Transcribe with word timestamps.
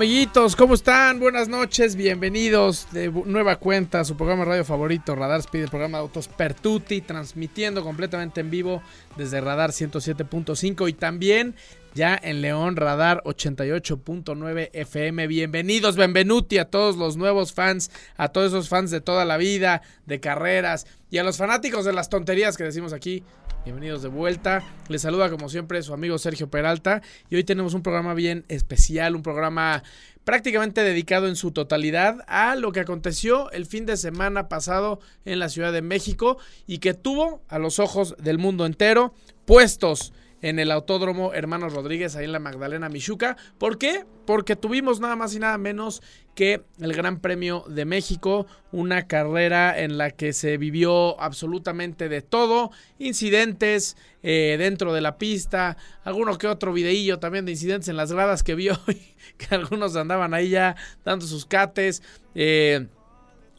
Amiguitos, 0.00 0.56
¿cómo 0.56 0.72
están? 0.72 1.20
Buenas 1.20 1.48
noches, 1.48 1.94
bienvenidos 1.94 2.86
de 2.90 3.10
nueva 3.10 3.56
cuenta 3.56 4.00
a 4.00 4.04
su 4.06 4.16
programa 4.16 4.46
radio 4.46 4.64
favorito, 4.64 5.14
Radar 5.14 5.40
Speed, 5.40 5.64
el 5.64 5.68
programa 5.68 5.98
de 5.98 6.04
Autos 6.04 6.26
Pertuti, 6.26 7.02
transmitiendo 7.02 7.84
completamente 7.84 8.40
en 8.40 8.48
vivo 8.48 8.82
desde 9.18 9.42
Radar 9.42 9.72
107.5 9.72 10.88
y 10.88 10.94
también 10.94 11.54
ya 11.94 12.18
en 12.22 12.40
León 12.40 12.76
Radar 12.76 13.22
88.9 13.24 14.70
FM. 14.72 15.26
Bienvenidos, 15.26 15.96
benvenuti 15.96 16.56
a 16.56 16.70
todos 16.70 16.96
los 16.96 17.18
nuevos 17.18 17.52
fans, 17.52 17.90
a 18.16 18.28
todos 18.28 18.52
esos 18.52 18.70
fans 18.70 18.90
de 18.90 19.02
toda 19.02 19.26
la 19.26 19.36
vida, 19.36 19.82
de 20.06 20.18
carreras 20.18 20.86
y 21.10 21.18
a 21.18 21.24
los 21.24 21.36
fanáticos 21.36 21.84
de 21.84 21.92
las 21.92 22.08
tonterías 22.08 22.56
que 22.56 22.64
decimos 22.64 22.94
aquí. 22.94 23.22
Bienvenidos 23.62 24.00
de 24.00 24.08
vuelta. 24.08 24.64
Les 24.88 25.02
saluda 25.02 25.28
como 25.28 25.50
siempre 25.50 25.82
su 25.82 25.92
amigo 25.92 26.16
Sergio 26.16 26.48
Peralta 26.48 27.02
y 27.28 27.36
hoy 27.36 27.44
tenemos 27.44 27.74
un 27.74 27.82
programa 27.82 28.14
bien 28.14 28.46
especial, 28.48 29.14
un 29.14 29.22
programa 29.22 29.82
prácticamente 30.24 30.82
dedicado 30.82 31.28
en 31.28 31.36
su 31.36 31.52
totalidad 31.52 32.24
a 32.26 32.56
lo 32.56 32.72
que 32.72 32.80
aconteció 32.80 33.50
el 33.50 33.66
fin 33.66 33.84
de 33.84 33.98
semana 33.98 34.48
pasado 34.48 34.98
en 35.26 35.38
la 35.38 35.50
Ciudad 35.50 35.74
de 35.74 35.82
México 35.82 36.38
y 36.66 36.78
que 36.78 36.94
tuvo 36.94 37.42
a 37.48 37.58
los 37.58 37.78
ojos 37.78 38.16
del 38.18 38.38
mundo 38.38 38.64
entero 38.64 39.12
puestos 39.44 40.14
en 40.42 40.58
el 40.58 40.70
Autódromo 40.70 41.32
Hermanos 41.34 41.72
Rodríguez, 41.72 42.16
ahí 42.16 42.24
en 42.24 42.32
la 42.32 42.38
Magdalena 42.38 42.88
Michuca. 42.88 43.36
¿Por 43.58 43.78
qué? 43.78 44.04
Porque 44.26 44.56
tuvimos 44.56 45.00
nada 45.00 45.16
más 45.16 45.34
y 45.34 45.38
nada 45.38 45.58
menos 45.58 46.02
que 46.34 46.62
el 46.80 46.94
Gran 46.94 47.20
Premio 47.20 47.64
de 47.68 47.84
México, 47.84 48.46
una 48.72 49.06
carrera 49.06 49.78
en 49.78 49.98
la 49.98 50.10
que 50.10 50.32
se 50.32 50.56
vivió 50.56 51.20
absolutamente 51.20 52.08
de 52.08 52.22
todo, 52.22 52.70
incidentes 52.98 53.96
eh, 54.22 54.56
dentro 54.58 54.92
de 54.92 55.00
la 55.00 55.18
pista, 55.18 55.76
alguno 56.04 56.38
que 56.38 56.46
otro 56.46 56.72
videillo 56.72 57.18
también 57.18 57.44
de 57.44 57.52
incidentes 57.52 57.88
en 57.88 57.96
las 57.96 58.12
gradas 58.12 58.42
que 58.42 58.54
vio, 58.54 58.78
que 59.38 59.54
algunos 59.54 59.96
andaban 59.96 60.32
ahí 60.34 60.50
ya 60.50 60.76
dando 61.04 61.26
sus 61.26 61.44
cates. 61.44 62.02
Eh, 62.34 62.86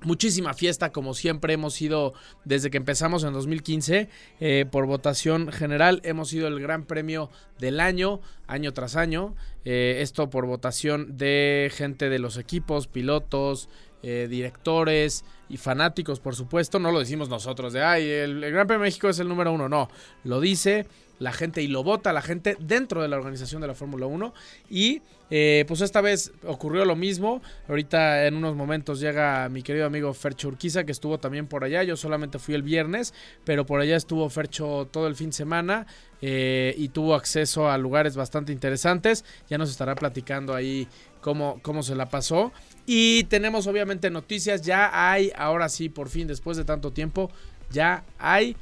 Muchísima 0.04 0.56
fiesta, 0.56 0.92
como 0.92 1.14
siempre 1.14 1.54
hemos 1.54 1.76
sido 1.76 2.16
desde 2.44 2.72
que 2.72 2.78
empezamos 2.78 3.24
en 3.24 3.34
2015, 3.34 4.10
eh, 4.40 4.66
por 4.72 4.88
votación 4.88 5.52
general, 5.52 6.02
hemos 6.04 6.30
sido 6.30 6.48
el 6.48 6.60
gran 6.60 6.86
premio 6.86 7.30
del 7.60 7.80
año, 7.80 8.20
año 8.48 8.74
tras 8.74 8.96
año. 8.96 9.36
Eh, 9.64 10.00
esto 10.00 10.32
por 10.32 10.48
votación 10.48 11.18
de 11.18 11.72
gente 11.72 12.10
de 12.10 12.18
los 12.18 12.38
equipos, 12.38 12.88
pilotos, 12.88 13.70
eh, 14.04 14.28
directores 14.30 15.24
y 15.50 15.58
fanáticos, 15.58 16.20
por 16.20 16.36
supuesto. 16.36 16.80
No 16.80 16.92
lo 16.92 17.00
decimos 17.00 17.30
nosotros 17.30 17.74
de, 17.74 17.84
ay, 17.84 18.10
el, 18.10 18.40
Gran 18.52 18.68
Premio 18.68 18.84
México 18.84 19.10
es 19.10 19.20
el 19.20 19.28
número 19.28 19.52
uno. 19.52 19.70
No, 19.70 19.90
lo 20.24 20.40
dice 20.40 20.88
la 21.20 21.32
gente 21.32 21.62
y 21.62 21.68
lo 21.68 21.84
vota 21.84 22.14
la 22.14 22.24
gente 22.24 22.58
dentro 22.60 23.02
de 23.04 23.08
la 23.08 23.18
organización 23.18 23.62
de 23.62 23.68
la 23.68 23.76
Fórmula 23.76 24.08
1 24.08 24.34
y 24.72 25.04
eh, 25.30 25.66
pues 25.68 25.80
esta 25.82 26.02
vez 26.02 26.34
ocurrió 26.46 26.84
lo 26.84 26.96
mismo. 26.96 27.42
Ahorita 27.70 28.26
en 28.26 28.36
unos 28.36 28.56
momentos 28.56 29.00
llega 29.00 29.48
mi 29.50 29.62
querido 29.62 29.86
amigo 29.86 30.14
Fercho 30.14 30.50
Urquiza, 30.50 30.84
que 30.84 30.92
estuvo 30.92 31.20
también 31.20 31.48
por 31.48 31.64
allá. 31.64 31.84
Yo 31.84 31.96
solamente 31.96 32.38
fui 32.40 32.54
el 32.54 32.64
viernes, 32.64 33.14
pero 33.46 33.66
por 33.66 33.80
allá 33.80 33.96
estuvo 33.96 34.28
Fercho 34.30 34.90
todo 34.92 35.08
el 35.08 35.16
fin 35.16 35.28
de 35.28 35.34
semana 35.34 35.88
eh, 36.22 36.76
y 36.78 36.90
tuvo 36.90 37.16
acceso 37.16 37.70
a 37.70 37.78
lugares 37.78 38.16
bastante 38.16 38.52
interesantes. 38.52 39.24
Ya 39.50 39.58
nos 39.58 39.70
estará 39.70 39.96
platicando 39.96 40.54
ahí 40.54 40.88
cómo, 41.22 41.60
cómo 41.62 41.84
se 41.84 41.96
la 41.96 42.10
pasó. 42.10 42.52
Y 42.86 43.24
tenemos 43.26 43.68
obviamente 43.68 44.10
noticias. 44.10 44.62
Ya 44.62 44.90
hay, 44.94 45.32
ahora 45.38 45.70
sí, 45.70 45.90
por 45.90 46.10
fin, 46.10 46.28
después 46.28 46.58
de 46.58 46.66
tanto 46.66 46.92
tiempo, 46.92 47.32
ya 47.72 48.04
hay 48.20 48.56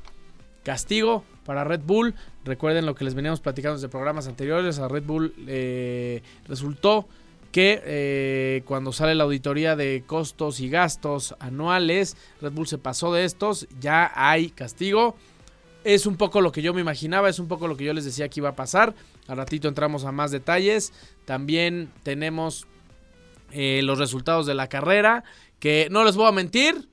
castigo 0.63 1.23
para 1.45 1.63
Red 1.63 1.81
Bull. 1.81 2.13
Recuerden 2.45 2.85
lo 2.85 2.95
que 2.95 3.05
les 3.05 3.15
veníamos 3.15 3.39
platicando 3.39 3.75
desde 3.75 3.89
programas 3.89 4.27
anteriores. 4.27 4.79
A 4.79 4.87
Red 4.87 5.03
Bull 5.03 5.33
eh, 5.47 6.21
resultó 6.47 7.07
que 7.51 7.81
eh, 7.83 8.61
cuando 8.65 8.91
sale 8.91 9.15
la 9.15 9.23
auditoría 9.23 9.75
de 9.75 10.03
costos 10.05 10.59
y 10.59 10.69
gastos 10.69 11.35
anuales, 11.39 12.17
Red 12.41 12.51
Bull 12.51 12.67
se 12.67 12.77
pasó 12.77 13.11
de 13.13 13.25
estos, 13.25 13.67
ya 13.79 14.11
hay 14.13 14.49
castigo. 14.49 15.15
Es 15.93 16.05
un 16.05 16.17
poco 16.17 16.39
lo 16.39 16.51
que 16.51 16.61
yo 16.61 16.71
me 16.71 16.81
imaginaba, 16.81 17.29
es 17.29 17.39
un 17.39 17.47
poco 17.47 17.67
lo 17.67 17.75
que 17.75 17.83
yo 17.83 17.93
les 17.93 18.05
decía 18.05 18.29
que 18.29 18.41
iba 18.41 18.49
a 18.49 18.55
pasar. 18.55 18.93
Al 19.27 19.37
ratito 19.37 19.67
entramos 19.67 20.05
a 20.05 20.11
más 20.11 20.29
detalles. 20.29 20.93
También 21.25 21.89
tenemos 22.03 22.67
eh, 23.51 23.81
los 23.83 23.97
resultados 23.97 24.45
de 24.45 24.53
la 24.53 24.67
carrera, 24.67 25.23
que 25.59 25.87
no 25.89 26.03
les 26.03 26.15
voy 26.15 26.27
a 26.27 26.31
mentir, 26.31 26.87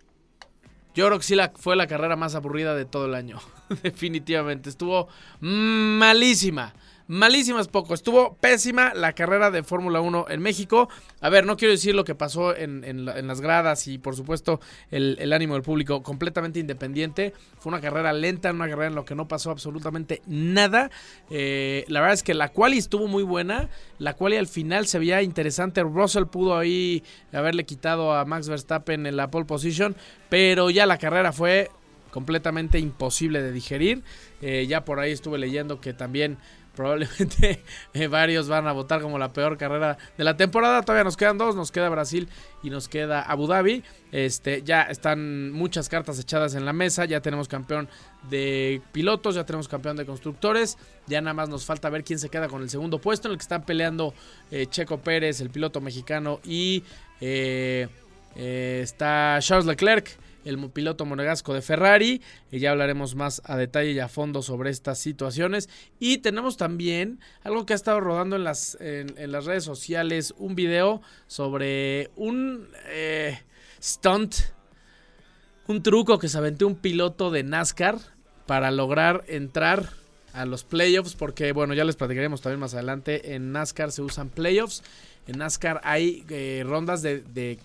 yo 0.94 1.04
creo 1.06 1.18
que 1.18 1.24
sí 1.24 1.34
la, 1.34 1.52
fue 1.54 1.76
la 1.76 1.86
carrera 1.86 2.16
más 2.16 2.34
aburrida 2.34 2.74
de 2.74 2.86
todo 2.86 3.04
el 3.04 3.14
año. 3.14 3.38
Definitivamente. 3.82 4.70
Estuvo 4.70 5.08
malísima. 5.40 6.72
Malísima 7.08 7.60
es 7.60 7.68
poco. 7.68 7.94
Estuvo 7.94 8.34
pésima 8.36 8.92
la 8.92 9.12
carrera 9.12 9.52
de 9.52 9.62
Fórmula 9.62 10.00
1 10.00 10.26
en 10.28 10.40
México. 10.40 10.88
A 11.20 11.28
ver, 11.28 11.46
no 11.46 11.56
quiero 11.56 11.72
decir 11.72 11.94
lo 11.94 12.02
que 12.02 12.16
pasó 12.16 12.56
en, 12.56 13.04
las 13.04 13.40
gradas 13.40 13.86
y 13.86 13.98
por 13.98 14.16
supuesto 14.16 14.60
el, 14.90 15.32
ánimo 15.32 15.54
del 15.54 15.62
público 15.62 16.02
completamente 16.02 16.58
independiente. 16.58 17.32
Fue 17.58 17.70
una 17.70 17.80
carrera 17.80 18.12
lenta, 18.12 18.50
una 18.50 18.68
carrera 18.68 18.88
en 18.88 18.96
la 18.96 19.04
que 19.04 19.14
no 19.14 19.28
pasó 19.28 19.52
absolutamente 19.52 20.20
nada. 20.26 20.90
Eh, 21.30 21.84
la 21.88 22.00
verdad 22.00 22.14
es 22.14 22.22
que 22.24 22.34
la 22.34 22.48
quali 22.48 22.78
estuvo 22.78 23.06
muy 23.06 23.22
buena. 23.22 23.68
La 23.98 24.14
quali 24.14 24.36
al 24.36 24.48
final 24.48 24.86
se 24.86 24.98
veía 24.98 25.22
interesante. 25.22 25.82
Russell 25.84 26.26
pudo 26.26 26.58
ahí 26.58 27.04
haberle 27.32 27.64
quitado 27.64 28.14
a 28.14 28.24
Max 28.24 28.48
Verstappen 28.48 29.06
en 29.06 29.16
la 29.16 29.30
pole 29.30 29.46
position. 29.46 29.94
Pero 30.28 30.70
ya 30.70 30.86
la 30.86 30.98
carrera 30.98 31.32
fue 31.32 31.70
completamente 32.16 32.78
imposible 32.78 33.42
de 33.42 33.52
digerir. 33.52 34.02
Eh, 34.40 34.66
ya 34.66 34.86
por 34.86 35.00
ahí 35.00 35.12
estuve 35.12 35.36
leyendo 35.36 35.82
que 35.82 35.92
también 35.92 36.38
probablemente 36.76 37.64
eh, 37.94 38.06
varios 38.06 38.48
van 38.48 38.69
a 38.69 38.72
votar 38.72 39.03
como 39.03 39.19
la 39.19 39.32
peor 39.32 39.59
carrera 39.59 39.98
de 40.16 40.22
la 40.22 40.37
temporada. 40.37 40.82
Todavía 40.82 41.03
nos 41.03 41.16
quedan 41.16 41.38
dos, 41.38 41.56
nos 41.56 41.72
queda 41.72 41.88
Brasil 41.88 42.28
y 42.62 42.70
nos 42.70 42.88
queda 42.88 43.22
Abu 43.22 43.48
Dhabi. 43.48 43.82
Este, 44.12 44.62
ya 44.62 44.82
están 44.82 45.50
muchas 45.50 45.88
cartas 45.88 46.20
echadas 46.20 46.54
en 46.54 46.65
la 46.65 46.72
mesa, 46.72 47.04
ya 47.04 47.20
tenemos 47.20 47.48
campeón 47.48 47.88
de 48.31 48.81
pilotos, 48.92 49.34
ya 49.34 49.44
tenemos 49.44 49.66
campeón 49.66 49.97
de 49.97 50.06
constructores, 50.06 50.78
ya 51.09 51.20
nada 51.20 51.34
más 51.34 51.48
nos 51.48 51.65
falta 51.65 51.91
ver 51.91 52.04
quién 52.04 52.20
se 52.20 52.28
queda 52.28 52.47
con 52.47 52.62
el 52.62 52.70
segundo 52.70 53.00
puesto 53.00 53.26
en 53.26 53.32
el 53.32 53.38
que 53.38 53.42
están 53.42 53.65
peleando 53.65 54.15
eh, 54.53 54.66
Checo 54.66 54.98
Pérez, 54.98 55.41
el 55.41 55.50
piloto 55.50 55.81
mexicano 55.81 56.38
y 56.44 56.84
está 57.19 59.38
Charles 59.41 59.66
Leclerc 59.66 60.25
el 60.46 60.70
piloto 60.70 61.04
monegasco 61.04 61.52
de 61.52 61.62
Ferrari. 61.62 62.22
Y 62.50 62.58
ya 62.58 62.70
hablaremos 62.70 63.14
más 63.14 63.42
a 63.44 63.56
detalle 63.56 63.92
y 63.92 63.98
a 63.98 64.08
fondo 64.08 64.42
sobre 64.42 64.70
estas 64.70 64.98
situaciones. 64.98 65.68
Y 65.98 66.18
tenemos 66.18 66.56
también 66.56 67.21
algo 67.42 67.66
que 67.66 67.72
ha 67.72 67.76
estado 67.76 68.00
rodando 68.00 68.36
en 68.36 68.44
las, 68.44 68.76
en, 68.80 69.15
las 69.30 69.44
redes 69.44 69.65
sociales, 69.65 70.34
un 70.38 70.54
video 70.54 71.03
sobre 71.26 72.10
un 72.16 72.68
eh, 72.88 73.38
stunt, 73.82 74.34
un 75.66 75.82
truco 75.82 76.18
que 76.18 76.28
se 76.28 76.38
aventó 76.38 76.66
un 76.66 76.76
piloto 76.76 77.30
de 77.30 77.42
NASCAR 77.42 77.98
para 78.47 78.71
lograr 78.71 79.24
entrar 79.26 79.91
a 80.32 80.44
los 80.44 80.65
playoffs, 80.65 81.15
porque 81.15 81.53
bueno, 81.53 81.74
ya 81.74 81.84
les 81.84 81.97
platicaremos 81.97 82.42
también 82.42 82.60
más 82.60 82.74
adelante, 82.74 83.34
en 83.34 83.53
NASCAR 83.53 83.91
se 83.91 84.03
usan 84.03 84.28
playoffs, 84.28 84.82
en 85.26 85.38
NASCAR 85.38 85.80
hay 85.82 86.24
eh, 86.28 86.62
rondas 86.65 87.03
de, 87.03 87.21
de 87.21 87.59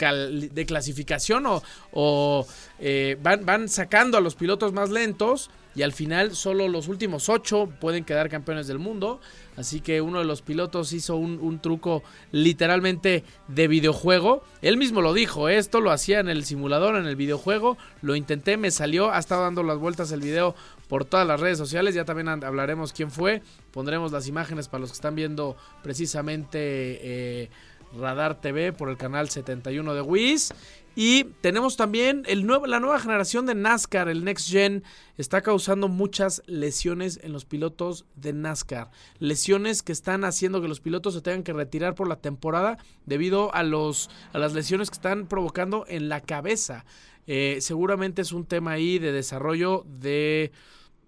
de 0.00 0.66
clasificación 0.66 1.44
o, 1.92 2.46
eh, 2.78 3.16
van, 3.22 3.44
van 3.44 3.68
sacando 3.68 4.18
a 4.18 4.20
los 4.20 4.34
pilotos 4.34 4.72
más 4.72 4.90
lentos 4.90 5.50
y 5.74 5.82
al 5.82 5.92
final 5.92 6.34
solo 6.34 6.68
los 6.68 6.88
últimos 6.88 7.28
ocho 7.28 7.68
pueden 7.80 8.04
quedar 8.04 8.28
campeones 8.28 8.66
del 8.66 8.78
mundo. 8.78 9.20
Así 9.56 9.80
que 9.80 10.00
uno 10.00 10.18
de 10.18 10.24
los 10.24 10.42
pilotos 10.42 10.92
hizo 10.92 11.16
un, 11.16 11.60
truco 11.60 12.02
literalmente 12.32 13.24
de 13.48 13.68
videojuego. 13.68 14.42
Él 14.62 14.76
mismo 14.76 15.00
lo 15.02 15.12
dijo, 15.12 15.48
esto 15.48 15.80
lo 15.80 15.90
hacía 15.90 16.20
en 16.20 16.28
el 16.28 16.44
simulador, 16.44 16.96
en 16.96 17.06
el 17.06 17.14
videojuego. 17.14 17.76
Lo 18.00 18.16
intenté, 18.16 18.56
me 18.56 18.70
salió, 18.70 19.12
ha 19.12 19.18
estado 19.18 19.42
dando 19.42 19.62
las 19.62 19.78
vueltas 19.78 20.10
el 20.12 20.20
video 20.20 20.54
por 20.88 21.04
todas 21.04 21.26
las 21.26 21.40
redes 21.40 21.58
sociales. 21.58 21.94
Ya 21.94 22.04
también 22.04 22.28
hablaremos 22.28 22.92
quién 22.92 23.10
fue. 23.10 23.42
Pondremos 23.70 24.12
las 24.12 24.26
imágenes 24.28 24.68
para 24.68 24.80
los 24.80 24.90
que 24.90 24.96
están 24.96 25.14
viendo 25.14 25.56
precisamente 25.82 26.58
eh, 26.58 27.50
Radar 27.98 28.40
TV 28.40 28.72
por 28.72 28.88
el 28.88 28.96
canal 28.96 29.28
71 29.28 29.94
de 29.94 30.02
Wiz. 30.02 30.52
Y 30.96 31.24
tenemos 31.40 31.76
también 31.76 32.24
el 32.26 32.46
nuevo, 32.46 32.66
la 32.66 32.80
nueva 32.80 32.98
generación 32.98 33.46
de 33.46 33.54
NASCAR, 33.54 34.08
el 34.08 34.24
Next 34.24 34.50
Gen, 34.50 34.82
está 35.16 35.40
causando 35.40 35.88
muchas 35.88 36.42
lesiones 36.46 37.20
en 37.22 37.32
los 37.32 37.44
pilotos 37.44 38.06
de 38.16 38.32
NASCAR. 38.32 38.90
Lesiones 39.18 39.82
que 39.82 39.92
están 39.92 40.24
haciendo 40.24 40.60
que 40.60 40.68
los 40.68 40.80
pilotos 40.80 41.14
se 41.14 41.22
tengan 41.22 41.44
que 41.44 41.52
retirar 41.52 41.94
por 41.94 42.08
la 42.08 42.16
temporada 42.16 42.76
debido 43.06 43.54
a, 43.54 43.62
los, 43.62 44.10
a 44.32 44.38
las 44.38 44.52
lesiones 44.52 44.90
que 44.90 44.96
están 44.96 45.26
provocando 45.26 45.84
en 45.88 46.08
la 46.08 46.20
cabeza. 46.20 46.84
Eh, 47.26 47.58
seguramente 47.60 48.22
es 48.22 48.32
un 48.32 48.44
tema 48.44 48.72
ahí 48.72 48.98
de 48.98 49.12
desarrollo 49.12 49.86
de, 49.86 50.50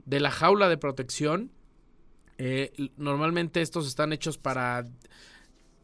de 0.05 0.21
la 0.21 0.31
jaula 0.31 0.69
de 0.69 0.79
protección. 0.79 1.51
Eh, 2.39 2.73
normalmente 2.97 3.61
estos 3.63 3.89
están 3.89 4.13
hechos 4.13 4.39
para 4.39 4.87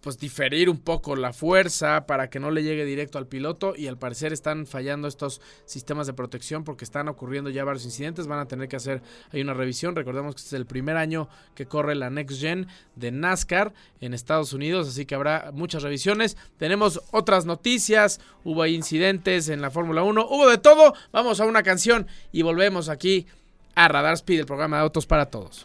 pues 0.00 0.18
diferir 0.18 0.70
un 0.70 0.78
poco 0.78 1.16
la 1.16 1.32
fuerza 1.32 2.06
para 2.06 2.30
que 2.30 2.40
no 2.40 2.50
le 2.50 2.62
llegue 2.62 2.84
directo 2.84 3.18
al 3.18 3.26
piloto 3.26 3.74
y 3.76 3.86
al 3.86 3.98
parecer 3.98 4.32
están 4.32 4.66
fallando 4.66 5.08
estos 5.08 5.40
sistemas 5.64 6.06
de 6.06 6.12
protección 6.12 6.64
porque 6.64 6.84
están 6.84 7.08
ocurriendo 7.08 7.50
ya 7.50 7.64
varios 7.64 7.84
incidentes, 7.84 8.26
van 8.26 8.38
a 8.38 8.46
tener 8.46 8.68
que 8.68 8.76
hacer 8.76 9.02
hay 9.32 9.40
una 9.40 9.54
revisión, 9.54 9.96
recordemos 9.96 10.34
que 10.34 10.40
este 10.40 10.56
es 10.56 10.60
el 10.60 10.66
primer 10.66 10.96
año 10.96 11.28
que 11.54 11.66
corre 11.66 11.94
la 11.94 12.10
Next 12.10 12.40
Gen 12.40 12.66
de 12.96 13.10
NASCAR 13.10 13.72
en 14.00 14.14
Estados 14.14 14.52
Unidos, 14.52 14.88
así 14.88 15.06
que 15.06 15.14
habrá 15.14 15.50
muchas 15.52 15.82
revisiones. 15.82 16.36
Tenemos 16.56 17.00
otras 17.10 17.46
noticias, 17.46 18.20
hubo 18.44 18.64
incidentes 18.66 19.48
en 19.48 19.60
la 19.60 19.70
Fórmula 19.70 20.02
1, 20.02 20.26
hubo 20.28 20.48
de 20.48 20.58
todo. 20.58 20.94
Vamos 21.12 21.40
a 21.40 21.44
una 21.44 21.62
canción 21.62 22.06
y 22.32 22.42
volvemos 22.42 22.88
aquí 22.88 23.26
a 23.74 23.88
Radar 23.88 24.14
Speed, 24.14 24.40
el 24.40 24.46
programa 24.46 24.78
de 24.78 24.82
autos 24.82 25.06
para 25.06 25.26
todos. 25.26 25.64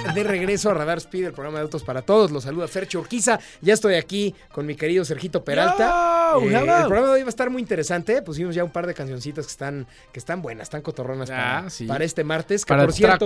de 0.13 0.23
regreso 0.23 0.69
a 0.69 0.73
Radar 0.73 0.97
Speed, 0.97 1.25
el 1.25 1.33
programa 1.33 1.59
de 1.59 1.63
autos 1.63 1.83
para 1.83 2.01
todos. 2.01 2.31
Los 2.31 2.43
saluda 2.43 2.67
Fercho 2.67 2.99
Urquiza. 2.99 3.39
Ya 3.61 3.73
estoy 3.73 3.95
aquí 3.95 4.35
con 4.51 4.65
mi 4.65 4.75
querido 4.75 5.05
Sergito 5.05 5.43
Peralta. 5.43 6.33
Eh, 6.41 6.47
el 6.47 6.87
programa 6.87 7.07
de 7.07 7.13
hoy 7.13 7.21
va 7.21 7.27
a 7.27 7.29
estar 7.29 7.49
muy 7.49 7.61
interesante. 7.61 8.21
Pusimos 8.21 8.55
ya 8.55 8.63
un 8.63 8.71
par 8.71 8.87
de 8.87 8.93
cancioncitas 8.93 9.45
que 9.45 9.51
están, 9.51 9.87
que 10.11 10.19
están 10.19 10.41
buenas, 10.41 10.63
están 10.63 10.81
cotorronas 10.81 11.29
ah, 11.31 11.65
para, 11.87 12.03
este 12.03 12.23
martes. 12.23 12.65
Que 12.65 12.73
por 12.73 12.93
cierto, 12.93 13.25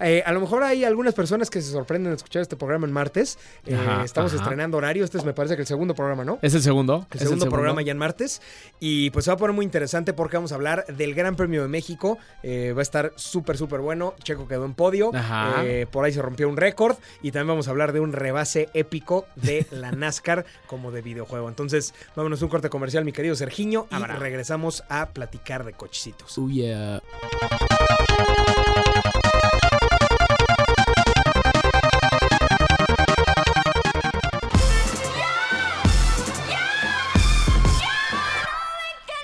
eh, 0.00 0.22
a 0.24 0.32
lo 0.32 0.40
mejor 0.40 0.62
hay 0.62 0.84
algunas 0.84 1.14
personas 1.14 1.50
que 1.50 1.60
se 1.60 1.70
sorprenden 1.70 2.12
de 2.12 2.16
escuchar 2.16 2.42
este 2.42 2.56
programa 2.56 2.86
en 2.86 2.92
martes. 2.92 3.38
Eh, 3.66 3.76
estamos 4.04 4.32
estrenando 4.32 4.78
horario. 4.78 5.04
Este 5.04 5.18
es, 5.18 5.24
me 5.24 5.32
parece 5.32 5.54
que 5.54 5.62
el 5.62 5.68
segundo 5.68 5.94
programa, 5.94 6.24
¿no? 6.24 6.38
Es 6.42 6.54
el 6.54 6.62
segundo. 6.62 7.06
El, 7.12 7.20
segundo, 7.20 7.48
programa 7.48 7.82
ya 7.82 7.92
en 7.92 7.98
martes. 7.98 8.40
Y 8.80 9.10
pues 9.10 9.26
se 9.26 9.30
va 9.30 9.34
a 9.34 9.38
poner 9.38 9.54
muy 9.54 9.64
interesante 9.64 10.12
porque 10.12 10.36
vamos 10.36 10.52
a 10.52 10.56
hablar 10.56 10.86
del 10.86 11.14
Gran 11.14 11.36
Premio 11.36 11.62
de 11.62 11.68
México. 11.68 12.18
va 12.44 12.80
a 12.80 12.82
estar 12.82 13.12
súper, 13.16 13.56
súper 13.56 13.80
bueno. 13.80 14.14
Checo 14.22 14.48
quedó 14.48 14.64
en 14.64 14.74
podio. 14.74 15.10
Ajá 15.14 15.62
por 15.90 15.99
ahí 16.04 16.12
se 16.12 16.22
rompió 16.22 16.48
un 16.48 16.56
récord 16.56 16.96
y 17.22 17.32
también 17.32 17.48
vamos 17.48 17.68
a 17.68 17.70
hablar 17.70 17.92
de 17.92 18.00
un 18.00 18.12
rebase 18.12 18.68
épico 18.74 19.26
de 19.36 19.66
la 19.70 19.92
NASCAR 19.92 20.44
como 20.66 20.90
de 20.90 21.02
videojuego. 21.02 21.48
Entonces, 21.48 21.94
vámonos 22.16 22.42
a 22.42 22.44
un 22.44 22.50
corte 22.50 22.68
comercial, 22.68 23.04
mi 23.04 23.12
querido 23.12 23.34
Sergiño, 23.34 23.86
y 23.90 24.02
regresamos 24.02 24.84
a 24.88 25.10
platicar 25.10 25.64
de 25.64 25.72
cochecitos. 25.72 26.38
Oh, 26.38 26.48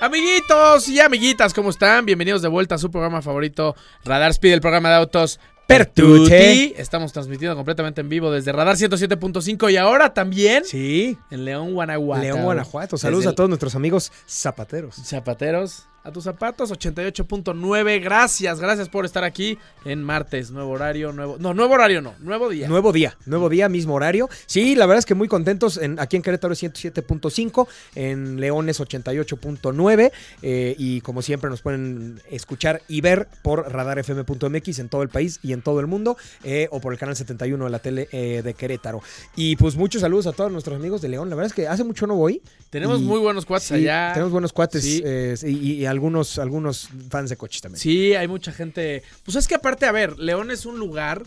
Amiguitos 0.07 0.87
y 0.87 1.01
amiguitas, 1.01 1.53
¿cómo 1.53 1.69
están? 1.69 2.05
Bienvenidos 2.05 2.41
de 2.41 2.47
vuelta 2.47 2.75
a 2.75 2.77
su 2.77 2.89
programa 2.89 3.21
favorito, 3.21 3.75
Radar 4.05 4.31
Speed, 4.31 4.53
el 4.53 4.61
programa 4.61 4.87
de 4.87 4.95
autos 4.95 5.37
Pertuti. 5.67 6.73
Estamos 6.77 7.11
transmitiendo 7.11 7.57
completamente 7.57 7.99
en 7.99 8.07
vivo 8.07 8.31
desde 8.31 8.53
Radar 8.53 8.77
107.5 8.77 9.69
y 9.69 9.75
ahora 9.75 10.13
también 10.13 10.63
sí. 10.63 11.17
en 11.29 11.43
León, 11.43 11.73
Guanajuato. 11.73 12.23
León, 12.23 12.43
Guanajuato. 12.43 12.97
Saludos 12.97 13.27
a 13.27 13.35
todos 13.35 13.49
nuestros 13.49 13.75
amigos 13.75 14.13
zapateros. 14.25 14.95
Zapateros 14.95 15.87
a 16.07 16.11
tus 16.11 16.23
zapatos, 16.23 16.71
88.9. 16.71 18.01
Gracias, 18.01 18.61
gracias 18.61 18.87
por 18.87 19.03
estar 19.03 19.25
aquí 19.25 19.57
en 19.83 20.01
martes, 20.01 20.51
nuevo 20.51 20.71
horario, 20.71 21.11
nuevo. 21.11 21.35
No, 21.37 21.53
nuevo 21.53 21.73
horario 21.73 22.01
no, 22.01 22.15
nuevo 22.19 22.47
día. 22.47 22.69
Nuevo 22.69 22.93
día, 22.93 23.17
nuevo 23.25 23.49
día, 23.49 23.67
mismo 23.67 23.93
horario. 23.93 24.29
Sí, 24.45 24.75
la 24.75 24.85
verdad 24.85 24.99
es 24.99 25.05
que 25.05 25.15
muy 25.15 25.27
contentos. 25.27 25.75
En, 25.75 25.99
aquí 25.99 26.15
en 26.15 26.21
Querétaro 26.21 26.53
es 26.53 26.63
107.5, 26.63 27.67
en 27.95 28.39
Leones 28.39 28.79
88.9. 28.79 30.11
Eh, 30.43 30.75
y 30.77 31.01
como 31.01 31.21
siempre, 31.21 31.49
nos 31.49 31.61
pueden 31.61 32.21
escuchar 32.31 32.81
y 32.87 33.01
ver 33.01 33.27
por 33.41 33.69
radarfm.mx 33.69 34.79
en 34.79 34.87
todo 34.87 35.03
el 35.03 35.09
país 35.09 35.41
y 35.43 35.51
en 35.51 35.61
todo 35.61 35.81
el 35.81 35.87
mundo, 35.87 36.15
eh, 36.45 36.69
o 36.71 36.79
por 36.79 36.93
el 36.93 36.99
canal 36.99 37.17
71 37.17 37.65
de 37.65 37.69
la 37.69 37.79
tele 37.79 38.07
eh, 38.13 38.41
de 38.43 38.53
Querétaro. 38.53 39.01
Y 39.35 39.57
pues 39.57 39.75
muchos 39.75 40.01
saludos 40.01 40.25
a 40.27 40.31
todos 40.31 40.53
nuestros 40.53 40.77
amigos 40.77 41.01
de 41.01 41.09
León. 41.09 41.29
La 41.29 41.35
verdad 41.35 41.47
es 41.47 41.53
que 41.53 41.67
hace 41.67 41.83
mucho 41.83 42.07
no 42.07 42.15
voy. 42.15 42.41
Tenemos 42.69 43.01
muy 43.01 43.19
buenos 43.19 43.45
cuates 43.45 43.73
allá. 43.73 44.11
Tenemos 44.13 44.31
buenos 44.31 44.53
cuates 44.53 44.85
y, 44.85 45.03
y, 45.45 45.71
y 45.71 45.85
algunos, 45.97 46.39
algunos 46.39 46.89
fans 47.09 47.29
de 47.29 47.37
coches 47.37 47.61
también. 47.61 47.79
Sí, 47.79 48.13
hay 48.15 48.27
mucha 48.27 48.51
gente. 48.51 49.03
Pues 49.23 49.35
es 49.35 49.47
que 49.47 49.55
aparte, 49.55 49.85
a 49.85 49.91
ver, 49.91 50.17
León 50.19 50.51
es 50.51 50.65
un 50.65 50.79
lugar 50.79 51.23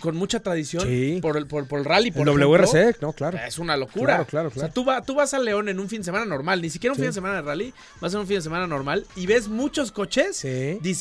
con 0.00 0.16
mucha 0.16 0.40
tradición 0.40 0.86
por, 1.20 1.36
el, 1.36 1.46
por, 1.46 1.66
el 1.70 1.84
rally. 1.84 2.10
Por 2.10 2.28
el 2.28 2.34
WRC, 2.34 3.00
no, 3.00 3.12
claro. 3.12 3.38
Es 3.46 3.58
una 3.58 3.76
locura. 3.76 4.06
Claro, 4.06 4.26
claro, 4.26 4.50
claro. 4.50 4.68
O 4.70 4.72
sea, 4.72 4.72
tú, 4.72 4.86
tú 5.06 5.14
vas 5.14 5.34
a 5.34 5.38
León 5.38 5.68
en 5.68 5.78
un 5.80 5.88
fin 5.88 5.98
de 5.98 6.04
semana 6.04 6.24
normal, 6.24 6.62
ni 6.62 6.70
siquiera 6.70 6.92
un 6.92 6.96
fin 6.96 7.06
de 7.06 7.12
semana 7.12 7.36
de 7.36 7.42
rally, 7.42 7.74
vas 8.00 8.12
en 8.14 8.20
un 8.20 8.26
fin 8.26 8.36
de 8.36 8.42
semana 8.42 8.66
normal 8.66 9.06
y 9.16 9.26
ves 9.26 9.48
muchos 9.48 9.92
coches 9.92 10.44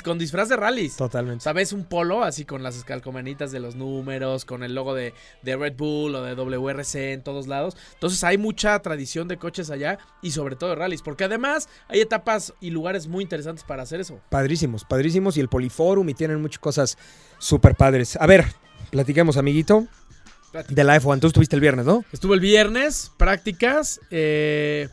con 0.04 0.18
disfraz 0.18 0.50
de 0.50 0.56
rallies. 0.56 0.96
Totalmente. 0.96 1.42
O 1.42 1.44
sea, 1.44 1.54
ves 1.54 1.74
un 1.74 1.86
polo 1.86 2.24
así 2.24 2.46
con 2.46 2.64
las 2.64 2.76
escalcomenitas 2.76 3.52
de 3.52 3.60
los 3.60 3.76
números, 3.76 4.46
con 4.46 4.64
el 4.64 4.76
logo 4.76 4.94
de, 4.94 5.14
de 5.44 5.56
Red 5.56 5.76
Bull 5.76 6.16
o 6.16 6.24
de 6.24 6.36
WRC 6.36 7.14
en 7.14 7.24
todos 7.24 7.48
lados. 7.48 7.78
Entonces 7.94 8.24
hay 8.24 8.38
mucha 8.38 8.80
tradición 8.80 9.28
de 9.28 9.38
coches 9.38 9.70
allá 9.70 9.98
y 10.22 10.32
sobre 10.32 10.56
todo 10.56 10.72
de 10.72 10.76
rallies, 10.76 11.02
porque 11.02 11.24
además 11.24 11.70
hay 11.88 12.02
etapas 12.02 12.54
y 12.60 12.70
lugares 12.70 13.08
muy 13.08 13.24
interesantes 13.24 13.64
para 13.64 13.84
hacer 13.84 14.00
eso. 14.00 14.20
Padrísimos, 14.30 14.84
padrísimos 14.86 15.38
y 15.38 15.40
el 15.40 15.50
Poliforum 15.50 16.08
y 16.10 16.14
tienen 16.14 16.42
muchas 16.42 16.60
cosas 16.60 16.98
súper 17.38 17.76
padres. 17.76 18.18
A 18.20 18.26
ver, 18.28 18.46
platiquemos, 18.92 19.38
amiguito. 19.38 19.88
De 20.70 20.84
la 20.84 21.00
F1. 21.00 21.20
Tú 21.20 21.28
estuviste 21.28 21.56
el 21.56 21.62
viernes, 21.62 21.86
¿no? 21.86 22.04
Estuve 22.12 22.36
el 22.36 22.42
viernes, 22.42 23.12
prácticas. 23.18 24.00
Eh, 24.10 24.88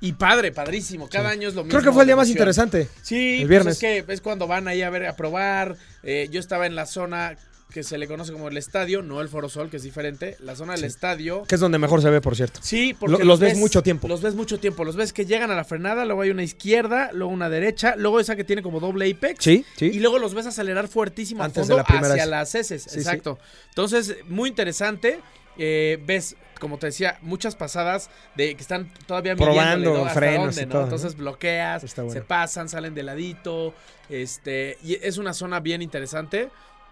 y 0.00 0.14
padre, 0.14 0.52
padrísimo. 0.52 1.08
Cada 1.08 1.30
año 1.30 1.48
es 1.48 1.54
lo 1.54 1.64
mismo. 1.64 1.78
Creo 1.78 1.90
que 1.90 1.92
fue 1.92 2.02
el 2.02 2.08
día 2.08 2.16
más 2.16 2.28
interesante. 2.28 2.88
Sí, 3.02 3.42
el 3.42 3.48
viernes. 3.48 3.78
Pues 3.78 3.94
es 3.94 4.04
que 4.04 4.12
es 4.12 4.20
cuando 4.20 4.46
van 4.46 4.68
ahí 4.68 4.82
a 4.82 4.90
ver, 4.90 5.06
a 5.06 5.16
probar. 5.16 5.76
Eh, 6.02 6.28
yo 6.30 6.40
estaba 6.40 6.66
en 6.66 6.74
la 6.74 6.86
zona 6.86 7.36
que 7.72 7.82
se 7.82 7.98
le 7.98 8.06
conoce 8.06 8.32
como 8.32 8.48
el 8.48 8.56
estadio, 8.56 9.02
no 9.02 9.20
el 9.20 9.28
Foro 9.28 9.48
Sol, 9.48 9.70
que 9.70 9.78
es 9.78 9.82
diferente. 9.82 10.36
La 10.40 10.54
zona 10.54 10.74
del 10.74 10.84
estadio. 10.84 11.42
Que 11.44 11.54
es 11.54 11.60
donde 11.60 11.78
mejor 11.78 12.02
se 12.02 12.10
ve, 12.10 12.20
por 12.20 12.36
cierto. 12.36 12.60
Sí, 12.62 12.94
porque. 12.98 13.24
los, 13.24 13.40
ves, 13.40 13.56
mucho 13.56 13.82
tiempo. 13.82 14.08
Los 14.08 14.22
ves 14.22 14.34
mucho 14.34 14.60
tiempo. 14.60 14.84
Los 14.84 14.96
ves 14.96 15.12
que 15.12 15.24
llegan 15.24 15.50
a 15.50 15.56
la 15.56 15.64
frenada, 15.64 16.04
luego 16.04 16.22
hay 16.22 16.30
una 16.30 16.42
izquierda, 16.42 17.10
luego 17.12 17.32
una 17.32 17.48
derecha, 17.48 17.94
luego 17.96 18.20
esa 18.20 18.36
que 18.36 18.44
tiene 18.44 18.62
como 18.62 18.80
doble 18.80 19.10
apex. 19.10 19.42
Sí, 19.42 19.64
sí. 19.76 19.86
Y 19.86 20.00
luego 20.00 20.18
los 20.18 20.34
ves 20.34 20.46
acelerar 20.46 20.88
fuertísimo 20.88 21.42
Antes 21.42 21.66
fondo 21.66 21.82
hacia 21.84 22.26
las 22.26 22.54
heces. 22.54 22.94
Exacto. 22.94 23.38
Entonces, 23.70 24.16
muy 24.28 24.48
interesante. 24.48 25.20
Eh, 25.58 26.02
ves, 26.06 26.36
como 26.58 26.78
te 26.78 26.86
decía, 26.86 27.18
muchas 27.20 27.56
pasadas 27.56 28.08
de 28.36 28.54
que 28.54 28.62
están 28.62 28.92
todavía 29.06 29.36
probando 29.36 30.06
frenos 30.08 30.56
Entonces 30.56 31.16
bloqueas, 31.16 31.82
se 31.82 32.22
pasan, 32.22 32.68
salen 32.68 32.94
de 32.94 33.02
ladito, 33.02 33.74
este, 34.08 34.78
y 34.82 34.94
es 34.94 35.18
una 35.18 35.34
zona 35.34 35.60
bien 35.60 35.82
interesante. 35.82 36.48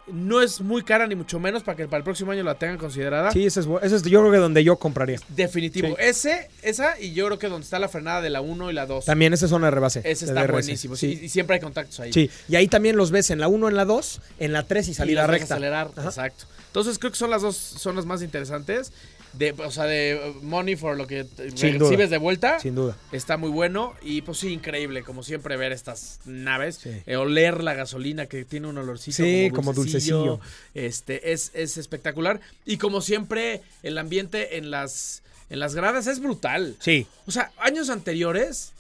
No 0.07 0.43
es 0.43 0.61
muy 0.61 0.83
cara 0.83 1.07
ni 1.07 1.15
mucho 1.15 1.39
menos 1.39 1.63
para 1.63 1.77
que 1.77 1.87
para 1.87 1.99
el 1.99 2.05
próximo 2.05 2.33
año 2.33 2.43
la 2.43 2.57
tengan 2.57 2.79
considerada. 2.79 3.31
Sí, 3.31 3.47
ese 3.47 3.61
es, 3.61 3.67
ese 3.83 3.97
es 3.97 4.03
yo 4.03 4.21
creo 4.21 4.33
que 4.33 4.39
donde 4.39 4.65
yo 4.65 4.77
compraría. 4.77 5.21
Definitivo. 5.29 5.89
Sí. 5.89 5.95
Ese, 5.99 6.51
esa 6.63 6.99
y 7.01 7.13
yo 7.13 7.27
creo 7.27 7.39
que 7.39 7.49
donde 7.49 7.65
está 7.65 7.79
la 7.79 7.89
frenada 7.89 8.21
de 8.21 8.31
la 8.31 8.41
1 8.41 8.71
y 8.71 8.75
la 8.75 8.87
2. 8.87 9.05
También 9.05 9.33
esa 9.33 9.47
zona 9.47 9.67
de 9.67 9.71
rebase. 9.73 10.01
Ese 10.05 10.25
está 10.25 10.43
DRS. 10.43 10.53
buenísimo. 10.53 10.97
Sí. 10.97 11.19
Y 11.23 11.29
siempre 11.29 11.55
hay 11.55 11.61
contactos 11.61 12.01
ahí. 12.01 12.13
Sí, 12.13 12.29
y 12.49 12.57
ahí 12.57 12.67
también 12.67 12.97
los 12.97 13.11
ves 13.13 13.31
en 13.31 13.39
la 13.39 13.49
1, 13.49 13.69
en 13.69 13.77
la 13.77 13.85
2, 13.85 14.21
en 14.41 14.53
la 14.53 14.65
3 14.65 14.89
y 14.89 14.91
y 14.91 14.95
salida 14.95 15.25
a 15.25 15.27
recta. 15.29 15.55
acelerar. 15.55 15.91
Ajá. 15.97 16.09
Exacto. 16.09 16.45
Entonces 16.67 16.99
creo 16.99 17.13
que 17.13 17.19
son 17.19 17.31
las 17.31 17.43
dos 17.43 17.57
zonas 17.57 18.05
más 18.07 18.23
interesantes. 18.23 18.93
De, 19.33 19.53
o 19.53 19.71
sea, 19.71 19.85
de 19.85 20.35
uh, 20.41 20.43
money 20.45 20.75
for 20.77 20.97
lo 20.97 21.07
que 21.07 21.23
duda. 21.25 21.79
recibes 21.79 22.11
de 22.11 22.19
vuelta. 22.19 22.59
Sin 22.61 22.75
duda. 22.75 22.97
Está 23.13 23.37
muy 23.37 23.51
bueno 23.51 23.95
y 24.03 24.23
pues 24.23 24.39
sí, 24.39 24.53
increíble, 24.53 25.03
como 25.05 25.23
siempre, 25.23 25.57
ver 25.57 25.71
estas 25.73 26.19
naves, 26.25 26.77
Sí. 26.83 26.91
eh, 27.07 27.17
oler 27.17 27.63
la 27.63 27.75
gasolina 27.75 28.27
que 28.27 28.45
tiene 28.45 28.67
un 28.67 28.79
olorcito 28.79 29.17
Sí, 29.23 29.51
como, 29.55 29.73
dulcecillo. 29.73 30.41
Este, 30.75 31.33
es, 31.33 31.53
es 31.55 31.77
espectacular. 31.79 32.41
Y 32.67 32.79
como 32.79 33.01
siempre, 33.01 33.63
el 33.83 33.99
ambiente 33.99 34.59
en 34.59 34.71
las, 34.71 35.23
en 35.49 35.61
las 35.61 35.75
gradas 35.75 36.07
es 36.09 36.19
brutal. 36.21 36.77
Sí. 36.81 37.07
O 37.27 37.31
sea, 37.31 37.53
años 37.59 37.89
anteriores 37.89 38.73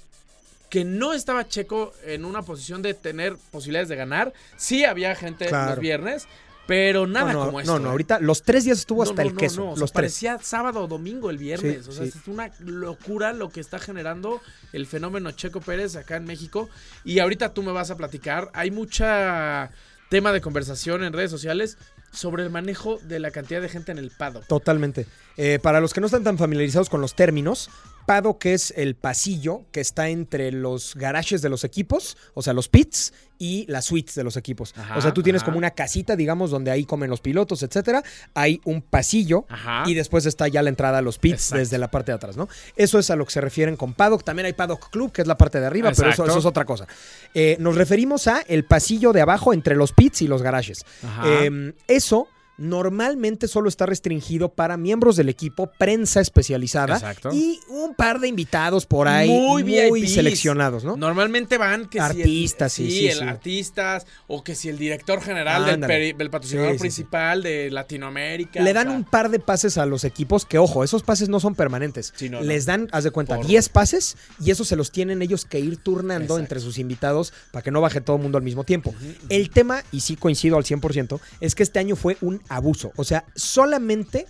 que 0.68 0.84
no 0.84 1.12
estaba 1.14 1.48
Checo 1.48 1.92
en 2.06 2.24
una 2.24 2.42
posición 2.42 2.80
de 2.80 2.94
tener 2.94 3.36
posibilidades 3.50 3.88
de 3.88 3.96
ganar, 3.96 4.32
sí 4.56 4.84
había 4.84 5.14
gente 5.16 5.46
Claro. 5.46 5.70
los 5.70 5.80
viernes, 5.80 6.26
pero 6.70 7.04
nada 7.04 7.32
no, 7.32 7.40
no, 7.40 7.46
como 7.46 7.60
esto. 7.60 7.72
No, 7.72 7.78
no, 7.80 7.88
¿eh? 7.88 7.90
ahorita 7.90 8.20
los 8.20 8.42
tres 8.42 8.62
días 8.62 8.78
estuvo 8.78 9.02
hasta 9.02 9.22
el 9.22 9.34
no, 9.34 9.40
queso. 9.40 9.60
no, 9.60 9.70
o 9.72 9.74
sea, 9.74 9.80
los 9.80 9.90
tres. 9.90 10.12
parecía 10.12 10.38
sábado 10.40 10.86
domingo 10.86 11.28
el 11.28 11.36
viernes. 11.36 11.84
Sí, 11.84 11.90
o 11.90 11.92
sea, 11.92 12.04
sí. 12.04 12.12
es 12.16 12.28
una 12.28 12.52
locura 12.60 13.32
lo 13.32 13.48
que 13.48 13.58
está 13.58 13.80
generando 13.80 14.40
el 14.72 14.86
fenómeno 14.86 15.32
Checo 15.32 15.60
Pérez 15.60 15.96
acá 15.96 16.14
en 16.14 16.26
México. 16.26 16.70
Y 17.02 17.18
ahorita 17.18 17.54
tú 17.54 17.64
me 17.64 17.72
vas 17.72 17.90
a 17.90 17.96
platicar. 17.96 18.52
Hay 18.54 18.70
mucha 18.70 19.72
tema 20.10 20.32
de 20.32 20.40
conversación 20.40 21.02
en 21.02 21.12
redes 21.12 21.32
sociales 21.32 21.76
sobre 22.12 22.44
el 22.44 22.50
manejo 22.50 23.00
de 23.02 23.18
la 23.18 23.32
cantidad 23.32 23.60
de 23.60 23.68
gente 23.68 23.90
en 23.90 23.98
el 23.98 24.12
paddock. 24.12 24.46
Totalmente. 24.46 25.08
Eh, 25.36 25.58
para 25.60 25.80
los 25.80 25.92
que 25.92 26.00
no 26.00 26.06
están 26.06 26.22
tan 26.22 26.38
familiarizados 26.38 26.88
con 26.88 27.00
los 27.00 27.16
términos, 27.16 27.68
paddock 28.10 28.44
es 28.46 28.74
el 28.76 28.96
pasillo 28.96 29.66
que 29.70 29.80
está 29.80 30.08
entre 30.08 30.50
los 30.50 30.96
garajes 30.96 31.42
de 31.42 31.48
los 31.48 31.62
equipos, 31.62 32.16
o 32.34 32.42
sea, 32.42 32.52
los 32.52 32.68
pits 32.68 33.12
y 33.38 33.66
las 33.68 33.84
suites 33.84 34.16
de 34.16 34.24
los 34.24 34.36
equipos. 34.36 34.74
Ajá, 34.76 34.98
o 34.98 35.00
sea, 35.00 35.14
tú 35.14 35.22
tienes 35.22 35.42
ajá. 35.42 35.46
como 35.46 35.58
una 35.58 35.70
casita, 35.70 36.16
digamos, 36.16 36.50
donde 36.50 36.72
ahí 36.72 36.84
comen 36.84 37.08
los 37.08 37.20
pilotos, 37.20 37.62
etcétera. 37.62 38.02
Hay 38.34 38.60
un 38.64 38.82
pasillo 38.82 39.44
Ajá. 39.48 39.84
y 39.86 39.94
después 39.94 40.26
está 40.26 40.48
ya 40.48 40.60
la 40.60 40.70
entrada 40.70 40.98
a 40.98 41.02
los 41.02 41.18
pits 41.18 41.34
Exacto. 41.34 41.58
desde 41.58 41.78
la 41.78 41.88
parte 41.92 42.10
de 42.10 42.16
atrás, 42.16 42.36
¿no? 42.36 42.48
Eso 42.74 42.98
es 42.98 43.10
a 43.10 43.14
lo 43.14 43.24
que 43.26 43.30
se 43.30 43.40
refieren 43.40 43.76
con 43.76 43.94
paddock. 43.94 44.24
También 44.24 44.46
hay 44.46 44.54
paddock 44.54 44.90
club, 44.90 45.12
que 45.12 45.22
es 45.22 45.28
la 45.28 45.38
parte 45.38 45.60
de 45.60 45.66
arriba, 45.66 45.92
pero 45.96 46.10
eso, 46.10 46.36
es 46.36 46.44
otra 46.44 46.64
cosa. 46.64 46.88
Eh, 47.32 47.58
nos 47.60 47.76
referimos 47.76 48.26
a 48.26 48.40
el 48.40 48.64
pasillo 48.64 49.12
de 49.12 49.20
abajo 49.20 49.52
entre 49.52 49.76
los 49.76 49.92
pits 49.92 50.22
y 50.22 50.26
los 50.26 50.42
garajes. 50.42 50.84
Ajá. 51.04 51.22
Eh, 51.44 51.74
eso 51.86 52.26
normalmente 52.60 53.48
solo 53.48 53.68
está 53.68 53.86
restringido 53.86 54.50
para 54.50 54.76
miembros 54.76 55.16
del 55.16 55.28
equipo, 55.30 55.70
prensa 55.78 56.20
especializada 56.20 56.94
Exacto. 56.94 57.30
y 57.32 57.58
un 57.68 57.94
par 57.94 58.20
de 58.20 58.28
invitados 58.28 58.84
por 58.86 59.08
ahí 59.08 59.28
Muy 59.30 60.06
seleccionados, 60.06 60.84
¿no? 60.84 60.96
Normalmente 60.96 61.56
van 61.56 61.88
que 61.88 61.98
Artistas, 62.00 62.74
si 62.74 62.84
el, 62.84 62.90
sí, 62.90 62.98
sí, 62.98 63.06
el 63.08 63.18
sí. 63.18 63.24
artistas 63.24 64.06
o 64.26 64.44
que 64.44 64.54
si 64.54 64.68
el 64.68 64.76
director 64.78 65.22
general 65.22 65.64
del, 65.80 66.16
del 66.16 66.30
patrocinador 66.30 66.76
principal 66.76 67.42
de 67.42 67.70
Latinoamérica. 67.70 68.60
Le 68.62 68.70
o 68.70 68.74
dan 68.74 68.88
sea, 68.88 68.96
un 68.96 69.04
par 69.04 69.30
de 69.30 69.38
pases 69.38 69.78
a 69.78 69.86
los 69.86 70.04
equipos 70.04 70.44
que, 70.44 70.58
ojo, 70.58 70.84
esos 70.84 71.02
pases 71.02 71.28
no 71.28 71.40
son 71.40 71.54
permanentes. 71.54 72.12
No. 72.30 72.42
Les 72.42 72.66
dan, 72.66 72.88
haz 72.92 73.04
de 73.04 73.10
cuenta, 73.10 73.36
Por- 73.36 73.46
10 73.46 73.68
pases 73.70 74.16
y 74.38 74.50
esos 74.50 74.68
se 74.68 74.76
los 74.76 74.92
tienen 74.92 75.22
ellos 75.22 75.46
que 75.46 75.58
ir 75.60 75.78
turnando 75.78 76.34
Exacto. 76.34 76.40
entre 76.40 76.60
sus 76.60 76.78
invitados 76.78 77.32
para 77.52 77.62
que 77.62 77.70
no 77.70 77.80
baje 77.80 78.00
todo 78.02 78.16
el 78.16 78.22
mundo 78.22 78.36
al 78.36 78.44
mismo 78.44 78.64
tiempo. 78.64 78.94
El 79.30 79.48
tema, 79.50 79.82
y 79.92 80.00
sí 80.00 80.16
coincido 80.16 80.58
al 80.58 80.64
100%, 80.64 81.20
es 81.40 81.54
que 81.54 81.62
este 81.62 81.78
año 81.78 81.96
fue 81.96 82.18
un 82.20 82.42
abuso. 82.50 82.92
O 82.96 83.04
sea, 83.04 83.24
solamente 83.34 84.26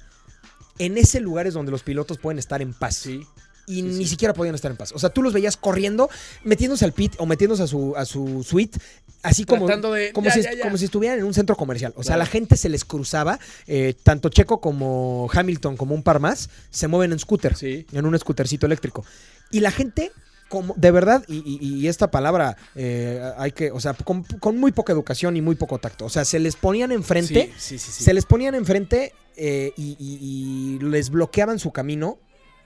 en 0.79 0.97
ese 0.97 1.19
lugar 1.21 1.47
es 1.49 1.55
donde 1.55 1.73
los 1.73 1.83
pilotos 1.83 2.19
pueden 2.19 2.39
estar 2.39 2.63
en 2.63 2.73
paz. 2.73 2.95
Sí. 2.97 3.27
y 3.67 3.75
Sí, 3.77 3.83
ni 3.83 4.05
sí. 4.05 4.11
siquiera 4.11 4.35
podían 4.35 4.55
estar 4.57 4.71
en 4.71 4.77
paz. 4.77 4.91
O 4.95 4.99
sea, 4.99 5.11
tú 5.11 5.23
los 5.23 5.33
veías 5.33 5.57
corriendo, 5.57 6.11
metiéndose 6.43 6.85
al 6.85 6.93
pit 6.93 7.15
o 7.19 7.27
metiéndose 7.27 7.63
a 7.63 7.67
su, 7.69 7.95
a 7.97 8.05
su 8.05 8.43
suite, 8.43 8.81
así 9.23 9.45
como, 9.45 9.67
Tratando 9.67 9.93
de- 9.93 10.13
como, 10.13 10.27
ya, 10.27 10.33
si, 10.35 10.43
ya, 10.43 10.55
ya. 10.55 10.63
como 10.65 10.77
si 10.77 10.87
estuvieran 10.87 11.19
en 11.21 11.25
un 11.25 11.35
centro 11.35 11.55
comercial. 11.57 11.93
O 11.97 12.03
sea, 12.03 12.17
Claro. 12.17 12.19
la 12.21 12.27
gente 12.27 12.57
se 12.57 12.69
les 12.69 12.85
cruzaba, 12.85 13.39
eh, 13.69 13.95
tanto 14.03 14.29
Checo 14.29 14.61
como 14.61 15.29
Hamilton, 15.33 15.77
como 15.77 15.95
un 15.95 16.03
par 16.03 16.19
más, 16.19 16.49
se 16.71 16.89
mueven 16.89 17.13
en 17.13 17.21
scooter, 17.21 17.55
Sí. 17.55 17.87
en 17.93 18.07
un 18.07 18.19
scootercito 18.19 18.67
eléctrico. 18.67 19.05
Y 19.53 19.61
la 19.61 19.71
gente... 19.71 20.11
Como, 20.51 20.75
de 20.77 20.91
verdad, 20.91 21.25
y, 21.29 21.37
y- 21.47 21.65
y 21.81 21.89
esta 21.89 22.11
palabra 22.11 22.57
eh, 22.75 23.23
hay 23.39 23.53
que, 23.53 23.71
o 23.71 23.81
sea, 23.81 23.95
con, 23.95 24.25
con 24.25 24.59
muy 24.59 24.73
poca 24.73 24.93
educación 24.93 25.37
y 25.37 25.41
muy 25.41 25.55
poco 25.55 25.79
tacto. 25.79 26.05
O 26.05 26.11
sea, 26.11 26.25
se 26.27 26.39
les 26.41 26.57
ponían 26.57 26.93
enfrente, 26.93 27.53
Sí, 27.57 27.79
sí, 27.79 27.79
sí, 27.79 27.93
sí. 27.93 28.05
se 28.05 28.13
les 28.13 28.27
ponían 28.27 28.55
enfrente 28.55 29.13
eh, 29.37 29.73
y 29.77 30.79
les 30.83 31.09
bloqueaban 31.11 31.59
su 31.59 31.71
camino, 31.73 32.19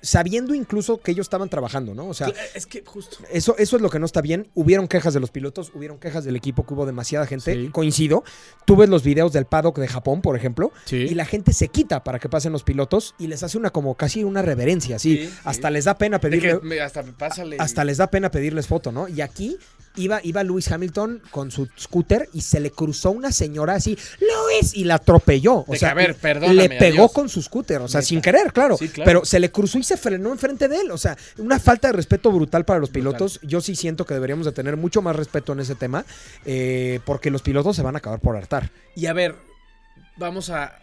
sabiendo 0.04 0.54
incluso 0.54 1.00
que 1.00 1.10
ellos 1.12 1.24
estaban 1.24 1.48
trabajando, 1.48 1.94
¿no? 1.94 2.06
O 2.08 2.14
sea, 2.14 2.32
es 2.54 2.66
que 2.66 2.82
justo. 2.84 3.18
eso, 3.30 3.56
eso 3.58 3.76
es 3.76 3.82
lo 3.82 3.90
que 3.90 3.98
no 3.98 4.06
está 4.06 4.20
bien. 4.20 4.48
Hubieron 4.54 4.86
quejas 4.88 5.14
de 5.14 5.20
los 5.20 5.30
pilotos, 5.30 5.72
hubieron 5.74 5.98
quejas 5.98 6.24
del 6.24 6.36
equipo, 6.36 6.66
que 6.66 6.74
hubo 6.74 6.86
demasiada 6.86 7.26
gente. 7.26 7.54
Sí. 7.54 7.68
Coincido. 7.70 8.22
Tú 8.66 8.76
ves 8.76 8.88
los 8.88 9.02
videos 9.02 9.32
del 9.32 9.46
paddock 9.46 9.78
de 9.78 9.88
Japón, 9.88 10.20
por 10.22 10.36
ejemplo, 10.36 10.72
Sí. 10.84 10.96
y 10.96 11.14
la 11.14 11.24
gente 11.24 11.52
se 11.52 11.68
quita 11.68 12.04
para 12.04 12.18
que 12.18 12.28
pasen 12.28 12.52
los 12.52 12.62
pilotos 12.62 13.14
y 13.18 13.26
les 13.26 13.42
hace 13.42 13.58
una 13.58 13.70
como 13.70 13.94
casi 13.96 14.24
una 14.24 14.42
reverencia, 14.42 14.96
así. 14.96 15.26
Sí. 15.26 15.34
Hasta 15.44 15.70
les 15.70 15.84
da 15.86 15.96
pena 15.98 16.20
pedirle. 16.20 16.60
que 16.60 16.80
hasta 16.82 17.02
pásale. 17.02 17.56
Hasta 17.58 17.84
les 17.84 17.96
da 17.98 18.08
pena 18.10 18.30
pedirles 18.30 18.66
foto, 18.66 18.92
¿no? 18.92 19.08
Y 19.08 19.20
aquí 19.20 19.58
iba, 19.96 20.20
iba 20.22 20.42
Lewis 20.42 20.70
Hamilton 20.70 21.22
con 21.30 21.50
su 21.50 21.68
scooter 21.78 22.28
y 22.32 22.40
se 22.40 22.60
le 22.60 22.70
cruzó 22.70 23.10
una 23.10 23.32
señora 23.32 23.74
así, 23.74 23.96
Lewis, 24.20 24.74
y 24.74 24.84
la 24.84 24.96
atropelló. 24.96 25.56
O 25.58 25.64
De 25.66 25.72
que, 25.72 25.78
sea, 25.78 25.90
a 25.90 25.94
ver, 25.94 26.16
le 26.52 26.68
pegó 26.68 26.96
adiós. 27.04 27.12
con 27.12 27.28
su 27.28 27.42
scooter, 27.42 27.80
o 27.82 27.88
sea, 27.88 28.02
sin 28.02 28.20
querer, 28.20 28.52
claro, 28.52 28.76
Sí, 28.76 28.88
claro. 28.88 29.06
Pero 29.08 29.24
se 29.24 29.40
le 29.40 29.50
cruzó 29.50 29.78
y 29.78 29.84
se 29.84 29.96
frenó 29.96 30.30
enfrente 30.32 30.68
de 30.68 30.76
él. 30.78 30.90
O 30.90 30.98
sea, 30.98 31.16
una 31.38 31.58
falta 31.58 31.88
de 31.88 31.92
respeto 31.94 32.30
brutal 32.32 32.64
para 32.64 32.80
los 32.80 32.90
Brutal. 32.90 33.12
pilotos. 33.12 33.40
Yo 33.42 33.60
sí 33.60 33.74
siento 33.76 34.04
que 34.04 34.14
deberíamos 34.14 34.46
de 34.46 34.52
tener 34.52 34.76
mucho 34.76 35.02
más 35.02 35.16
respeto 35.16 35.52
en 35.52 35.60
ese 35.60 35.74
tema, 35.74 36.04
eh, 36.44 37.00
porque 37.04 37.30
los 37.30 37.42
pilotos 37.42 37.76
se 37.76 37.82
van 37.82 37.94
a 37.94 37.98
acabar 37.98 38.20
por 38.20 38.36
hartar. 38.36 38.70
Y 38.96 39.06
a 39.06 39.12
ver, 39.12 39.36
vamos 40.16 40.50
a 40.50 40.78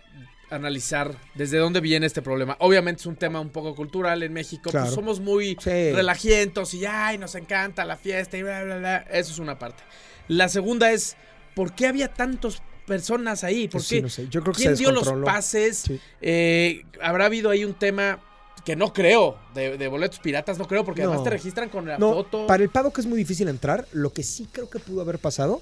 analizar 0.51 1.15
desde 1.35 1.57
dónde 1.57 1.79
viene 1.81 2.05
este 2.05 2.21
problema. 2.21 2.55
Obviamente 2.59 2.99
es 3.01 3.05
un 3.05 3.15
tema 3.15 3.39
un 3.39 3.49
poco 3.49 3.73
cultural 3.75 4.21
en 4.23 4.33
México. 4.33 4.69
pues 4.71 4.89
somos 4.91 5.19
muy 5.19 5.57
Sí. 5.59 5.91
relajientos 5.93 6.73
y 6.73 6.85
ay, 6.85 7.17
nos 7.17 7.35
encanta 7.35 7.85
la 7.85 7.97
fiesta 7.97 8.37
y 8.37 8.43
bla, 8.43 8.63
bla, 8.63 8.77
bla. 8.77 8.97
Eso 9.11 9.31
es 9.31 9.39
una 9.39 9.57
parte. 9.57 9.83
La 10.27 10.49
segunda 10.49 10.91
es, 10.91 11.15
¿por 11.55 11.73
qué 11.73 11.87
había 11.87 12.07
tantas 12.13 12.61
personas 12.85 13.43
ahí? 13.43 13.67
¿Por 13.67 13.79
Pues 13.79 13.85
sí, 13.87 13.95
qué? 13.97 14.01
no 14.01 14.09
sé. 14.09 14.27
Yo 14.29 14.41
creo 14.41 14.53
que 14.53 14.61
¿Quién 14.63 14.77
se 14.77 14.83
dio 14.83 14.91
los 14.91 15.11
pases? 15.23 15.77
Sí. 15.87 15.99
Eh, 16.21 16.83
¿Habrá 17.01 17.25
habido 17.25 17.49
ahí 17.49 17.63
un 17.65 17.73
tema 17.73 18.19
que 18.65 18.75
no 18.75 18.93
creo 18.93 19.37
de, 19.53 19.77
de 19.77 19.87
boletos 19.87 20.19
piratas? 20.19 20.57
No 20.57 20.67
creo, 20.67 20.83
porque 20.83 21.03
además 21.03 21.23
te 21.23 21.29
registran 21.31 21.69
con 21.69 21.87
la 21.87 21.97
No, 21.97 22.13
foto. 22.13 22.47
para 22.47 22.61
el 22.63 22.69
paddock 22.69 22.99
es 22.99 23.05
muy 23.05 23.17
difícil 23.17 23.47
entrar. 23.47 23.87
Lo 23.93 24.11
que 24.13 24.23
sí 24.23 24.47
creo 24.51 24.69
que 24.69 24.79
pudo 24.79 25.01
haber 25.01 25.19
pasado 25.19 25.61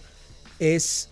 es 0.59 1.09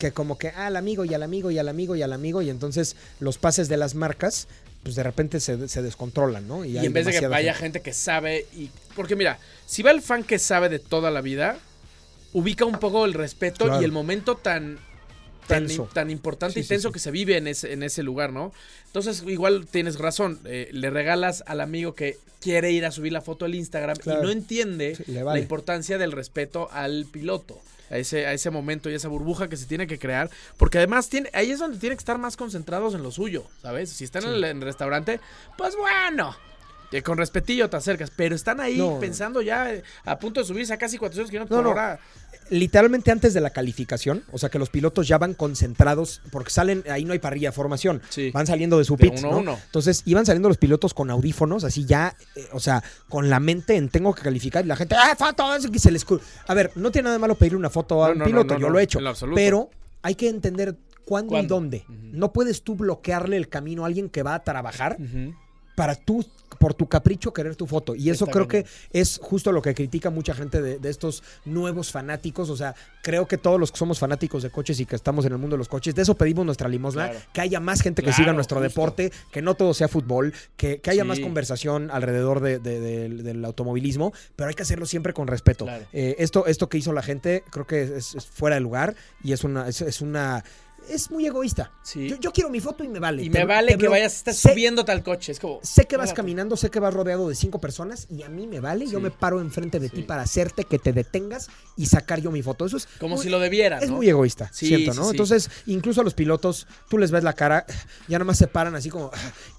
que 0.00 0.10
como 0.10 0.36
que 0.38 0.48
al 0.48 0.74
amigo 0.76 1.04
y 1.04 1.14
al 1.14 1.22
amigo 1.22 1.52
y 1.52 1.58
al 1.58 1.68
amigo 1.68 1.94
y 1.94 2.02
al 2.02 2.12
amigo 2.12 2.42
y 2.42 2.50
entonces 2.50 2.96
los 3.20 3.38
pases 3.38 3.68
de 3.68 3.76
las 3.76 3.94
marcas 3.94 4.48
pues 4.82 4.94
de 4.96 5.02
repente 5.02 5.40
se, 5.40 5.68
se 5.68 5.82
descontrolan, 5.82 6.48
¿no? 6.48 6.64
Y 6.64 6.78
en 6.78 6.92
vez 6.92 7.04
de 7.06 7.12
que 7.12 7.28
vaya 7.28 7.52
gente. 7.52 7.64
gente. 7.64 7.80
que 7.82 7.92
sabe 7.92 8.46
y 8.56 8.70
porque 8.96 9.14
mira, 9.14 9.38
si 9.66 9.82
va 9.82 9.90
el 9.92 10.00
fan 10.00 10.24
que 10.24 10.38
sabe 10.38 10.68
de 10.70 10.78
toda 10.78 11.10
la 11.10 11.20
vida, 11.20 11.58
ubica 12.32 12.64
un 12.64 12.78
poco 12.78 13.04
el 13.04 13.12
respeto 13.12 13.66
Claro. 13.66 13.82
y 13.82 13.84
el 13.84 13.92
momento 13.92 14.36
tan 14.36 14.78
tan, 15.46 15.66
tan 15.92 16.10
importante 16.10 16.54
Sí, 16.54 16.60
y 16.60 16.68
tenso 16.68 16.88
sí. 16.88 16.92
que 16.94 16.98
se 17.00 17.10
vive 17.10 17.36
en 17.36 17.46
ese, 17.48 17.72
en 17.72 17.82
ese 17.82 18.02
lugar, 18.04 18.32
¿no? 18.32 18.52
Entonces, 18.86 19.24
igual 19.26 19.66
tienes 19.66 19.98
razón. 19.98 20.38
eh, 20.44 20.68
le 20.72 20.90
regalas 20.90 21.42
al 21.46 21.60
amigo 21.60 21.94
que 21.94 22.18
quiere 22.40 22.70
ir 22.70 22.86
a 22.86 22.90
subir 22.92 23.12
la 23.12 23.20
foto 23.20 23.44
al 23.44 23.54
Instagram 23.56 23.96
Claro. 23.96 24.20
y 24.20 24.24
no 24.24 24.30
entiende 24.30 24.96
la 25.08 25.38
importancia 25.38 25.98
del 25.98 26.12
respeto 26.12 26.68
al 26.72 27.04
piloto. 27.10 27.60
A 27.90 27.98
ese, 27.98 28.26
a 28.26 28.32
ese 28.32 28.50
momento 28.50 28.88
y 28.88 28.94
esa 28.94 29.08
burbuja 29.08 29.48
que 29.48 29.56
se 29.56 29.66
tiene 29.66 29.86
que 29.86 29.98
crear. 29.98 30.30
Porque 30.56 30.78
además 30.78 31.08
tiene, 31.08 31.28
ahí 31.32 31.50
es 31.50 31.58
donde 31.58 31.78
tienen 31.78 31.96
que 31.96 32.02
estar 32.02 32.18
más 32.18 32.36
concentrados 32.36 32.94
en 32.94 33.02
lo 33.02 33.10
suyo, 33.10 33.46
¿sabes? 33.60 33.90
Si 33.90 34.04
están 34.04 34.24
en, 34.24 34.30
el, 34.30 34.44
en 34.44 34.56
el 34.58 34.62
restaurante, 34.62 35.20
pues 35.58 35.76
bueno. 35.76 36.36
Que 36.90 37.02
con 37.02 37.18
respetillo 37.18 37.70
te 37.70 37.76
acercas. 37.76 38.10
Pero 38.14 38.34
están 38.34 38.60
ahí 38.60 38.76
No. 38.78 38.98
pensando 38.98 39.40
ya 39.42 39.72
eh, 39.72 39.82
a 40.04 40.18
punto 40.18 40.40
de 40.40 40.46
subirse 40.46 40.72
a 40.72 40.78
casi 40.78 40.98
400 40.98 41.30
kilómetros 41.30 41.56
No, 41.56 41.62
por 41.62 41.76
no. 41.76 41.80
hora. 41.80 42.00
Literalmente 42.50 43.12
antes 43.12 43.32
de 43.32 43.40
la 43.40 43.50
calificación, 43.50 44.24
o 44.32 44.38
sea 44.38 44.48
que 44.48 44.58
los 44.58 44.70
pilotos 44.70 45.06
ya 45.06 45.18
van 45.18 45.34
concentrados, 45.34 46.20
porque 46.32 46.50
salen, 46.50 46.82
ahí 46.90 47.04
no 47.04 47.12
hay 47.12 47.20
parrilla 47.20 47.50
de 47.50 47.52
formación, 47.52 48.02
Sí. 48.08 48.32
van 48.32 48.44
saliendo 48.48 48.76
de 48.76 48.84
su 48.84 48.96
De 48.96 49.08
pit, 49.08 49.20
uno 49.20 49.38
uno. 49.38 49.58
Entonces 49.66 50.02
iban 50.04 50.26
saliendo 50.26 50.48
los 50.48 50.58
pilotos 50.58 50.92
con 50.92 51.10
audífonos, 51.10 51.62
así 51.62 51.84
ya, 51.84 52.16
eh, 52.34 52.48
o 52.52 52.58
sea, 52.58 52.82
con 53.08 53.30
la 53.30 53.38
mente 53.38 53.76
en 53.76 53.88
tengo 53.88 54.12
que 54.14 54.22
calificar 54.22 54.64
y 54.64 54.68
la 54.68 54.74
gente, 54.74 54.96
¡ah, 54.98 55.14
foto! 55.16 55.44
Que 55.70 55.78
se 55.78 55.92
les... 55.92 56.04
cru-". 56.04 56.20
A 56.48 56.54
ver, 56.54 56.72
no 56.74 56.90
tiene 56.90 57.04
nada 57.04 57.14
de 57.16 57.20
malo 57.20 57.36
pedirle 57.36 57.56
una 57.58 57.70
foto 57.70 58.04
a 58.04 58.10
un 58.10 58.24
piloto, 58.24 58.58
yo 58.58 58.68
lo 58.68 58.80
he 58.80 58.82
hecho, 58.82 58.98
pero 59.36 59.70
hay 60.02 60.16
que 60.16 60.28
entender 60.28 60.76
cuándo, 61.04 61.38
y 61.38 61.46
dónde. 61.46 61.84
No 61.88 62.32
puedes 62.32 62.62
tú 62.64 62.74
bloquearle 62.74 63.36
el 63.36 63.48
camino 63.48 63.84
a 63.84 63.86
alguien 63.86 64.08
que 64.08 64.24
va 64.24 64.34
a 64.34 64.42
trabajar 64.42 64.96
Ujú. 64.98 65.34
Para 65.80 65.94
tú 65.94 66.22
por 66.58 66.74
tu 66.74 66.86
capricho 66.86 67.32
querer 67.32 67.56
tu 67.56 67.66
foto. 67.66 67.94
Y 67.94 68.10
eso 68.10 68.24
Está 68.26 68.32
creo 68.34 68.46
que 68.46 68.66
es 68.92 69.18
justo 69.22 69.50
lo 69.50 69.62
que 69.62 69.74
critica 69.74 70.10
mucha 70.10 70.34
gente 70.34 70.60
de, 70.60 70.78
de 70.78 70.90
estos 70.90 71.22
nuevos 71.46 71.90
fanáticos. 71.90 72.50
O 72.50 72.56
sea, 72.56 72.74
creo 73.02 73.26
que 73.26 73.38
todos 73.38 73.58
los 73.58 73.72
que 73.72 73.78
somos 73.78 73.98
fanáticos 73.98 74.42
de 74.42 74.50
coches 74.50 74.78
y 74.78 74.84
que 74.84 74.94
estamos 74.94 75.24
en 75.24 75.32
el 75.32 75.38
mundo 75.38 75.54
de 75.54 75.58
los 75.58 75.68
coches, 75.68 75.94
de 75.94 76.02
eso 76.02 76.16
pedimos 76.16 76.44
nuestra 76.44 76.68
limosna, 76.68 77.08
Claro. 77.08 77.24
que 77.32 77.40
haya 77.40 77.60
más 77.60 77.80
gente 77.80 78.02
que 78.02 78.08
Claro, 78.10 78.16
siga 78.24 78.32
nuestro 78.34 78.58
justo. 78.58 78.68
deporte, 78.68 79.10
que 79.32 79.40
no 79.40 79.54
todo 79.54 79.72
sea 79.72 79.88
fútbol, 79.88 80.34
que, 80.58 80.80
que 80.82 80.90
haya 80.90 81.02
Sí. 81.04 81.08
más 81.08 81.20
conversación 81.20 81.90
alrededor 81.90 82.40
de- 82.40 82.58
de- 82.58 82.78
del- 82.80 83.22
del 83.22 83.42
automovilismo, 83.46 84.12
pero 84.36 84.48
hay 84.50 84.54
que 84.54 84.62
hacerlo 84.64 84.84
siempre 84.84 85.14
con 85.14 85.28
respeto. 85.28 85.64
Claro. 85.64 85.86
Eh, 85.94 86.16
esto, 86.18 86.44
esto 86.46 86.68
que 86.68 86.76
hizo 86.76 86.92
la 86.92 87.02
gente 87.02 87.42
creo 87.50 87.66
que 87.66 87.84
es, 87.84 88.14
es 88.14 88.26
fuera 88.26 88.56
de 88.56 88.60
lugar 88.60 88.94
y 89.24 89.32
es 89.32 89.44
una... 89.44 89.66
Es, 89.66 89.80
es 89.80 90.02
una 90.02 90.44
es 90.90 91.10
muy 91.10 91.26
egoísta. 91.26 91.72
Sí. 91.82 92.08
Yo, 92.08 92.16
yo 92.16 92.32
quiero 92.32 92.50
mi 92.50 92.60
foto 92.60 92.84
y 92.84 92.88
me 92.88 92.98
vale. 92.98 93.22
Y 93.22 93.30
Te- 93.30 93.38
me 93.38 93.44
vale 93.44 93.76
que 93.78 93.88
vayas, 93.88 94.16
estás 94.16 94.36
sé- 94.36 94.50
subiendo 94.50 94.84
tal 94.84 95.02
coche. 95.02 95.32
Es 95.32 95.40
como. 95.40 95.60
Sé 95.62 95.86
que 95.86 95.96
vas 95.96 96.12
caminando, 96.12 96.56
sé 96.56 96.70
que 96.70 96.80
vas 96.80 96.92
rodeado 96.92 97.28
de 97.28 97.34
cinco 97.34 97.60
personas 97.60 98.06
y 98.10 98.22
a 98.22 98.28
mí 98.28 98.46
me 98.46 98.60
vale. 98.60 98.86
Yo 98.86 99.00
me 99.00 99.10
paro 99.10 99.40
enfrente 99.40 99.78
de 99.80 99.88
ti 99.88 100.02
para 100.02 100.22
hacerte 100.22 100.64
que 100.64 100.78
te 100.78 100.92
detengas 100.92 101.48
y 101.76 101.86
sacar 101.86 102.20
yo 102.20 102.30
mi 102.30 102.42
foto. 102.42 102.66
Eso 102.66 102.76
es 102.76 102.86
Como 102.98 103.16
muy- 103.16 103.24
si 103.24 103.30
lo 103.30 103.38
debieras. 103.40 103.82
es 103.82 103.90
¿no? 103.90 103.96
muy 103.96 104.08
egoísta, 104.08 104.50
sí, 104.52 104.86
¿no? 104.94 105.10
Entonces, 105.10 105.50
incluso 105.66 106.00
a 106.00 106.04
los 106.04 106.14
pilotos, 106.14 106.66
tú 106.88 106.98
les 106.98 107.10
ves 107.10 107.22
la 107.24 107.32
cara, 107.32 107.64
ya 108.08 108.18
nada 108.18 108.24
más 108.24 108.38
se 108.38 108.46
paran 108.46 108.74
así 108.74 108.90
como 108.90 109.10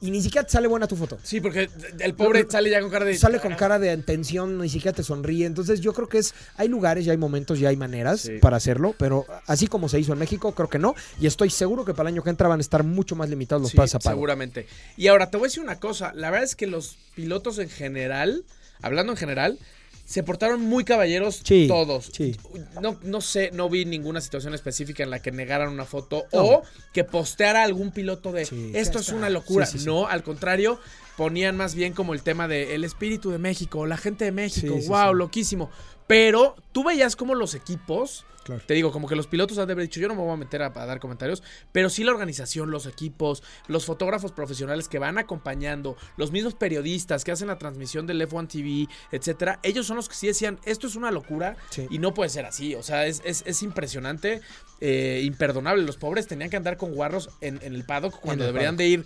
y 0.01 0.11
ni 0.11 0.21
siquiera 0.21 0.45
te 0.45 0.51
sale 0.51 0.67
buena 0.67 0.87
tu 0.87 0.95
foto. 0.95 1.17
Sí, 1.23 1.39
porque 1.41 1.69
el 1.99 2.13
pobre 2.13 2.45
sale 2.49 2.69
ya 2.69 2.81
con 2.81 2.89
cara 2.89 3.05
de. 3.05 3.17
Sale 3.17 3.39
con 3.39 3.55
cara 3.55 3.79
de 3.79 3.95
tensión, 3.97 4.57
ni 4.57 4.69
siquiera 4.69 4.95
te 4.95 5.03
sonríe. 5.03 5.45
Entonces, 5.45 5.79
yo 5.81 5.93
creo 5.93 6.07
que 6.09 6.17
es 6.17 6.33
hay 6.57 6.67
lugares, 6.67 7.05
ya 7.05 7.11
hay 7.11 7.17
momentos, 7.17 7.59
ya 7.59 7.69
hay 7.69 7.77
maneras 7.77 8.29
para 8.41 8.57
hacerlo, 8.57 8.95
pero 8.97 9.25
así 9.47 9.67
como 9.67 9.89
se 9.89 9.99
hizo 9.99 10.13
en 10.13 10.19
México, 10.19 10.53
creo 10.53 10.69
que 10.69 10.79
no. 10.79 10.95
Y 11.21 11.27
estoy 11.27 11.49
seguro 11.49 11.85
que 11.85 11.93
para 11.93 12.09
el 12.09 12.15
año 12.15 12.23
que 12.23 12.29
entra 12.31 12.47
van 12.47 12.59
a 12.59 12.61
estar 12.61 12.83
mucho 12.83 13.15
más 13.15 13.29
limitados 13.29 13.61
los 13.61 13.71
Sí, 13.71 13.77
a 13.95 13.99
pago. 13.99 14.15
seguramente. 14.15 14.65
Y 14.97 15.07
ahora 15.07 15.29
te 15.29 15.37
voy 15.37 15.45
a 15.45 15.47
decir 15.49 15.63
una 15.63 15.79
cosa. 15.79 16.11
La 16.15 16.29
verdad 16.31 16.45
es 16.45 16.55
que 16.55 16.67
los 16.67 16.97
pilotos 17.15 17.59
en 17.59 17.69
general, 17.69 18.43
hablando 18.81 19.13
en 19.13 19.17
general, 19.17 19.59
se 20.03 20.23
portaron 20.23 20.61
muy 20.61 20.83
caballeros 20.83 21.41
Sí, 21.45 21.67
todos. 21.69 22.09
sí. 22.13 22.35
No, 22.81 22.99
no 23.03 23.21
sé, 23.21 23.51
no 23.53 23.69
vi 23.69 23.85
ninguna 23.85 24.19
situación 24.19 24.53
específica 24.53 25.03
en 25.03 25.09
la 25.09 25.21
que 25.21 25.31
negaran 25.31 25.69
una 25.69 25.85
foto 25.85 26.25
No. 26.33 26.43
o 26.43 26.61
que 26.91 27.03
posteara 27.05 27.63
algún 27.63 27.91
piloto 27.91 28.31
de 28.33 28.45
Sí, 28.45 28.71
esto 28.73 28.99
es 28.99 29.09
una 29.09 29.29
locura. 29.29 29.69
No, 29.85 30.07
al 30.07 30.23
contrario, 30.23 30.79
ponían 31.17 31.57
más 31.57 31.75
bien 31.75 31.93
como 31.93 32.13
el 32.13 32.23
tema 32.23 32.47
de 32.47 32.75
el 32.75 32.83
espíritu 32.83 33.29
de 33.31 33.37
México, 33.37 33.85
la 33.85 33.97
gente 33.97 34.25
de 34.25 34.31
México, 34.31 34.75
Sí, 34.75 34.81
sí, 34.83 34.87
wow, 34.89 35.11
sí. 35.11 35.17
loquísimo. 35.17 35.69
Pero 36.07 36.55
tú 36.71 36.83
veías 36.83 37.15
como 37.15 37.35
los 37.35 37.53
equipos 37.55 38.25
Claro. 38.43 38.63
te 38.65 38.73
digo, 38.73 38.91
como 38.91 39.07
que 39.07 39.15
los 39.15 39.27
pilotos 39.27 39.59
han 39.59 39.67
de 39.67 39.73
haber 39.73 39.83
dicho, 39.85 39.99
yo 39.99 40.07
no 40.07 40.15
me 40.15 40.21
voy 40.21 40.31
a 40.33 40.35
meter 40.35 40.63
a, 40.63 40.65
a 40.73 40.85
dar 40.87 40.99
comentarios, 40.99 41.43
pero 41.71 41.91
sí 41.91 42.03
la 42.03 42.11
organización, 42.11 42.71
los 42.71 42.87
equipos, 42.87 43.43
los 43.67 43.85
fotógrafos 43.85 44.31
profesionales 44.31 44.87
que 44.89 44.97
van 44.97 45.19
acompañando, 45.19 45.95
los 46.17 46.31
mismos 46.31 46.55
periodistas 46.55 47.23
que 47.23 47.31
hacen 47.31 47.49
la 47.49 47.59
transmisión 47.59 48.07
del 48.07 48.19
F1 48.27 48.47
TV, 48.47 48.87
etcétera, 49.11 49.59
ellos 49.61 49.85
son 49.85 49.95
los 49.97 50.09
que 50.09 50.15
sí 50.15 50.25
decían, 50.25 50.57
esto 50.65 50.87
es 50.87 50.95
una 50.95 51.11
locura 51.11 51.55
y 51.91 51.99
no 51.99 52.15
puede 52.15 52.31
ser 52.31 52.45
así. 52.47 52.73
O 52.73 52.81
sea, 52.81 53.05
es, 53.05 53.21
es- 53.25 53.43
es 53.45 53.61
impresionante, 53.61 54.41
eh, 54.79 55.21
imperdonable. 55.23 55.83
Los 55.83 55.97
pobres 55.97 56.25
tenían 56.25 56.49
que 56.49 56.57
andar 56.57 56.77
con 56.77 56.93
guarros 56.95 57.29
en, 57.41 57.59
en 57.61 57.75
el 57.75 57.83
paddock 57.85 58.19
cuando 58.19 58.43
el 58.45 58.47
deberían 58.53 58.73
paddock. 58.75 58.79
de 58.79 58.87
ir 58.87 59.05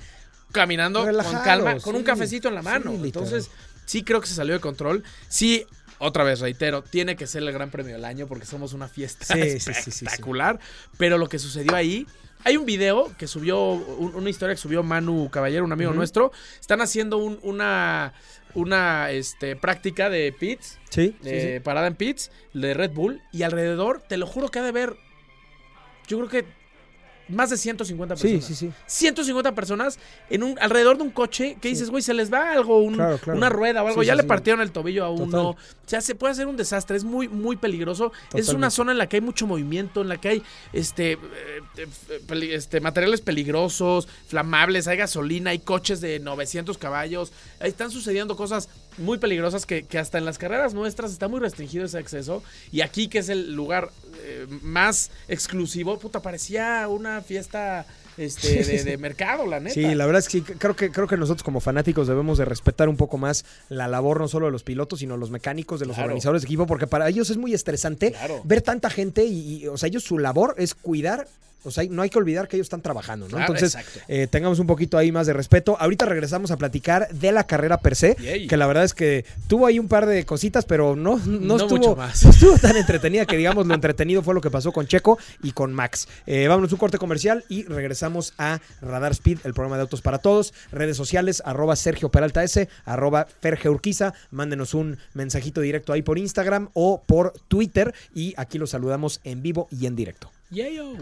caminando 0.55 1.03
con 1.05 1.35
calma, 1.43 1.79
con 1.79 1.95
un 1.95 2.03
cafecito 2.03 2.47
en 2.47 2.55
la 2.55 2.61
mano. 2.61 2.91
Sí. 2.91 3.01
Entonces, 3.03 3.49
sí 3.85 4.03
creo 4.03 4.21
que 4.21 4.27
se 4.27 4.35
salió 4.35 4.53
de 4.53 4.59
control. 4.59 5.03
Sí. 5.27 5.65
Otra 5.97 6.23
vez, 6.25 6.41
reitero, 6.41 6.81
tiene 6.83 7.15
que 7.15 7.25
ser 7.25 7.41
el 7.43 7.51
gran 7.53 7.69
premio 7.71 7.93
del 7.93 8.03
año 8.03 8.27
porque 8.27 8.45
somos 8.45 8.73
una 8.73 8.87
fiesta 8.89 9.25
Sí, 9.25 9.39
espectacular. 9.39 10.59
Pero 10.97 11.17
lo 11.17 11.29
que 11.29 11.39
sucedió 11.39 11.73
ahí, 11.73 12.05
hay 12.43 12.57
un 12.57 12.65
video 12.65 13.15
que 13.17 13.27
subió, 13.27 13.71
un- 13.71 14.13
una 14.13 14.29
historia 14.29 14.55
que 14.55 14.61
subió 14.61 14.83
Manu 14.83 15.29
Caballero, 15.31 15.63
un 15.63 15.71
amigo 15.71 15.93
nuestro. 15.93 16.33
Están 16.59 16.81
haciendo 16.81 17.17
un- 17.17 17.39
una, 17.43 18.13
una 18.55 19.09
este, 19.11 19.55
práctica 19.55 20.09
de 20.09 20.33
pits, 20.37 20.77
Sí, 20.89 21.15
de 21.21 21.55
sí. 21.55 21.59
parada 21.61 21.87
en 21.87 21.95
pits, 21.95 22.29
de 22.53 22.73
Red 22.73 22.91
Bull. 22.91 23.21
Y 23.31 23.43
alrededor, 23.43 24.03
te 24.07 24.17
lo 24.17 24.27
juro 24.27 24.49
que 24.49 24.59
ha 24.59 24.63
de 24.63 24.73
ver, 24.73 24.97
yo 26.07 26.17
creo 26.17 26.29
que 26.29 26.45
más 27.27 27.49
de 27.49 27.57
150 27.57 28.15
Sí, 28.15 28.21
personas. 28.33 28.45
sí, 28.45 28.55
sí. 28.55 28.71
150 28.85 29.53
personas 29.55 29.97
en 30.29 30.43
un 30.43 30.57
alrededor 30.59 30.97
de 30.97 31.03
un 31.03 31.09
coche 31.11 31.57
que 31.61 31.69
dices, 31.69 31.89
güey, 31.89 32.03
se 32.03 32.13
les 32.13 32.31
va 32.31 32.51
algo, 32.51 32.77
un- 32.79 32.95
Claro, 32.95 33.17
claro. 33.17 33.37
una 33.37 33.49
rueda 33.49 33.83
o 33.83 33.87
algo. 33.87 34.01
Sí, 34.01 34.07
ya 34.07 34.13
sí, 34.13 34.17
le 34.17 34.23
sí. 34.23 34.27
partieron 34.27 34.61
el 34.61 34.71
tobillo 34.71 35.05
a 35.05 35.09
uno. 35.09 35.49
O 35.51 35.57
sea, 35.87 36.01
se 36.01 36.15
puede 36.15 36.31
hacer 36.33 36.47
un 36.47 36.57
desastre. 36.57 36.97
Es 36.97 37.03
muy, 37.03 37.27
muy 37.27 37.55
peligroso. 37.55 38.11
Es 38.33 38.49
una 38.49 38.69
zona 38.69 38.91
en 38.91 38.97
la 38.97 39.07
que 39.09 39.17
hay 39.17 39.21
mucho 39.21 39.47
movimiento, 39.47 40.01
en 40.01 40.07
la 40.09 40.17
que 40.17 40.29
hay 40.29 40.43
este, 40.73 41.13
eh, 41.13 41.17
eh, 41.77 42.49
este 42.53 42.79
materiales 42.81 43.21
peligrosos, 43.21 44.07
flamables, 44.27 44.87
hay 44.87 44.97
gasolina, 44.97 45.51
hay 45.51 45.59
coches 45.59 46.01
de 46.01 46.19
900 46.19 46.77
caballos. 46.77 47.31
Ahí 47.59 47.69
están 47.69 47.91
sucediendo 47.91 48.35
cosas 48.35 48.69
muy 48.97 49.17
peligrosas 49.17 49.65
que, 49.65 49.83
que 49.83 49.97
hasta 49.99 50.17
en 50.17 50.25
las 50.25 50.37
carreras 50.37 50.73
nuestras 50.73 51.11
está 51.11 51.27
muy 51.27 51.39
restringido 51.39 51.85
ese 51.85 51.97
acceso. 51.97 52.43
Y 52.71 52.81
aquí, 52.81 53.07
que 53.07 53.19
es 53.19 53.29
el 53.29 53.53
lugar 53.53 53.89
eh, 54.23 54.47
más 54.61 55.11
exclusivo, 55.27 55.99
puta, 55.99 56.21
parecía 56.21 56.87
una 56.87 57.21
fiesta 57.21 57.85
este, 58.17 58.63
de, 58.63 58.83
de 58.83 58.97
mercado, 59.07 59.45
la 59.45 59.59
neta. 59.59 59.73
Sí, 59.73 59.93
la 59.95 60.05
verdad 60.05 60.19
es 60.19 60.29
que 60.29 60.41
creo 60.43 60.75
que 60.75 60.89
creo 60.91 61.07
que 61.07 61.17
nosotros 61.17 61.43
como 61.43 61.59
fanáticos 61.59 62.07
debemos 62.07 62.37
de 62.37 62.45
respetar 62.45 62.87
un 62.87 62.95
poco 62.97 63.17
más 63.17 63.43
la 63.69 63.87
labor 63.87 64.19
no 64.21 64.27
solo 64.27 64.45
de 64.45 64.51
los 64.53 64.63
pilotos, 64.63 64.99
sino 64.99 65.17
los 65.17 65.31
mecánicos, 65.31 65.79
de 65.79 65.85
los 65.85 65.95
Claro. 65.95 66.07
organizadores 66.07 66.41
de 66.43 66.47
equipo, 66.47 66.65
porque 66.65 66.87
para 66.87 67.09
ellos 67.09 67.29
es 67.29 67.37
muy 67.37 67.53
estresante 67.53 68.11
Claro. 68.13 68.41
ver 68.45 68.61
tanta 68.61 68.89
gente 68.89 69.25
y, 69.25 69.63
y, 69.63 69.67
o 69.67 69.77
sea, 69.77 69.87
ellos 69.87 70.03
su 70.03 70.17
labor 70.19 70.55
es 70.57 70.73
cuidar. 70.75 71.27
O 71.65 71.71
sea, 71.71 71.83
no 71.89 72.01
hay 72.01 72.09
que 72.09 72.17
olvidar 72.17 72.47
que 72.47 72.55
ellos 72.55 72.65
están 72.65 72.81
trabajando, 72.81 73.25
¿no? 73.27 73.37
Claro, 73.37 73.53
Entonces, 73.53 73.77
eh, 74.07 74.27
tengamos 74.27 74.59
un 74.59 74.67
poquito 74.67 74.97
ahí 74.97 75.11
más 75.11 75.27
de 75.27 75.33
respeto. 75.33 75.77
Ahorita 75.79 76.05
regresamos 76.05 76.51
a 76.51 76.57
platicar 76.57 77.07
de 77.09 77.31
la 77.31 77.45
carrera 77.45 77.77
per 77.79 77.95
se, 77.95 78.15
Yay. 78.19 78.47
que 78.47 78.57
la 78.57 78.67
verdad 78.67 78.83
es 78.83 78.93
que 78.93 79.25
tuvo 79.47 79.65
ahí 79.65 79.79
un 79.79 79.87
par 79.87 80.05
de 80.05 80.25
cositas, 80.25 80.65
pero 80.65 80.95
no, 80.95 81.17
no, 81.25 81.39
No 81.39 81.55
estuvo, 81.57 81.77
mucho 81.77 81.95
más. 81.95 82.23
no 82.23 82.29
estuvo 82.31 82.57
tan 82.57 82.77
entretenida 82.77 83.25
que 83.25 83.37
digamos 83.37 83.65
lo 83.67 83.73
entretenido 83.73 84.21
fue 84.21 84.33
lo 84.33 84.41
que 84.41 84.51
pasó 84.51 84.71
con 84.71 84.87
Checo 84.87 85.17
y 85.43 85.51
con 85.51 85.73
Max. 85.73 86.07
Eh, 86.25 86.47
vámonos 86.47 86.71
un 86.71 86.77
corte 86.77 86.97
comercial 86.97 87.43
y 87.49 87.63
regresamos 87.63 88.33
a 88.37 88.59
Radar 88.81 89.11
Speed, 89.13 89.39
el 89.43 89.53
programa 89.53 89.75
de 89.77 89.81
autos 89.83 90.01
para 90.01 90.19
todos. 90.19 90.53
Redes 90.71 90.97
sociales, 90.97 91.41
arroba 91.45 91.75
Sergio 91.75 92.09
Peralta 92.09 92.43
S, 92.43 92.69
arroba 92.85 93.27
Ferge 93.41 93.69
Urquiza. 93.69 94.13
Mándenos 94.31 94.73
un 94.73 94.97
mensajito 95.13 95.61
directo 95.61 95.93
ahí 95.93 96.01
por 96.01 96.17
Instagram 96.17 96.69
o 96.73 97.01
por 97.05 97.33
Twitter 97.47 97.93
y 98.13 98.33
aquí 98.37 98.57
los 98.57 98.69
saludamos 98.71 99.19
en 99.23 99.41
vivo 99.41 99.67
y 99.71 99.85
en 99.85 99.95
directo. 99.95 100.31
Yayo. 100.51 100.93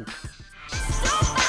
Amigos, 0.72 1.43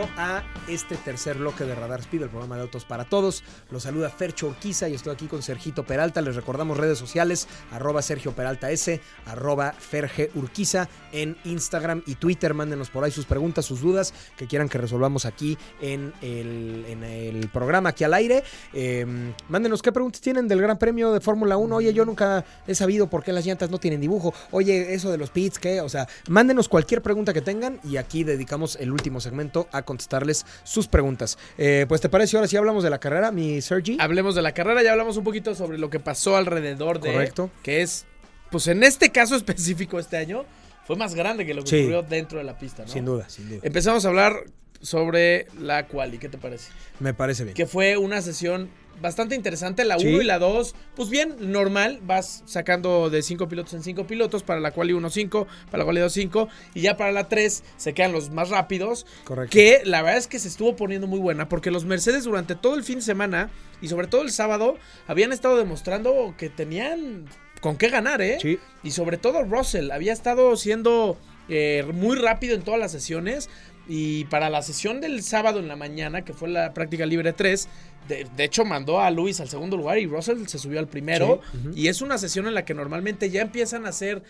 a 0.00 0.42
este 0.68 0.96
tercer 0.96 1.36
bloque 1.36 1.64
de 1.64 1.74
Radar 1.74 2.00
Speed, 2.00 2.22
el 2.22 2.28
programa 2.30 2.56
de 2.56 2.62
autos 2.62 2.86
para 2.86 3.04
todos. 3.04 3.44
Los 3.70 3.82
saluda 3.82 4.08
Fercho 4.08 4.46
Urquiza 4.46 4.88
y 4.88 4.94
estoy 4.94 5.12
aquí 5.12 5.26
con 5.26 5.42
Sergito 5.42 5.84
Peralta. 5.84 6.22
Les 6.22 6.34
recordamos 6.34 6.78
redes 6.78 6.96
sociales, 6.96 7.46
arroba 7.70 8.00
Sergio 8.00 8.32
Peralta 8.32 8.70
S, 8.70 9.02
arroba 9.26 9.72
Ferge 9.72 10.30
Urquiza 10.34 10.88
en 11.12 11.36
Instagram 11.44 12.02
y 12.06 12.14
Twitter. 12.14 12.54
Mándenos 12.54 12.88
por 12.88 13.04
ahí 13.04 13.10
sus 13.10 13.26
preguntas, 13.26 13.66
sus 13.66 13.82
dudas 13.82 14.14
que 14.38 14.46
quieran 14.46 14.70
que 14.70 14.78
resolvamos 14.78 15.26
aquí 15.26 15.58
en 15.82 16.14
el, 16.22 17.50
programa, 17.52 17.90
aquí 17.90 18.04
al 18.04 18.14
aire. 18.14 18.44
Eh, 18.72 19.04
mándenos 19.48 19.82
qué 19.82 19.92
preguntas 19.92 20.22
tienen 20.22 20.48
del 20.48 20.62
Gran 20.62 20.78
Premio 20.78 21.12
de 21.12 21.20
Fórmula 21.20 21.58
1. 21.58 21.76
Oye, 21.76 21.92
yo 21.92 22.06
nunca 22.06 22.46
he 22.66 22.74
sabido 22.74 23.10
por 23.10 23.22
qué 23.22 23.32
las 23.32 23.44
llantas 23.44 23.70
no 23.70 23.76
tienen 23.76 24.00
dibujo. 24.00 24.32
Oye, 24.52 24.94
eso 24.94 25.10
de 25.10 25.18
los 25.18 25.28
pits, 25.28 25.58
¿qué? 25.58 25.82
O 25.82 25.90
sea, 25.90 26.08
mándenos 26.28 26.70
cualquier 26.70 27.02
pregunta 27.02 27.34
que 27.34 27.42
tengan 27.42 27.78
y 27.84 27.98
aquí 27.98 28.24
dedicamos 28.24 28.76
el 28.76 28.90
último 28.90 29.20
segmento 29.20 29.68
a 29.70 29.81
contestarles 29.84 30.46
sus 30.64 30.88
preguntas. 30.88 31.38
Eh, 31.58 31.86
pues 31.88 32.00
te 32.00 32.08
parece, 32.08 32.36
ahora 32.36 32.48
sí 32.48 32.56
hablamos 32.56 32.82
de 32.84 32.90
la 32.90 32.98
carrera, 32.98 33.30
mi 33.32 33.60
Sergi. 33.60 33.96
Hablemos 34.00 34.34
de 34.34 34.42
la 34.42 34.52
carrera, 34.52 34.82
ya 34.82 34.92
hablamos 34.92 35.16
un 35.16 35.24
poquito 35.24 35.54
sobre 35.54 35.78
lo 35.78 35.90
que 35.90 36.00
pasó 36.00 36.36
alrededor 36.36 37.00
de. 37.00 37.12
Correcto. 37.12 37.50
Que 37.62 37.82
es, 37.82 38.06
pues 38.50 38.66
en 38.68 38.82
este 38.82 39.10
caso 39.10 39.34
específico 39.36 39.98
este 39.98 40.16
año, 40.16 40.44
fue 40.86 40.96
más 40.96 41.14
grande 41.14 41.46
que 41.46 41.54
lo 41.54 41.62
que 41.62 41.70
Sí. 41.70 41.80
ocurrió 41.80 42.02
dentro 42.02 42.38
de 42.38 42.44
la 42.44 42.58
pista, 42.58 42.82
¿no? 42.84 42.88
Sin 42.88 43.04
duda, 43.04 43.28
sin 43.28 43.48
duda. 43.48 43.60
Empezamos 43.62 44.04
a 44.04 44.08
hablar 44.08 44.44
sobre 44.82 45.46
la 45.58 45.86
quali, 45.86 46.18
¿qué 46.18 46.28
te 46.28 46.36
parece? 46.38 46.70
Me 47.00 47.14
parece 47.14 47.44
bien. 47.44 47.54
Que 47.54 47.66
fue 47.66 47.96
una 47.96 48.20
sesión 48.20 48.68
bastante 49.00 49.34
interesante, 49.34 49.84
la 49.84 49.96
1 49.96 50.02
Sí. 50.02 50.08
y 50.16 50.24
la 50.24 50.38
2, 50.38 50.74
pues 50.94 51.08
bien, 51.08 51.34
normal, 51.52 52.00
vas 52.04 52.42
sacando 52.46 53.10
de 53.10 53.22
5 53.22 53.48
pilotos 53.48 53.74
en 53.74 53.82
5 53.82 54.06
pilotos, 54.06 54.42
para 54.42 54.60
la 54.60 54.70
quali 54.70 54.92
1-5, 54.92 55.46
para 55.70 55.78
la 55.78 55.84
quali 55.84 56.00
2-5, 56.00 56.46
y 56.74 56.82
ya 56.82 56.96
para 56.96 57.10
la 57.10 57.26
3 57.28 57.64
se 57.76 57.94
quedan 57.94 58.12
los 58.12 58.30
más 58.30 58.50
rápidos, 58.50 59.06
Correcto. 59.24 59.50
que 59.52 59.80
la 59.84 60.02
verdad 60.02 60.18
es 60.18 60.26
que 60.28 60.38
se 60.38 60.46
estuvo 60.48 60.76
poniendo 60.76 61.06
muy 61.06 61.18
buena, 61.18 61.48
porque 61.48 61.70
los 61.70 61.84
Mercedes 61.84 62.24
durante 62.24 62.54
todo 62.54 62.74
el 62.74 62.84
fin 62.84 62.96
de 62.96 63.02
semana, 63.02 63.50
y 63.80 63.88
sobre 63.88 64.06
todo 64.06 64.22
el 64.22 64.30
sábado, 64.30 64.76
habían 65.08 65.32
estado 65.32 65.56
demostrando 65.56 66.34
que 66.38 66.48
tenían 66.50 67.24
con 67.60 67.76
qué 67.76 67.88
ganar, 67.88 68.20
¿eh? 68.22 68.38
Sí. 68.40 68.58
Y 68.84 68.90
sobre 68.92 69.16
todo 69.16 69.42
Russell 69.44 69.90
había 69.90 70.12
estado 70.12 70.54
siendo 70.56 71.16
eh, 71.48 71.84
muy 71.92 72.16
rápido 72.16 72.54
en 72.54 72.62
todas 72.62 72.78
las 72.78 72.92
sesiones. 72.92 73.50
Y 73.94 74.24
para 74.26 74.48
la 74.48 74.62
sesión 74.62 75.00
del 75.02 75.22
sábado 75.22 75.58
en 75.60 75.68
la 75.68 75.76
mañana, 75.76 76.24
que 76.24 76.32
fue 76.32 76.48
la 76.48 76.72
práctica 76.72 77.04
libre 77.04 77.32
3, 77.34 77.68
de, 78.08 78.26
de 78.36 78.44
hecho 78.44 78.64
mandó 78.64 79.00
a 79.00 79.10
Luis 79.10 79.38
al 79.40 79.50
segundo 79.50 79.76
lugar 79.76 79.98
y 79.98 80.06
Russell 80.06 80.46
se 80.46 80.58
subió 80.58 80.78
al 80.78 80.88
primero. 80.88 81.40
Sí. 81.52 81.82
Y 81.82 81.88
es 81.88 82.00
una 82.00 82.16
sesión 82.16 82.46
en 82.46 82.54
la 82.54 82.64
que 82.64 82.72
normalmente 82.72 83.28
ya 83.28 83.42
empiezan 83.42 83.84
a 83.84 83.90
hacer... 83.90 84.22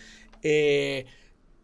eh, 0.42 1.06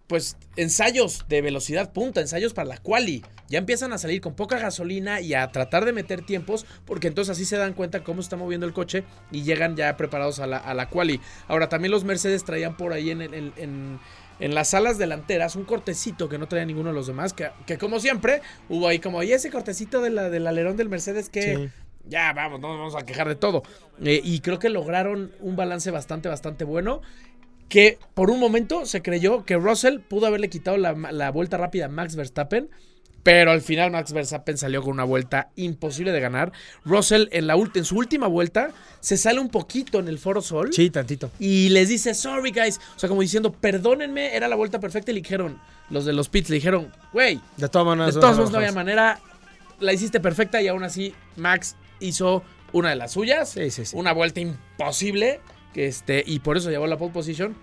pues 0.07 0.39
ensayos 0.57 1.27
de 1.29 1.43
velocidad 1.43 1.93
punta, 1.93 2.23
ensayos 2.23 2.55
para 2.55 2.67
la 2.67 2.79
quali. 2.79 3.23
Ya 3.51 3.59
empiezan 3.59 3.93
a 3.93 3.99
salir 3.99 4.23
con 4.23 4.33
poca 4.35 4.59
gasolina 4.59 5.21
y 5.21 5.35
a 5.35 5.47
tratar 5.53 5.85
de 5.85 5.93
meter 5.93 6.25
tiempos, 6.25 6.65
porque 6.87 7.09
entonces 7.09 7.33
así 7.33 7.45
se 7.45 7.59
dan 7.59 7.75
cuenta 7.75 8.03
cómo 8.03 8.23
se 8.23 8.27
está 8.27 8.37
moviendo 8.39 8.65
el 8.67 8.73
coche 8.73 9.05
y 9.31 9.43
llegan 9.43 9.77
ya 9.77 9.95
preparados 9.99 10.39
a 10.41 10.47
la, 10.47 10.57
a 10.57 10.73
la 10.73 10.89
quali. 10.89 11.21
Ahora, 11.47 11.69
también 11.69 11.91
los 11.93 12.05
Mercedes 12.05 12.43
traían 12.45 12.75
por 12.79 12.95
ahí 12.95 13.11
en, 13.11 13.21
en- 13.21 13.53
en- 13.59 14.01
en 14.41 14.55
las 14.55 14.75
alas 14.75 14.99
delanteras 14.99 15.57
un 15.57 15.65
cortecito 15.65 16.29
que 16.29 16.39
no 16.39 16.49
traía 16.49 16.65
ninguno 16.65 16.91
de 16.91 16.95
los 16.95 17.07
demás, 17.07 17.33
que, 17.33 17.51
que 17.67 17.79
como 17.79 18.01
siempre 18.01 18.43
hubo 18.69 18.89
ahí 18.89 18.99
como, 18.99 19.23
y 19.23 19.33
ese 19.33 19.51
cortecito 19.51 20.01
de 20.01 20.11
la, 20.11 20.31
del 20.31 20.47
alerón 20.47 20.77
del 20.77 20.89
Mercedes 20.89 21.29
que... 21.29 21.57
Sí. 21.57 21.69
Ya, 22.09 22.33
vamos, 22.33 22.59
no 22.61 22.69
nos 22.69 22.79
vamos 22.79 22.97
a 22.97 23.05
quejar 23.05 23.29
de 23.29 23.35
todo. 23.35 23.63
Eh, 24.03 24.23
y 24.25 24.41
creo 24.41 24.59
que 24.59 24.71
lograron 24.71 25.33
un 25.41 25.57
balance 25.57 25.91
bastante, 25.91 26.31
bastante 26.31 26.65
bueno 26.65 27.03
que 27.69 27.99
por 28.15 28.31
un 28.31 28.41
momento 28.41 28.87
se 28.87 29.03
creyó 29.03 29.45
que 29.45 29.57
Russell 29.57 30.01
pudo 30.01 30.27
haberle 30.27 30.49
quitado 30.49 30.79
la, 30.79 30.95
la 30.95 31.31
vuelta 31.31 31.59
rápida 31.59 31.85
a 31.85 31.89
Max 31.89 32.17
Verstappen. 32.17 32.71
Pero 33.23 33.51
al 33.51 33.61
final 33.61 33.91
Max 33.91 34.13
Verstappen 34.13 34.57
salió 34.57 34.83
con 34.83 34.93
una 34.93 35.05
vuelta 35.05 35.51
imposible 35.57 36.13
de 36.13 36.21
ganar. 36.21 36.53
Russell 36.85 37.27
en, 37.33 37.47
la 37.47 37.55
en 37.75 37.85
su 37.85 37.97
última 37.97 38.27
vuelta 38.27 38.71
se 39.01 39.17
sale 39.17 39.41
un 39.41 39.49
poquito 39.49 39.99
en 39.99 40.09
el 40.09 40.19
Foro 40.19 40.41
Sol. 40.41 40.71
Sí, 40.73 40.89
tantito. 40.91 41.31
Y 41.39 41.69
les 41.71 41.89
dice, 41.89 42.15
sorry 42.15 42.53
guys. 42.53 42.81
O 42.97 42.99
sea, 42.99 43.09
como 43.09 43.21
diciendo, 43.21 43.53
perdónenme, 43.53 44.35
era 44.35 44.49
la 44.49 44.57
vuelta 44.57 44.81
perfecta. 44.81 45.11
Y 45.11 45.15
le 45.15 45.21
dijeron, 45.21 45.61
los 45.91 46.05
de 46.05 46.13
los 46.13 46.29
pits 46.29 46.49
le 46.49 46.57
dijeron, 46.57 46.93
güey, 47.13 47.41
De 47.57 47.69
todas 47.69 47.87
maneras. 47.87 48.15
de 48.15 48.21
todos 48.21 48.37
modos 48.37 48.51
no 48.51 48.59
había 48.59 48.73
manera. 48.73 49.21
La 49.81 49.93
hiciste 49.93 50.21
perfecta 50.21 50.61
y 50.63 50.69
aún 50.69 50.83
así 50.85 51.15
Max 51.37 51.77
hizo 52.01 52.43
una 52.73 52.91
de 52.91 52.97
las 52.97 53.13
suyas. 53.13 53.51
Sí, 53.51 53.71
sí, 53.71 53.85
sí. 53.85 53.97
Una 53.97 54.13
vuelta 54.13 54.41
imposible. 54.41 55.41
Que 55.75 55.87
este, 55.87 56.23
y 56.27 56.39
por 56.39 56.57
eso 56.57 56.71
llevó 56.71 56.87
la 56.87 56.97
pole 56.97 57.13
position. 57.13 57.55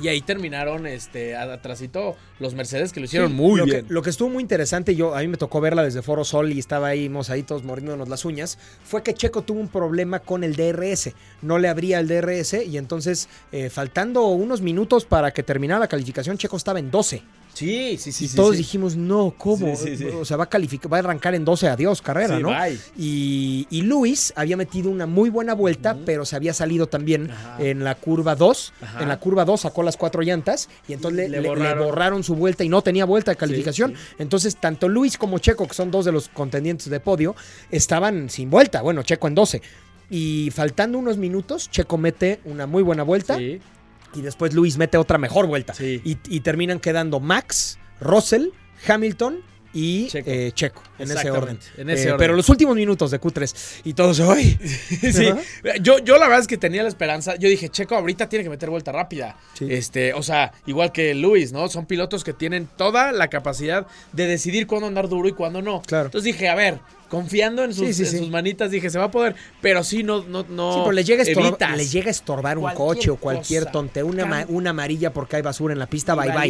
Y 0.00 0.08
ahí 0.08 0.20
terminaron 0.20 0.86
este, 0.86 1.36
atrasito 1.36 2.16
los 2.38 2.54
Mercedes 2.54 2.92
que 2.92 3.00
lo 3.00 3.06
hicieron 3.06 3.30
Sí, 3.30 3.34
muy 3.34 3.58
lo 3.58 3.64
bien. 3.64 3.86
Que, 3.86 3.92
lo 3.92 4.02
que 4.02 4.10
estuvo 4.10 4.28
muy 4.28 4.42
interesante, 4.42 4.94
yo 4.94 5.14
a 5.14 5.20
mí 5.20 5.28
me 5.28 5.36
tocó 5.36 5.60
verla 5.60 5.82
desde 5.82 6.02
Foro 6.02 6.24
Sol 6.24 6.52
y 6.52 6.58
estaba 6.58 6.88
ahí 6.88 7.08
mozaditos 7.08 7.64
mordiéndonos 7.64 8.08
las 8.08 8.24
uñas, 8.24 8.58
fue 8.84 9.02
que 9.02 9.14
Checo 9.14 9.42
tuvo 9.42 9.60
un 9.60 9.68
problema 9.68 10.20
con 10.20 10.44
el 10.44 10.54
DRS. 10.56 11.12
No 11.42 11.58
le 11.58 11.68
abría 11.68 11.98
el 11.98 12.08
DRS 12.08 12.54
y 12.66 12.78
entonces, 12.78 13.28
eh, 13.52 13.70
faltando 13.70 14.26
unos 14.28 14.60
minutos 14.60 15.04
para 15.04 15.32
que 15.32 15.42
terminara 15.42 15.80
la 15.80 15.88
calificación, 15.88 16.38
Checo 16.38 16.56
estaba 16.56 16.78
en 16.78 16.90
12. 16.90 17.22
Sí, 17.58 17.96
sí, 17.98 18.12
sí. 18.12 18.24
y 18.24 18.28
sí, 18.28 18.36
todos 18.36 18.52
sí. 18.52 18.58
dijimos, 18.58 18.96
no, 18.96 19.34
¿cómo? 19.36 19.74
Sí, 19.76 19.88
sí, 19.88 19.96
sí. 19.96 20.04
O 20.04 20.24
sea, 20.24 20.36
va 20.36 20.44
a 20.44 20.48
calificar, 20.48 20.92
va 20.92 20.96
a 20.98 21.00
arrancar 21.00 21.34
en 21.34 21.44
12, 21.44 21.68
adiós, 21.68 22.00
carrera, 22.02 22.38
¿no? 22.38 22.48
bye. 22.48 22.78
Y, 22.96 23.66
y 23.70 23.82
Luis 23.82 24.32
había 24.36 24.56
metido 24.56 24.90
una 24.90 25.06
muy 25.06 25.30
buena 25.30 25.54
vuelta, 25.54 25.96
pero 26.06 26.24
se 26.24 26.36
había 26.36 26.54
salido 26.54 26.86
también 26.86 27.30
Ajá. 27.30 27.56
en 27.62 27.82
la 27.84 27.94
curva 27.94 28.34
2. 28.36 28.72
Ajá. 28.80 29.02
En 29.02 29.08
la 29.08 29.18
curva 29.18 29.44
2 29.44 29.60
sacó 29.60 29.82
las 29.82 29.96
cuatro 29.96 30.22
llantas 30.22 30.68
y 30.86 30.92
entonces 30.92 31.16
le, 31.16 31.28
Le 31.28 31.36
le- 31.36 31.42
le 31.42 31.48
borraron. 31.48 31.84
borraron. 31.86 32.24
su 32.24 32.34
vuelta 32.34 32.64
y 32.64 32.68
no 32.68 32.82
tenía 32.82 33.04
vuelta 33.04 33.30
de 33.32 33.36
calificación. 33.36 33.94
Entonces, 34.18 34.56
tanto 34.56 34.88
Luis 34.88 35.18
como 35.18 35.38
Checo, 35.38 35.66
que 35.66 35.74
son 35.74 35.90
dos 35.90 36.04
de 36.04 36.12
los 36.12 36.28
contendientes 36.28 36.88
de 36.90 37.00
podio, 37.00 37.34
estaban 37.70 38.30
sin 38.30 38.50
vuelta. 38.50 38.82
Bueno, 38.82 39.02
Checo 39.02 39.28
en 39.28 39.34
12. 39.34 39.62
Y 40.10 40.50
faltando 40.54 40.98
unos 40.98 41.16
minutos, 41.18 41.70
Checo 41.70 41.98
mete 41.98 42.40
una 42.44 42.66
muy 42.66 42.82
buena 42.82 43.02
vuelta 43.02 43.36
Sí. 43.36 43.60
Y 44.18 44.22
después 44.22 44.54
Luis 44.54 44.76
mete 44.76 44.96
otra 44.98 45.18
mejor 45.18 45.46
vuelta. 45.46 45.74
Sí. 45.74 46.00
Y, 46.04 46.18
y 46.28 46.40
terminan 46.40 46.80
quedando 46.80 47.20
Max, 47.20 47.78
Russell, 48.00 48.48
Hamilton 48.86 49.40
y 49.74 50.06
Checo. 50.08 50.30
eh, 50.30 50.50
Checo, 50.54 50.82
en 50.98 51.10
ese 51.10 51.30
orden. 51.30 51.56
Exactamente, 51.56 51.66
en 51.82 51.90
ese 51.90 52.02
Eh, 52.04 52.06
orden. 52.06 52.18
Pero 52.18 52.34
los 52.34 52.48
últimos 52.48 52.74
minutos 52.74 53.10
de 53.10 53.20
Q3 53.20 53.80
y 53.84 53.92
todos, 53.92 54.18
¡ay! 54.20 54.58
Sí, 55.12 55.28
yo, 55.82 55.98
yo 55.98 56.14
la 56.16 56.26
verdad 56.26 56.40
es 56.40 56.46
que 56.46 56.56
tenía 56.56 56.82
la 56.82 56.88
esperanza. 56.88 57.36
Yo 57.36 57.48
dije, 57.50 57.68
Checo 57.68 57.94
ahorita 57.94 58.28
tiene 58.30 58.44
que 58.44 58.50
meter 58.50 58.70
vuelta 58.70 58.92
rápida. 58.92 59.36
Sí. 59.52 59.66
Este, 59.68 60.14
o 60.14 60.22
sea, 60.22 60.52
igual 60.66 60.90
que 60.90 61.14
Luis, 61.14 61.52
¿no? 61.52 61.68
Son 61.68 61.84
pilotos 61.86 62.24
que 62.24 62.32
tienen 62.32 62.66
toda 62.76 63.12
la 63.12 63.28
capacidad 63.28 63.86
de 64.12 64.26
decidir 64.26 64.66
cuándo 64.66 64.86
andar 64.86 65.08
duro 65.08 65.28
y 65.28 65.32
cuándo 65.32 65.60
no. 65.60 65.82
Claro. 65.82 66.06
Entonces 66.06 66.24
dije, 66.32 66.48
a 66.48 66.54
ver, 66.54 66.80
confiando 67.08 67.64
en 67.64 67.72
sus, 67.74 67.86
Sí, 67.88 67.94
sí, 67.94 68.02
en 68.04 68.08
sí. 68.10 68.18
sus 68.18 68.30
manitas, 68.30 68.70
dije, 68.70 68.90
se 68.90 68.98
va 68.98 69.06
a 69.06 69.10
poder. 69.10 69.34
Pero 69.60 69.82
sí, 69.82 70.02
no, 70.02 70.22
no, 70.24 70.44
no. 70.48 70.72
Sí, 70.74 70.78
pero 70.80 70.92
les 70.92 71.06
llega, 71.06 71.22
evitas. 71.24 71.76
les 71.76 71.90
llega 71.92 72.08
a 72.08 72.10
estorbar 72.10 72.58
un 72.58 72.70
coche 72.72 73.10
o 73.10 73.16
cualquier 73.16 73.66
tonte, 73.66 74.02
una, 74.02 74.26
ma- 74.26 74.44
una 74.48 74.70
amarilla 74.70 75.12
porque 75.12 75.36
hay 75.36 75.42
basura 75.42 75.72
en 75.72 75.78
la 75.78 75.86
pista, 75.88 76.14
Y 76.14 76.16
bye 76.28 76.32
bye. 76.38 76.48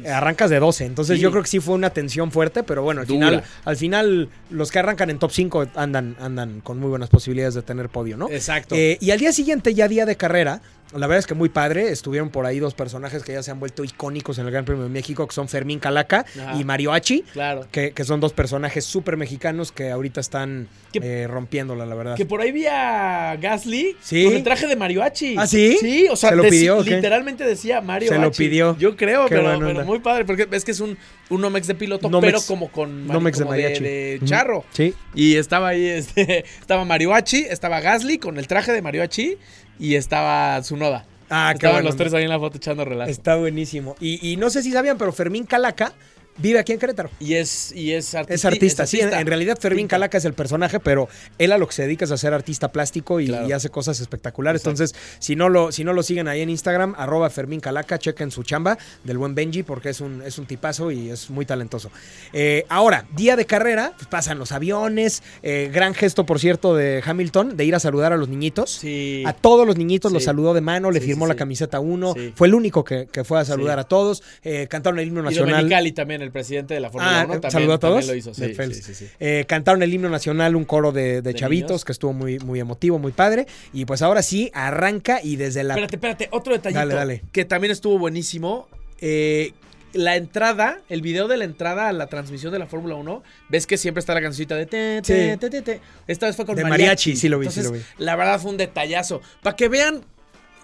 bien, 0.00 0.06
Arrancas 0.12 0.50
de 0.50 0.58
12, 0.58 0.84
entonces 0.84 1.16
Sí. 1.16 1.22
yo 1.22 1.30
creo 1.30 1.42
que 1.42 1.48
sí 1.48 1.60
fue 1.60 1.74
una 1.74 1.90
tensión 1.90 2.30
fuerte, 2.30 2.62
pero 2.62 2.82
bueno, 2.82 3.00
al 3.00 3.06
Dura. 3.06 3.26
final, 3.28 3.44
al 3.64 3.76
final 3.76 4.28
los 4.50 4.70
que 4.70 4.78
arrancan 4.78 5.10
en 5.10 5.18
top 5.18 5.30
5 5.32 5.66
andan, 5.74 6.16
andan 6.20 6.60
con 6.60 6.78
muy 6.78 6.88
buenas 6.88 7.08
posibilidades 7.10 7.54
de 7.54 7.62
tener 7.62 7.88
podio, 7.88 8.16
¿no? 8.16 8.30
Exacto. 8.30 8.74
Eh, 8.74 8.98
y 9.00 9.10
al 9.10 9.18
día 9.18 9.32
siguiente, 9.32 9.74
ya 9.74 9.88
día 9.88 10.06
de 10.06 10.16
carrera, 10.16 10.62
la 10.92 11.06
verdad 11.06 11.18
es 11.18 11.26
que 11.26 11.34
muy 11.34 11.48
padre. 11.48 11.90
Estuvieron 11.90 12.30
por 12.30 12.46
ahí 12.46 12.58
dos 12.58 12.74
personajes 12.74 13.22
que 13.22 13.32
ya 13.32 13.42
se 13.42 13.50
han 13.50 13.60
vuelto 13.60 13.84
icónicos 13.84 14.38
en 14.38 14.46
el 14.46 14.52
Gran 14.52 14.64
Premio 14.64 14.84
de 14.84 14.88
México, 14.90 15.26
que 15.26 15.34
son 15.34 15.48
Fermín 15.48 15.78
Calaca 15.78 16.24
Ajá. 16.40 16.56
y 16.58 16.64
Mario 16.64 16.92
Hachi, 16.92 17.22
claro. 17.32 17.66
que, 17.70 17.92
que 17.92 18.04
son 18.04 18.20
dos 18.20 18.32
personajes 18.32 18.84
súper 18.84 19.16
mexicanos 19.16 19.70
que 19.72 19.90
ahorita 19.90 20.20
están 20.20 20.68
Que- 20.92 21.00
eh, 21.02 21.26
rompiéndola, 21.26 21.84
la 21.86 21.94
verdad. 21.94 22.16
Que 22.16 22.24
por 22.26 22.40
ahí 22.40 22.52
vi 22.52 22.66
a 22.66 23.36
Gasly 23.40 23.96
Sí. 24.00 24.24
con 24.24 24.34
el 24.34 24.42
traje 24.42 24.66
de 24.66 24.76
mariachi. 24.76 25.34
¿Ah, 25.38 25.46
sí? 25.46 25.76
Sí, 25.80 26.06
o 26.10 26.16
sea, 26.16 26.32
literalmente 26.34 27.44
decía 27.44 27.80
Mario 27.80 28.08
Se 28.08 28.18
lo 28.18 28.28
Hachi. 28.28 28.44
pidió. 28.44 28.76
Yo 28.78 28.96
creo, 28.96 29.26
Qué 29.26 29.36
pero, 29.36 29.84
muy 29.84 29.98
padre, 29.98 30.24
porque 30.24 30.48
es 30.50 30.64
que 30.64 30.70
es 30.70 30.80
un, 30.80 30.96
un 31.30 31.40
Nomex 31.40 31.66
de 31.66 31.74
piloto, 31.74 32.08
Nomex- 32.08 32.20
pero 32.22 32.40
como 32.46 32.68
con 32.72 33.06
Nomex 33.06 33.38
de 33.38 33.44
mariachi. 33.44 34.24
charro. 34.24 34.64
Sí. 34.72 34.94
Y 35.14 35.36
estaba 35.36 35.68
ahí, 35.68 35.84
este, 35.86 36.44
estaba 36.60 36.84
Mariachi, 36.84 37.44
estaba 37.48 37.80
Gasly 37.80 38.18
con 38.18 38.38
el 38.38 38.46
traje 38.46 38.72
de 38.72 38.80
Mariachi 38.82 39.36
y 39.78 39.94
estaba 39.94 40.60
Tsunoda. 40.60 41.04
Ah, 41.30 41.50
qué 41.52 41.66
Estaban 41.66 41.84
los 41.84 41.96
tres 41.96 42.14
ahí 42.14 42.24
en 42.24 42.30
la 42.30 42.38
foto 42.38 42.56
echando 42.56 42.84
relajo. 42.84 43.10
Está 43.10 43.36
buenísimo. 43.36 43.96
Y, 44.00 44.32
y 44.32 44.36
no 44.36 44.48
sé 44.50 44.62
si 44.62 44.72
sabían, 44.72 44.96
pero 44.96 45.12
Fermín 45.12 45.44
Calaca 45.44 45.92
vive 46.38 46.58
aquí 46.58 46.72
en 46.72 46.78
Querétaro. 46.78 47.10
Y 47.20 47.34
es, 47.34 47.72
y 47.74 47.92
es 47.92 48.14
artista. 48.14 48.34
Es 48.34 48.44
artista, 48.44 48.86
sí. 48.86 49.00
En, 49.00 49.12
en 49.12 49.26
realidad 49.26 49.58
Fermín 49.60 49.84
Pinta. 49.84 49.96
Calaca 49.96 50.18
es 50.18 50.24
el 50.24 50.32
personaje, 50.34 50.80
pero 50.80 51.08
él 51.38 51.52
a 51.52 51.58
lo 51.58 51.66
que 51.66 51.74
se 51.74 51.82
dedica 51.82 52.04
es 52.04 52.10
a 52.10 52.16
ser 52.16 52.32
artista 52.34 52.72
plástico 52.72 53.20
y, 53.20 53.26
Claro. 53.26 53.48
y 53.48 53.52
hace 53.52 53.68
cosas 53.70 54.00
espectaculares. 54.00 54.62
Exacto. 54.62 54.82
Entonces, 54.84 54.96
si 55.18 55.36
no, 55.36 55.48
lo, 55.48 55.72
si 55.72 55.84
no 55.84 55.92
lo 55.92 56.02
siguen 56.02 56.28
ahí 56.28 56.40
en 56.40 56.50
Instagram, 56.50 56.94
arroba 56.96 57.28
Fermín 57.30 57.60
Calaca, 57.60 57.98
chequen 57.98 58.30
su 58.30 58.42
chamba 58.42 58.78
del 59.04 59.18
buen 59.18 59.34
Benji 59.34 59.62
porque 59.62 59.90
es 59.90 60.00
un, 60.00 60.22
es 60.22 60.38
un 60.38 60.46
tipazo 60.46 60.90
y 60.90 61.10
es 61.10 61.30
muy 61.30 61.44
talentoso. 61.46 61.90
Eh, 62.32 62.64
ahora, 62.68 63.06
día 63.16 63.36
de 63.36 63.44
carrera, 63.46 63.92
pues 63.96 64.06
pasan 64.08 64.38
los 64.38 64.52
aviones. 64.52 65.22
eh, 65.42 65.70
gran 65.72 65.94
gesto, 65.94 66.24
por 66.24 66.38
cierto, 66.40 66.74
de 66.74 67.02
Hamilton 67.04 67.56
de 67.56 67.64
ir 67.64 67.74
a 67.74 67.80
saludar 67.80 68.12
a 68.12 68.16
los 68.16 68.28
niñitos. 68.28 68.70
Sí. 68.70 69.22
A 69.26 69.32
todos 69.32 69.66
los 69.66 69.76
niñitos 69.76 70.12
los 70.12 70.24
saludó 70.24 70.54
de 70.54 70.60
mano, 70.60 70.90
le 70.90 71.00
Sí, 71.00 71.06
firmó 71.06 71.26
la 71.26 71.34
camiseta 71.36 71.80
1. 71.80 72.14
Sí. 72.14 72.32
Fue 72.34 72.46
el 72.48 72.54
único 72.54 72.84
que, 72.84 73.06
que 73.06 73.24
fue 73.24 73.38
a 73.40 73.44
saludar 73.44 73.78
a 73.78 73.84
todos. 73.84 74.22
Eh, 74.42 74.66
cantaron 74.68 74.98
el 74.98 75.06
himno 75.08 75.20
Y 75.20 75.24
nacional. 75.24 75.54
Domenicali 75.56 75.92
también, 75.92 76.22
el 76.22 76.27
presidente 76.30 76.74
de 76.74 76.80
la 76.80 76.90
Fórmula 76.90 77.20
Ah, 77.20 77.24
1, 77.24 77.32
también, 77.34 77.50
¿saludó 77.50 77.72
a 77.74 77.78
también 77.78 78.00
todos? 78.02 78.06
lo 78.08 78.14
hizo. 78.14 78.34
Sí, 78.34 78.54
sí, 78.82 78.94
sí. 78.94 79.06
Eh, 79.20 79.44
cantaron 79.48 79.82
el 79.82 79.92
himno 79.92 80.08
nacional, 80.08 80.56
un 80.56 80.64
coro 80.64 80.92
de, 80.92 81.22
de 81.22 81.22
¿De 81.22 81.34
chavitos 81.34 81.70
niños? 81.70 81.84
que 81.84 81.92
estuvo 81.92 82.12
muy, 82.12 82.38
muy 82.40 82.60
emotivo, 82.60 82.98
muy 82.98 83.12
padre. 83.12 83.46
Y 83.72 83.84
pues 83.84 84.02
ahora 84.02 84.22
sí, 84.22 84.50
arranca 84.54 85.20
y 85.22 85.36
desde 85.36 85.64
la. 85.64 85.74
Espérate, 85.74 85.96
espérate, 85.96 86.28
otro 86.32 86.52
detallito 86.52 86.78
Dale, 86.80 86.94
dale. 86.94 87.22
que 87.32 87.44
también 87.44 87.70
estuvo 87.72 87.98
buenísimo. 87.98 88.68
Eh, 89.00 89.52
la 89.94 90.16
entrada, 90.16 90.80
el 90.90 91.00
video 91.00 91.28
de 91.28 91.38
la 91.38 91.44
entrada 91.44 91.88
a 91.88 91.92
la 91.92 92.08
transmisión 92.08 92.52
de 92.52 92.58
la 92.58 92.66
Fórmula 92.66 92.94
1, 92.96 93.22
ves 93.48 93.66
que 93.66 93.78
siempre 93.78 94.00
está 94.00 94.12
la 94.12 94.20
cancioncita 94.20 94.54
de 94.54 94.66
te, 94.66 95.00
te, 95.02 95.32
Sí. 95.32 95.38
te, 95.38 95.48
te, 95.50 95.62
te. 95.62 95.80
Esta 96.06 96.26
vez 96.26 96.36
fue 96.36 96.44
con 96.44 96.56
De 96.56 96.62
mariachi. 96.62 96.82
mariachi, 96.82 97.16
sí 97.16 97.28
lo 97.30 97.38
vi, 97.38 97.48
sí 97.50 97.62
lo 97.62 97.72
La 97.96 98.14
verdad 98.16 98.38
fue 98.38 98.50
un 98.50 98.58
detallazo. 98.58 99.22
Para 99.42 99.56
que 99.56 99.68
vean 99.68 100.02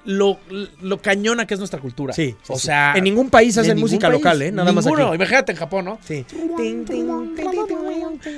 lo, 0.05 0.39
lo 0.83 0.99
cañona 0.99 1.47
que 1.47 1.55
es 1.55 1.61
nuestra 1.61 1.81
cultura. 1.81 2.13
Sí, 2.15 2.35
o 2.49 2.59
sí. 2.59 2.67
sea. 2.67 2.93
En 2.95 3.05
ningún 3.05 3.31
país 3.31 3.57
en 3.57 3.63
hacen 3.63 3.79
música 3.79 4.09
país. 4.09 4.19
local, 4.21 4.43
¿eh? 4.43 4.53
Nada 4.53 4.73
más 4.73 4.85
Ninguno. 4.85 5.07
aquí. 5.09 5.17
Imagínate 5.17 5.53
en 5.53 5.59
Japón, 5.59 5.85
¿no? 5.87 5.99
Sí. 6.07 6.25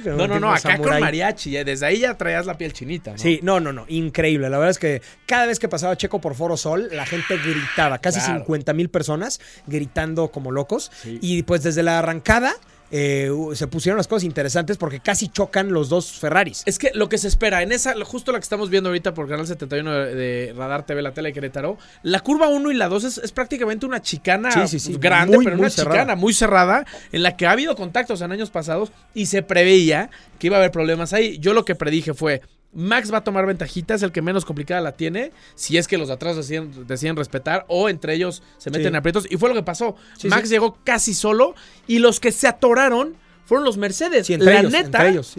No, 0.05 0.27
no, 0.29 0.41
no, 0.41 0.53
acá 0.53 0.79
con 0.79 1.01
mariachi. 1.01 1.57
eh, 1.57 1.65
Desde 1.65 1.87
ahí 1.87 1.99
ya 2.01 2.15
traías 2.17 2.47
la 2.47 2.57
piel 2.57 2.73
chinita, 2.73 3.13
¿no? 3.13 3.19
Sí, 3.19 3.41
no, 3.43 3.61
no, 3.61 3.73
no, 3.73 3.85
increíble. 3.89 4.49
La 4.51 4.59
verdad 4.59 4.71
es 4.71 4.79
que 4.79 5.03
cada 5.27 5.47
vez 5.47 5.59
que 5.59 5.69
pasaba 5.69 5.97
Checo 5.97 6.21
por 6.21 6.35
Foro 6.35 6.57
Sol, 6.57 6.89
la 6.93 7.07
gente 7.07 7.37
gritaba, 7.39 7.99
casi 7.99 8.21
Claro. 8.21 8.41
50 8.41 8.73
mil 8.73 8.89
personas 8.89 9.41
gritando 9.67 10.29
como 10.29 10.51
locos. 10.53 10.91
Sí. 11.03 11.19
Y 11.21 11.43
pues 11.43 11.63
desde 11.63 11.83
la 11.83 11.99
arrancada 11.99 12.55
eh, 12.91 13.31
se 13.55 13.67
pusieron 13.67 13.97
las 13.97 14.07
cosas 14.07 14.25
interesantes 14.25 14.77
porque 14.77 15.01
casi 15.01 15.29
chocan 15.29 15.73
los 15.73 15.89
dos 15.89 16.13
Ferraris. 16.13 16.63
Es 16.67 16.79
que 16.79 16.91
lo 16.95 17.09
que 17.09 17.19
se 17.19 17.29
espera, 17.29 17.63
en 17.63 17.73
esa, 17.73 17.95
justo 18.05 18.33
la 18.33 18.39
que 18.39 18.45
estamos 18.45 18.71
viendo 18.71 18.91
ahorita 18.91 19.15
por 19.15 19.29
Canal 19.29 19.47
71 19.47 19.93
de, 19.93 20.15
de 20.15 20.55
Radar 20.57 20.87
TV, 20.87 21.03
la 21.03 21.13
tele 21.13 21.31
de 21.31 21.33
Querétaro, 21.33 21.79
la 22.03 22.21
curva 22.21 22.49
1 22.49 22.71
y 22.71 22.75
la 22.75 22.89
2 22.89 23.05
es, 23.05 23.19
es 23.19 23.33
prácticamente 23.33 23.87
una 23.87 24.01
chicana 24.03 24.51
Sí, 24.53 24.69
sí, 24.69 24.79
sí, 24.79 24.97
grande, 24.99 25.37
muy, 25.37 25.45
pero 25.45 25.57
muy 25.57 25.65
una 25.65 25.71
cerrada. 25.71 25.97
chicana 25.97 26.17
muy 26.17 26.33
cerrada, 26.33 26.87
en 27.13 27.23
la 27.23 27.37
que 27.37 27.47
ha 27.47 27.51
habido 27.53 27.75
contactos 27.77 28.21
en 28.21 28.33
años 28.33 28.51
pasados 28.51 28.93
y 29.15 29.27
se 29.27 29.43
preveía 29.43 30.11
que 30.39 30.49
iba 30.49 30.57
a 30.57 30.61
haber 30.61 30.71
problemas 30.71 31.13
ahí. 31.13 31.39
Yo 31.39 31.53
lo 31.55 31.65
que 31.65 31.75
predije 31.75 32.15
fue. 32.15 32.43
Max 32.77 33.11
va 33.13 33.19
a 33.19 33.25
tomar 33.25 33.47
ventajita, 33.47 33.95
es 33.95 34.03
el 34.03 34.13
que 34.13 34.21
menos 34.23 34.45
complicada 34.45 34.81
la 34.83 34.93
tiene, 34.93 35.33
si 35.55 35.79
es 35.79 35.89
que 35.89 35.97
los 35.99 36.09
de 36.09 36.15
atrás 36.15 36.37
deciden, 36.37 36.87
deciden 36.87 37.17
respetar 37.17 37.65
o 37.69 37.89
entre 37.89 38.13
ellos 38.15 38.43
se 38.59 38.71
meten 38.71 38.93
Sí. 38.93 38.97
aprietos. 38.99 39.27
Y 39.31 39.39
fue 39.39 39.49
lo 39.49 39.55
que 39.55 39.63
pasó. 39.63 39.97
Sí, 40.19 40.29
Max 40.29 40.49
sí. 40.49 40.55
llegó 40.55 40.77
casi 40.85 41.15
solo 41.15 41.55
y 41.87 41.99
los 42.01 42.21
que 42.21 42.33
se 42.33 42.47
atoraron 42.47 43.15
fueron 43.47 43.65
los 43.65 43.77
Mercedes. 43.79 44.29
Entre 44.29 44.53
la 44.53 44.61
ellos, 44.61 44.73
neta, 44.73 44.85
entre 45.07 45.09
ellos, 45.09 45.35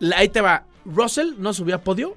la- 0.00 0.18
ahí 0.18 0.28
te 0.28 0.40
va. 0.42 0.66
Russell 0.84 1.34
no 1.38 1.54
subió 1.54 1.76
a 1.76 1.78
podio 1.78 2.14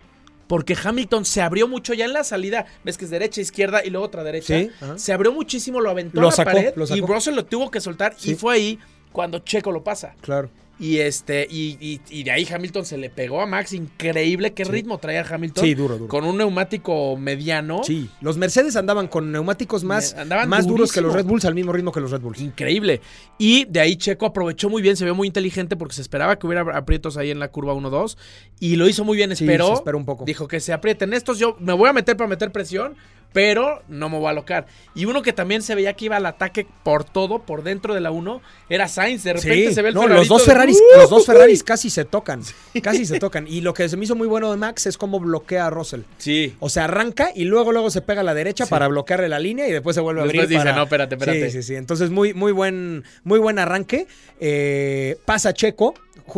porque 0.47 0.75
Hamilton 0.83 1.23
se 1.23 1.41
abrió 1.41 1.67
mucho 1.67 1.93
ya 1.93 2.05
en 2.05 2.13
la 2.13 2.23
salida. 2.23 2.65
Ves 2.83 2.97
que 2.97 3.05
es 3.05 3.11
derecha, 3.11 3.39
izquierda 3.41 3.83
y 3.85 3.89
luego 3.91 4.05
otra 4.05 4.23
derecha. 4.23 4.55
Se 4.97 5.13
abrió 5.13 5.31
muchísimo, 5.31 5.79
lo 5.79 5.89
aventó 5.89 6.19
Lo 6.19 6.27
a 6.27 6.31
la 6.31 6.35
sacó, 6.35 6.51
pared 6.51 6.73
lo 6.75 6.85
y. 6.95 6.99
Russell 7.01 7.35
lo 7.35 7.45
tuvo 7.45 7.71
que 7.71 7.79
soltar 7.79 8.15
y 8.23 8.35
fue 8.35 8.55
ahí 8.55 8.79
cuando 9.11 9.39
Checo 9.39 9.71
lo 9.71 9.83
pasa. 9.83 10.15
Claro. 10.21 10.49
Y 10.77 10.97
este, 10.97 11.47
y, 11.49 11.77
y- 11.79 12.01
y 12.09 12.23
de 12.23 12.31
ahí 12.31 12.45
Hamilton 12.51 12.85
se 12.85 12.97
le 12.97 13.09
pegó 13.09 13.41
a 13.41 13.45
Max. 13.45 13.71
Increíble 13.71 14.53
qué 14.53 14.65
Sí. 14.65 14.71
ritmo 14.71 14.97
traía 14.97 15.25
Hamilton. 15.27 15.63
Sí, 15.63 15.73
duro, 15.73 15.97
duro. 15.97 16.09
Con 16.09 16.25
un 16.25 16.37
neumático 16.37 17.15
mediano. 17.15 17.81
Sí, 17.85 18.09
los 18.19 18.37
Mercedes 18.37 18.75
andaban 18.75 19.07
con 19.07 19.31
neumáticos 19.31 19.85
más, 19.85 20.13
andaban 20.15 20.49
más 20.49 20.67
duros 20.67 20.91
que 20.91 20.99
los. 20.99 21.13
Red 21.13 21.25
Bulls, 21.25 21.45
al 21.45 21.55
mismo 21.55 21.71
ritmo 21.71 21.93
que 21.93 22.01
los 22.01 22.11
Red 22.11 22.19
Bulls. 22.19 22.41
Increíble. 22.41 22.99
Y 23.37 23.63
de 23.65 23.79
ahí 23.79 23.95
Checo 23.95 24.25
aprovechó 24.25 24.69
muy 24.69 24.81
bien, 24.81 24.97
se 24.97 25.05
vio 25.05 25.15
muy 25.15 25.27
inteligente 25.27 25.77
porque 25.77 25.95
se 25.95 26.01
esperaba 26.01 26.37
que 26.37 26.45
hubiera 26.45 26.63
aprietos 26.77 27.15
ahí 27.15 27.31
en 27.31 27.39
la 27.39 27.47
curva 27.47 27.73
1-2. 27.73 28.17
Y 28.59 28.75
lo 28.75 28.87
hizo 28.89 29.05
muy 29.05 29.15
bien, 29.15 29.33
Sí, 29.35 29.45
esperó. 29.45 29.67
se 29.67 29.73
esperó 29.75 29.97
un 29.97 30.05
poco. 30.05 30.25
Dijo 30.25 30.47
que 30.49 30.59
se 30.59 30.73
aprieten 30.73 31.13
estos, 31.13 31.39
yo 31.39 31.55
me 31.61 31.71
voy 31.71 31.87
a 31.89 31.93
meter 31.93 32.17
para 32.17 32.27
meter 32.27 32.51
presión, 32.51 32.95
pero 33.35 33.83
no 33.89 34.07
me 34.07 34.17
voy 34.17 34.27
a 34.27 34.29
alocar. 34.29 34.65
Y 34.95 35.03
uno 35.03 35.21
que 35.21 35.33
también 35.33 35.61
se 35.61 35.75
veía 35.75 35.91
que 35.91 36.05
iba 36.05 36.15
al 36.15 36.25
ataque 36.25 36.65
por 36.83 37.03
todo, 37.03 37.39
por 37.39 37.63
dentro 37.63 37.93
de 37.93 37.99
la 37.99 38.09
1, 38.09 38.41
era 38.69 38.87
Sainz. 38.87 39.23
De 39.25 39.33
repente 39.33 39.67
Sí, 39.67 39.73
se 39.75 39.81
ve 39.81 39.89
el 39.89 39.93
no, 39.93 40.07
los 40.07 40.29
dos 40.29 40.45
Ferraris, 40.45 40.77
¡Uh! 40.77 40.99
los 41.01 41.09
dos 41.09 41.25
Ferraris 41.25 41.61
casi 41.61 41.89
se 41.89 42.05
tocan, 42.05 42.41
casi 42.81 43.05
se 43.05 43.19
tocan. 43.19 43.45
Y 43.45 43.59
lo 43.59 43.73
que 43.73 43.89
se 43.89 43.97
me 43.97 44.05
hizo 44.05 44.15
muy 44.15 44.25
bueno 44.29 44.49
de 44.51 44.55
Max 44.57 44.85
es 44.85 44.97
cómo 44.97 45.19
bloquea 45.19 45.67
a 45.67 45.69
Russell. 45.69 46.03
Sí. 46.17 46.55
O 46.61 46.69
sea, 46.69 46.85
arranca 46.85 47.31
y 47.35 47.43
luego 47.43 47.73
luego 47.73 47.89
se 47.89 48.01
pega 48.01 48.21
a 48.21 48.23
la 48.23 48.33
derecha 48.33 48.67
para 48.67 48.87
bloquearle 48.87 49.27
la 49.27 49.39
línea 49.39 49.67
y 49.67 49.71
después 49.73 49.95
se 49.95 50.01
vuelve 50.01 50.21
a 50.21 50.23
abrir. 50.23 50.47
Dice, 50.47 50.55
para- 50.55 50.73
"No, 50.73 50.83
espérate, 50.83 51.15
espérate". 51.15 51.51
Sí, 51.51 51.57
sí, 51.61 51.63
sí. 51.63 51.75
Entonces, 51.75 52.11
muy, 52.11 52.33
muy 52.33 52.53
buen, 52.53 53.03
muy 53.25 53.39
buen 53.39 53.59
arranque. 53.59 54.07
Eh, 54.39 55.17
pasa 55.25 55.53
Checo. 55.53 55.93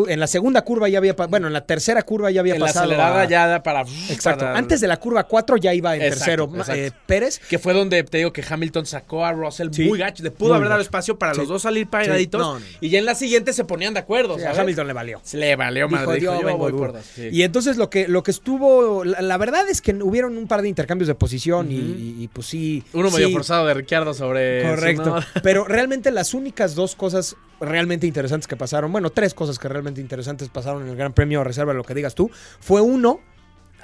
En 0.07 0.19
la 0.19 0.27
segunda 0.27 0.61
curva 0.63 0.89
ya 0.89 0.97
había, 0.97 1.13
bueno, 1.13 1.47
en 1.47 1.53
la 1.53 1.65
tercera 1.65 2.03
curva 2.03 2.29
ya 2.29 2.41
había 2.41 2.55
En 2.55 2.59
la 2.59 2.65
pasado. 2.67 2.85
acelerada 2.85 3.21
a- 3.21 3.25
ya 3.25 3.47
da 3.47 3.63
para. 3.63 3.81
Exacto. 4.09 4.45
para- 4.45 4.57
Antes 4.57 4.81
de 4.81 4.87
la 4.87 4.97
curva 4.97 5.23
4 5.23 5.55
ya 5.57 5.73
iba 5.73 5.95
en 5.95 6.01
Exacto, 6.01 6.49
tercero 6.49 6.73
eh, 6.75 6.91
Pérez. 7.05 7.39
Que 7.49 7.57
fue 7.57 7.73
donde 7.73 8.03
te 8.03 8.17
digo 8.17 8.33
que 8.33 8.43
Hamilton 8.47 8.85
sacó 8.85 9.25
a 9.25 9.31
Russell 9.31 9.69
Sí. 9.71 9.85
muy 9.85 9.97
gacho. 9.97 10.23
Le 10.23 10.31
pudo 10.31 10.55
haber 10.55 10.67
dado 10.69 10.81
espacio 10.81 11.17
para 11.17 11.33
Sí. 11.33 11.39
los 11.39 11.47
dos 11.47 11.61
salir 11.61 11.87
no, 12.33 12.59
no. 12.59 12.65
Y 12.81 12.89
ya 12.89 12.99
en 12.99 13.05
la 13.05 13.15
siguiente 13.15 13.53
se 13.53 13.63
ponían 13.63 13.93
de 13.93 14.01
acuerdo. 14.01 14.35
Sí, 14.35 14.41
a 14.41 14.47
¿sabes? 14.47 14.59
Hamilton 14.59 14.87
le 14.87 14.93
valió. 14.93 15.21
Se 15.23 15.37
le 15.37 15.55
valió 15.55 15.87
Dijo, 15.87 16.01
madre. 16.01 16.19
Dijo, 16.19 16.33
"Yo 16.33 16.41
yo 16.41 16.45
vengo 16.47 16.59
voy 16.59 16.71
duro". 16.71 16.83
por 16.87 16.93
dos. 16.93 17.05
Sí. 17.15 17.29
Y 17.31 17.43
entonces 17.43 17.77
lo 17.77 17.89
que, 17.89 18.07
lo 18.07 18.23
que 18.23 18.31
estuvo, 18.31 19.03
la, 19.05 19.21
la 19.21 19.37
verdad 19.37 19.67
es 19.69 19.81
que 19.81 19.93
hubieron 19.93 20.37
un 20.37 20.47
par 20.47 20.61
de 20.61 20.69
intercambios 20.69 21.07
de 21.07 21.15
posición 21.15 21.71
y- 21.71 21.75
y, 21.75 22.15
y, 22.19 22.27
pues 22.27 22.47
sí. 22.47 22.83
Uno 22.93 23.09
medio 23.09 23.29
forzado 23.31 23.65
de 23.65 23.73
Ricciardo 23.73 24.13
sobre. 24.13 24.63
Correcto. 24.63 25.15
Pero 25.43 25.63
realmente 25.65 26.11
las 26.11 26.33
únicas 26.33 26.75
dos 26.75 26.95
cosas 26.95 27.35
realmente 27.59 28.07
interesantes 28.07 28.47
que 28.47 28.55
pasaron, 28.55 28.91
bueno, 28.91 29.09
tres 29.09 29.33
cosas 29.33 29.57
que 29.59 29.67
realmente 29.67 30.01
interesantes 30.01 30.49
pasaron 30.49 30.83
en 30.83 30.89
el 30.89 30.95
Gran 30.95 31.13
Premio, 31.13 31.43
reserva 31.43 31.73
lo 31.73 31.83
que 31.83 31.93
digas 31.93 32.15
tú, 32.15 32.29
fue 32.59 32.81
uno 32.81 33.19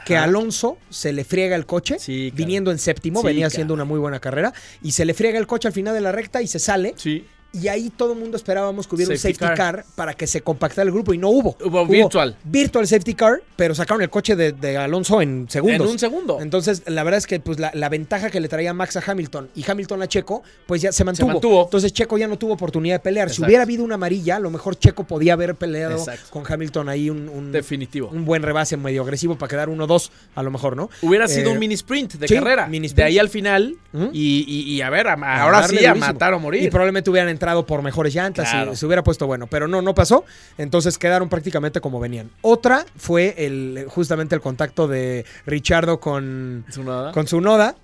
que 0.05 0.15
Ajá. 0.17 0.25
Alonso 0.25 0.77
se 0.89 1.13
le 1.13 1.23
friega 1.23 1.55
el 1.55 1.65
coche, 1.65 1.97
Sí, 1.99 2.29
claro. 2.31 2.35
viniendo 2.37 2.71
en 2.71 2.77
séptimo, 2.79 3.21
Sí, 3.21 3.25
venía 3.27 3.41
claro. 3.43 3.47
haciendo 3.53 3.73
una 3.73 3.85
muy 3.85 3.99
buena 3.99 4.19
carrera, 4.19 4.53
y 4.81 4.91
se 4.91 5.05
le 5.05 5.13
friega 5.13 5.39
el 5.39 5.47
coche 5.47 5.67
al 5.67 5.73
final 5.73 5.93
de 5.93 6.01
la 6.01 6.11
recta 6.11 6.41
y 6.41 6.47
se 6.47 6.59
sale. 6.59 6.93
Sí. 6.97 7.25
Y 7.53 7.67
ahí 7.67 7.91
todo 7.95 8.13
el 8.13 8.19
mundo 8.19 8.35
esperábamos 8.35 8.87
que 8.87 8.95
hubiera 8.95 9.11
un 9.11 9.17
Safety 9.17 9.37
car. 9.55 9.85
para 9.95 10.15
que 10.15 10.25
se 10.25 10.41
compactara 10.41 10.83
el 10.87 10.91
grupo 10.91 11.13
y 11.13 11.19
no 11.19 11.29
hubo. 11.29 11.55
Hubo 11.63 11.85
virtual. 11.85 12.35
Virtual 12.43 12.87
safety 12.87 13.13
car, 13.13 13.41
pero 13.55 13.75
sacaron 13.75 14.01
el 14.01 14.09
coche 14.09 14.35
de, 14.35 14.53
de 14.53 14.75
Alonso 14.77 15.21
en 15.21 15.47
segundos. 15.49 15.85
En 15.85 15.91
un 15.93 15.99
segundo. 15.99 16.39
Entonces, 16.41 16.81
la 16.87 17.03
verdad 17.03 17.19
es 17.19 17.27
que 17.27 17.39
pues, 17.39 17.59
la, 17.59 17.69
la 17.75 17.89
ventaja 17.89 18.31
que 18.31 18.39
le 18.39 18.47
traía 18.47 18.73
Max 18.73 18.97
a 18.97 19.03
Hamilton 19.05 19.49
y 19.55 19.63
Hamilton 19.69 20.01
a 20.01 20.07
Checo, 20.07 20.41
pues 20.65 20.81
ya 20.81 20.91
se 20.91 21.03
mantuvo. 21.03 21.27
mantuvo. 21.27 21.63
Entonces, 21.65 21.93
Checo 21.93 22.17
ya 22.17 22.27
no 22.27 22.39
tuvo 22.39 22.53
oportunidad 22.53 22.95
de 22.95 22.99
pelear. 23.01 23.29
Si 23.29 23.43
hubiera 23.43 23.61
habido 23.63 23.83
una 23.83 23.95
amarilla, 23.95 24.37
a 24.37 24.39
lo 24.39 24.49
mejor 24.49 24.75
Checo 24.77 25.03
podía 25.03 25.33
haber 25.33 25.53
peleado 25.53 25.97
Exacto. 25.99 26.31
con 26.31 26.43
Hamilton 26.51 26.89
ahí 26.89 27.11
un, 27.11 27.29
un- 27.29 27.51
Definitivo. 27.51 28.09
un 28.11 28.25
buen 28.25 28.41
rebase 28.41 28.77
medio 28.77 29.03
agresivo 29.03 29.37
para 29.37 29.49
quedar 29.51 29.69
1-2, 29.69 30.09
a 30.33 30.41
lo 30.41 30.49
mejor, 30.49 30.75
¿no? 30.75 30.89
Hubiera 31.03 31.27
sido 31.27 31.51
Eh, 31.51 31.53
un 31.53 31.59
mini 31.59 31.75
sprint 31.75 32.13
de 32.15 32.27
sí, 32.27 32.33
carrera. 32.33 32.65
mini 32.65 32.87
De 32.87 33.03
ahí 33.03 33.19
al 33.19 33.29
final. 33.29 33.75
Y, 34.11 34.43
y- 34.47 34.73
y 34.73 34.81
a 34.81 34.89
ver, 34.89 35.07
a- 35.07 35.13
A 35.13 35.43
ahora 35.43 35.61
darle 35.61 35.79
sí, 35.81 35.85
a 35.85 35.89
durísimo. 35.89 36.13
matar 36.13 36.33
o 36.33 36.39
morir. 36.39 36.63
Y 36.63 36.69
probablemente 36.71 37.11
hubieran 37.11 37.29
entrado 37.29 37.42
por 37.65 37.81
mejores 37.81 38.13
llantas 38.15 38.49
Claro. 38.49 38.73
y 38.73 38.75
se 38.75 38.85
hubiera 38.85 39.03
puesto 39.03 39.27
bueno, 39.27 39.47
pero 39.47 39.67
no, 39.67 39.81
no 39.81 39.93
pasó. 39.93 40.23
Entonces 40.57 40.97
quedaron 40.97 41.29
prácticamente 41.29 41.81
como 41.81 41.99
venían. 41.99 42.31
Otra 42.41 42.85
fue 42.95 43.35
el 43.37 43.85
justamente 43.89 44.33
el 44.35 44.41
contacto 44.41 44.87
de 44.87 45.25
Richardo 45.45 45.99
con, 45.99 46.65
Tsunoda. 46.69 47.11
con 47.11 47.25
Tsunoda, 47.25 47.75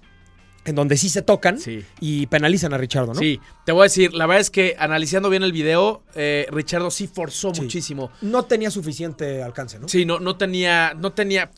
en 0.66 0.76
donde 0.76 0.98
sí 0.98 1.10
se 1.10 1.22
tocan 1.22 1.58
Sí. 1.58 1.84
y 2.00 2.28
penalizan 2.28 2.74
a 2.74 2.78
Richardo, 2.78 3.14
¿no? 3.14 3.20
Sí, 3.20 3.40
te 3.66 3.72
voy 3.72 3.82
a 3.82 3.84
decir, 3.84 4.14
la 4.14 4.26
verdad 4.28 4.42
es 4.42 4.50
que 4.52 4.76
analizando 4.78 5.30
bien 5.30 5.42
el 5.42 5.52
video, 5.52 6.04
eh, 6.16 6.48
Richardo 6.52 6.92
sí 6.92 7.08
forzó 7.08 7.54
Sí. 7.56 7.62
muchísimo. 7.62 8.12
No 8.22 8.44
tenía 8.46 8.70
suficiente 8.70 9.42
alcance, 9.42 9.80
¿no? 9.80 9.88
Sí, 9.88 10.06
no, 10.06 10.20
no 10.20 10.36
tenía, 10.36 10.94
no 10.96 11.12
tenía. 11.14 11.50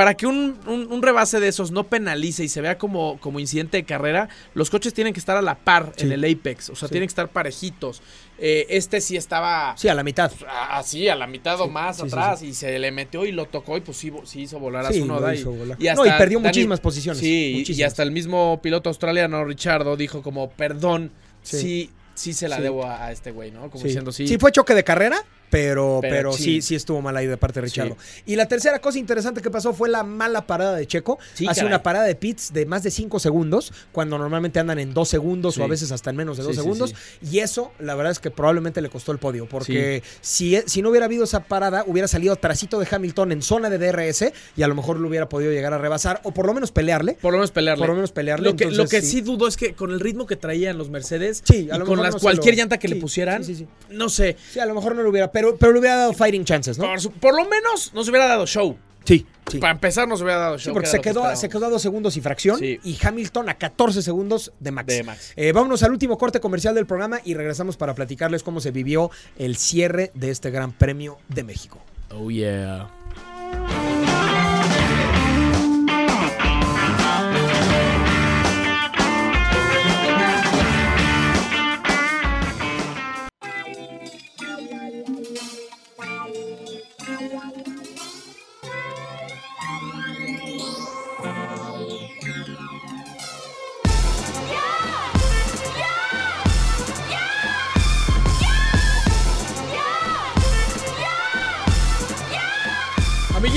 Para 0.00 0.14
que 0.14 0.26
un, 0.26 0.58
un- 0.66 0.90
un 0.90 1.02
rebase 1.02 1.40
de 1.40 1.48
esos 1.48 1.72
no 1.72 1.84
penalice 1.84 2.42
y 2.42 2.48
se 2.48 2.62
vea 2.62 2.78
como, 2.78 3.20
como 3.20 3.38
incidente 3.38 3.76
de 3.76 3.84
carrera, 3.84 4.30
los 4.54 4.70
coches 4.70 4.94
tienen 4.94 5.12
que 5.12 5.20
estar 5.20 5.36
a 5.36 5.42
la 5.42 5.56
par 5.56 5.92
Sí. 5.94 6.06
en 6.06 6.12
el 6.12 6.24
apex. 6.24 6.70
O 6.70 6.74
sea, 6.74 6.88
Sí. 6.88 6.92
tienen 6.92 7.06
que 7.06 7.10
estar 7.10 7.28
parejitos. 7.28 8.00
Eh, 8.38 8.64
este 8.70 9.02
sí 9.02 9.18
estaba 9.18 9.74
Sí, 9.76 9.88
a 9.88 9.94
la 9.94 10.02
mitad. 10.02 10.32
así, 10.70 11.10
a 11.10 11.16
la 11.16 11.26
mitad 11.26 11.60
o 11.60 11.68
más 11.68 12.00
atrás, 12.00 12.40
y 12.42 12.54
se 12.54 12.78
le 12.78 12.90
metió 12.92 13.26
y 13.26 13.32
lo 13.32 13.44
tocó, 13.44 13.76
y 13.76 13.82
pues 13.82 13.98
sí, 13.98 14.10
hizo 14.36 14.58
volar 14.58 14.86
a 14.86 14.92
su 14.94 15.04
noda. 15.04 15.34
hizo 15.34 15.52
y, 15.52 15.58
volar. 15.58 15.76
y 15.78 15.84
No, 15.94 16.06
y 16.06 16.10
perdió 16.12 16.38
Dani- 16.38 16.44
muchísimas 16.46 16.80
posiciones, 16.80 17.20
Sí, 17.20 17.62
y- 17.68 17.82
hasta 17.82 18.02
el 18.02 18.10
mismo 18.10 18.58
piloto 18.62 18.88
australiano, 18.88 19.44
Richardo, 19.44 19.98
dijo 19.98 20.22
como, 20.22 20.48
perdón, 20.48 21.12
Sí. 21.42 21.90
sí, 22.14 22.32
se 22.32 22.48
la 22.48 22.58
debo 22.58 22.86
a, 22.86 23.04
a 23.04 23.12
este 23.12 23.32
güey, 23.32 23.50
¿no? 23.50 23.68
Como 23.70 23.84
diciendo, 23.84 24.12
sí. 24.12 24.26
Sí, 24.26 24.38
fue 24.38 24.50
choque 24.50 24.74
de 24.74 24.82
carrera, 24.82 25.22
pero, 25.50 25.98
pero, 26.00 26.14
Pero 26.14 26.32
sí. 26.32 26.42
sí. 26.44 26.62
sí, 26.62 26.74
estuvo 26.76 27.02
mal 27.02 27.16
ahí 27.16 27.26
de 27.26 27.36
parte 27.36 27.60
de 27.60 27.66
Richardo. 27.66 27.96
Y 28.24 28.36
la 28.36 28.46
tercera 28.46 28.78
cosa 28.80 28.98
interesante 28.98 29.42
que 29.42 29.50
pasó 29.50 29.72
fue 29.72 29.88
la 29.88 30.02
mala 30.04 30.46
parada 30.46 30.76
de 30.76 30.86
Checo. 30.86 31.18
Sí, 31.34 31.46
Hace 31.46 31.60
caray. 31.60 31.66
una 31.72 31.82
parada 31.82 32.04
de 32.06 32.14
pits 32.14 32.52
de 32.52 32.66
más 32.66 32.82
de 32.82 32.90
5 32.90 33.18
segundos, 33.18 33.72
cuando 33.92 34.16
normalmente 34.18 34.60
andan 34.60 34.78
en 34.78 34.94
2 34.94 35.08
segundos 35.08 35.54
Sí. 35.54 35.60
o 35.60 35.64
a 35.64 35.66
veces 35.68 35.90
hasta 35.92 36.10
en 36.10 36.16
menos 36.16 36.36
de 36.36 36.44
2 36.44 36.52
Sí, 36.52 36.56
sí, 36.56 36.62
segundos. 36.62 36.94
Y 37.30 37.38
eso, 37.40 37.72
la 37.78 37.94
verdad 37.94 38.12
es 38.12 38.18
que 38.20 38.30
probablemente 38.30 38.80
le 38.80 38.88
costó 38.88 39.12
el 39.12 39.18
podio, 39.18 39.46
porque 39.48 40.02
si, 40.20 40.56
si 40.66 40.82
no 40.82 40.90
hubiera 40.90 41.06
habido 41.06 41.24
esa 41.24 41.40
parada, 41.44 41.84
hubiera 41.86 42.06
salido 42.08 42.36
trasito 42.36 42.78
de 42.78 42.86
Hamilton 42.90 43.32
en 43.32 43.42
zona 43.42 43.70
de 43.70 43.78
DRS 43.78 44.32
y 44.56 44.62
a 44.62 44.68
lo 44.68 44.74
mejor 44.74 44.98
lo 44.98 45.08
hubiera 45.08 45.28
podido 45.28 45.50
llegar 45.52 45.72
a 45.74 45.78
rebasar 45.78 46.20
o 46.24 46.32
por 46.32 46.46
lo 46.46 46.54
menos 46.54 46.70
pelearle. 46.72 47.14
Por 47.20 47.32
lo 47.32 47.38
menos 47.38 47.50
pelearle. 47.50 47.80
Por 47.80 47.88
lo 47.88 47.94
menos 47.96 48.12
pelearle. 48.12 48.50
Lo 48.50 48.56
que, 48.56 48.70
lo 48.70 48.86
que 48.86 49.02
sí. 49.02 49.20
dudo 49.20 49.48
es 49.48 49.56
que 49.56 49.74
con 49.74 49.90
el 49.90 50.00
ritmo 50.00 50.26
que 50.26 50.36
traían 50.36 50.78
los 50.78 50.90
Mercedes 50.90 51.42
y 51.52 51.66
con 51.68 52.02
las, 52.02 52.14
no 52.14 52.20
cualquier 52.20 52.54
lo- 52.54 52.58
llanta 52.62 52.78
que 52.78 52.88
le 52.88 52.96
pusieran, 52.96 53.42
no 53.90 54.08
sé. 54.08 54.36
Sí, 54.52 54.58
a 54.60 54.66
lo 54.66 54.74
mejor 54.74 54.94
no 54.94 55.02
lo 55.02 55.10
hubiera, 55.10 55.32
pero, 55.40 55.56
pero 55.56 55.72
le 55.72 55.78
hubiera 55.80 55.96
dado 55.96 56.12
fighting 56.12 56.44
chances, 56.44 56.78
¿no? 56.78 56.84
Por, 56.86 57.00
su- 57.00 57.10
por 57.12 57.34
lo 57.34 57.48
menos 57.48 57.92
nos 57.94 58.08
hubiera 58.08 58.26
dado 58.26 58.46
show. 58.46 58.76
Sí, 59.04 59.26
sí. 59.50 59.58
Para 59.58 59.72
empezar, 59.72 60.06
nos 60.06 60.20
hubiera 60.20 60.38
dado 60.38 60.58
Sí, 60.58 60.66
show. 60.66 60.74
porque 60.74 60.86
que 60.86 60.90
se 60.90 60.96
que 60.98 61.02
quedó, 61.10 61.34
se 61.36 61.48
quedó 61.48 61.66
a 61.66 61.70
dos 61.70 61.80
segundos 61.80 62.16
y 62.18 62.20
fracción 62.20 62.58
Sí. 62.58 62.78
y 62.84 62.98
Hamilton 63.02 63.48
a 63.48 63.54
14 63.54 64.02
segundos 64.02 64.52
de 64.60 64.70
Max. 64.70 64.86
De 64.88 65.02
Max. 65.02 65.32
Eh, 65.36 65.52
vámonos 65.52 65.82
al 65.82 65.92
último 65.92 66.18
corte 66.18 66.38
comercial 66.38 66.74
del 66.74 66.84
programa 66.86 67.20
y 67.24 67.32
regresamos 67.34 67.76
para 67.78 67.94
platicarles 67.94 68.42
cómo 68.42 68.60
se 68.60 68.70
vivió 68.72 69.10
el 69.38 69.56
cierre 69.56 70.10
de 70.14 70.30
este 70.30 70.50
Gran 70.50 70.72
Premio 70.72 71.18
de 71.28 71.42
México. 71.44 71.78
Oh, 72.12 72.30
yeah. 72.30 72.90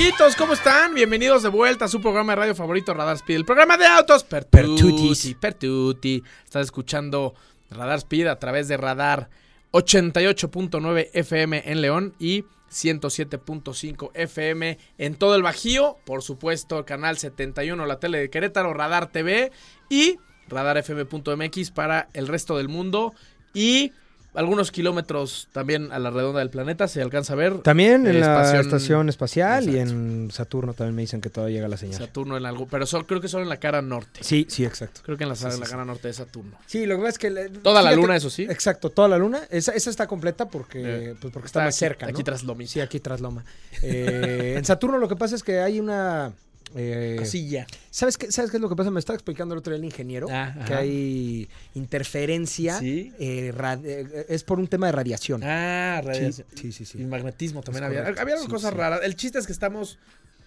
Amiguitos, 0.04 0.36
¿cómo 0.36 0.52
están? 0.52 0.92
Bienvenidos 0.92 1.42
de 1.42 1.48
vuelta 1.48 1.86
a 1.86 1.88
su 1.88 1.98
programa 1.98 2.32
de 2.32 2.36
radio 2.36 2.54
favorito, 2.54 2.92
Radar 2.92 3.16
Speed. 3.16 3.36
El 3.36 3.44
programa 3.46 3.78
de 3.78 3.86
autos 3.86 4.22
Pertutis. 4.22 5.34
Pertuti. 5.40 6.22
Estás 6.44 6.66
escuchando 6.66 7.34
Radar 7.70 7.96
Speed 8.00 8.26
a 8.26 8.38
través 8.38 8.68
de 8.68 8.76
Radar 8.76 9.30
88.9 9.72 11.08
FM 11.14 11.62
en 11.64 11.80
León 11.80 12.14
y 12.18 12.42
107.5 12.70 14.10
FM 14.12 14.76
en 14.98 15.14
todo 15.14 15.36
el 15.36 15.42
Bajío. 15.42 15.96
Por 16.04 16.20
supuesto, 16.20 16.84
Canal 16.84 17.16
71, 17.16 17.86
la 17.86 17.98
tele 17.98 18.18
de 18.18 18.28
Querétaro, 18.28 18.74
Radar 18.74 19.10
TV 19.10 19.52
y 19.88 20.18
radarfm.mx 20.48 21.70
para 21.70 22.10
el 22.12 22.28
resto 22.28 22.58
del 22.58 22.68
mundo. 22.68 23.14
Y 23.54 23.92
algunos 24.34 24.70
kilómetros 24.72 25.48
también 25.52 25.92
a 25.92 25.98
la 25.98 26.10
redonda 26.10 26.40
del 26.40 26.50
planeta, 26.50 26.88
se 26.88 27.00
alcanza 27.00 27.32
a 27.34 27.36
ver. 27.36 27.58
También 27.60 28.06
en 28.06 28.20
la 28.20 28.60
estación 28.60 29.08
espacial 29.08 29.68
y 29.68 29.78
en 29.78 30.30
Saturno 30.32 30.74
también 30.74 30.94
me 30.96 31.02
dicen 31.02 31.20
que 31.20 31.30
todavía 31.30 31.56
llega 31.56 31.68
la 31.68 31.76
señal. 31.76 31.98
Saturno 31.98 32.36
en 32.36 32.44
algo, 32.46 32.66
pero 32.66 32.86
solo, 32.86 33.06
creo 33.06 33.20
que 33.20 33.28
solo 33.28 33.42
en 33.44 33.48
la 33.48 33.58
cara 33.58 33.80
norte. 33.82 34.20
Sí, 34.22 34.46
sí, 34.48 34.64
exacto. 34.64 35.00
Creo 35.04 35.16
que 35.16 35.22
en 35.24 35.28
la, 35.30 35.36
Sí, 35.36 35.44
en 35.46 35.52
sí, 35.52 35.60
la 35.60 35.66
sí. 35.66 35.70
cara 35.72 35.84
norte 35.84 36.08
de 36.08 36.14
Saturno. 36.14 36.56
Sí, 36.66 36.86
lo 36.86 36.96
que 36.96 37.00
pasa 37.02 37.10
es 37.10 37.18
que... 37.18 37.30
le- 37.30 37.48
Toda 37.50 37.82
la 37.82 37.92
luna, 37.92 38.16
eso 38.16 38.30
sí. 38.30 38.42
Exacto, 38.44 38.90
toda 38.90 39.08
la 39.08 39.18
luna. 39.18 39.42
Esa, 39.50 39.72
esa 39.72 39.90
está 39.90 40.06
completa 40.06 40.48
porque, 40.48 40.82
Eh, 41.10 41.14
pues 41.20 41.32
porque 41.32 41.46
está, 41.46 41.60
más 41.64 41.74
aquí- 41.74 41.78
cerca, 41.78 42.06
Aquí 42.06 42.18
¿no? 42.18 42.24
tras 42.24 42.42
Lomis. 42.44 42.70
Sí, 42.70 42.80
aquí 42.80 43.00
tras 43.00 43.20
Loma. 43.20 43.44
Eh, 43.82 44.54
en 44.56 44.64
Saturno 44.64 44.98
lo 44.98 45.08
que 45.08 45.16
pasa 45.16 45.34
es 45.36 45.42
que 45.42 45.60
hay 45.60 45.80
una... 45.80 46.32
eh, 46.74 47.16
Casilla. 47.18 47.66
¿sabes, 47.90 48.18
qué, 48.18 48.30
¿Sabes 48.32 48.50
qué 48.50 48.56
es 48.56 48.60
lo 48.60 48.68
que 48.68 48.76
pasa? 48.76 48.90
Me 48.90 48.98
estaba 49.00 49.14
explicando 49.16 49.54
el 49.54 49.58
otro 49.60 49.72
día 49.72 49.78
el 49.78 49.84
ingeniero 49.84 50.26
Ah, 50.30 50.52
que 50.66 50.72
ajá. 50.72 50.78
hay 50.78 51.48
interferencia. 51.74 52.78
Sí. 52.78 53.12
eh, 53.18 53.52
eh, 53.84 54.26
es 54.28 54.44
por 54.44 54.58
un 54.58 54.66
tema 54.68 54.86
de 54.86 54.92
radiación. 54.92 55.42
Ah, 55.44 56.00
radiación. 56.04 56.46
sí, 56.54 56.72
sí. 56.72 56.84
sí. 56.84 57.00
Y 57.00 57.04
magnetismo 57.04 57.62
también 57.62 57.84
Es 57.84 57.88
había. 57.88 58.00
correcto. 58.00 58.22
Había 58.22 58.38
Sí, 58.38 58.48
cosas 58.48 58.74
raras. 58.74 59.00
El 59.04 59.14
chiste 59.16 59.38
es 59.38 59.46
que 59.46 59.52
estamos 59.52 59.98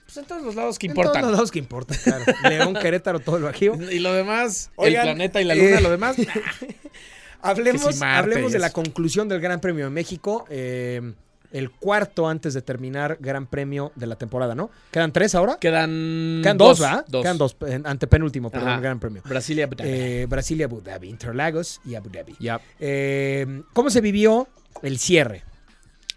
pues, 0.05 0.17
en 0.17 0.25
todos 0.25 0.41
los 0.43 0.55
lados 0.55 0.77
que 0.79 0.87
En 0.87 0.91
importan. 0.91 1.13
todos 1.13 1.23
los 1.25 1.31
lados 1.31 1.51
que 1.51 1.59
importan, 1.59 1.97
claro. 2.03 2.25
León, 2.49 2.73
Querétaro, 2.75 3.19
todo 3.19 3.37
el 3.37 3.43
Bajío. 3.43 3.75
Y 3.91 3.99
lo 3.99 4.13
demás, 4.13 4.71
Oigan, 4.75 5.07
el 5.07 5.15
planeta 5.15 5.41
y 5.41 5.45
la 5.45 5.55
luna, 5.55 5.77
eh, 5.79 5.81
lo 5.81 5.89
demás. 5.91 6.15
Hablemos, 7.41 7.95
si 7.95 8.03
hablemos 8.03 8.51
de 8.51 8.59
la 8.59 8.71
conclusión 8.71 9.29
del 9.29 9.39
Gran 9.39 9.59
Premio 9.61 9.85
de 9.85 9.91
México. 9.91 10.45
eh, 10.49 11.13
el 11.51 11.71
cuarto 11.71 12.27
antes 12.27 12.53
de 12.53 12.61
terminar 12.61 13.17
Gran 13.19 13.47
Premio 13.47 13.91
de 13.95 14.07
la 14.07 14.15
temporada, 14.15 14.53
¿no? 14.55 14.69
¿Quedan 14.91 15.11
tres 15.11 15.33
ahora? 15.35 15.57
Quedan, 15.59 16.41
Quedan 16.43 16.57
dos, 16.57 16.79
¿verdad? 16.79 17.05
Dos. 17.07 17.21
Quedan 17.23 17.37
dos, 17.37 17.55
en- 17.67 17.85
antepenúltimo, 17.87 18.49
perdón, 18.49 18.69
Ajá. 18.69 18.79
Gran 18.81 18.99
Premio. 18.99 19.21
Brasil 19.25 19.57
y 19.59 19.61
Abu 19.61 19.75
Dhabi. 19.75 19.89
Eh, 19.89 20.25
Brasil 20.27 20.59
y 20.59 20.63
Abu 20.63 20.81
Dhabi, 20.81 21.09
Interlagos 21.09 21.79
y 21.85 21.95
Abu 21.95 22.09
Dhabi. 22.09 22.35
Ya. 22.39 22.59
Eh, 22.79 23.61
¿Cómo 23.73 23.89
se 23.89 24.01
vivió 24.01 24.47
el 24.83 24.99
cierre? 24.99 25.43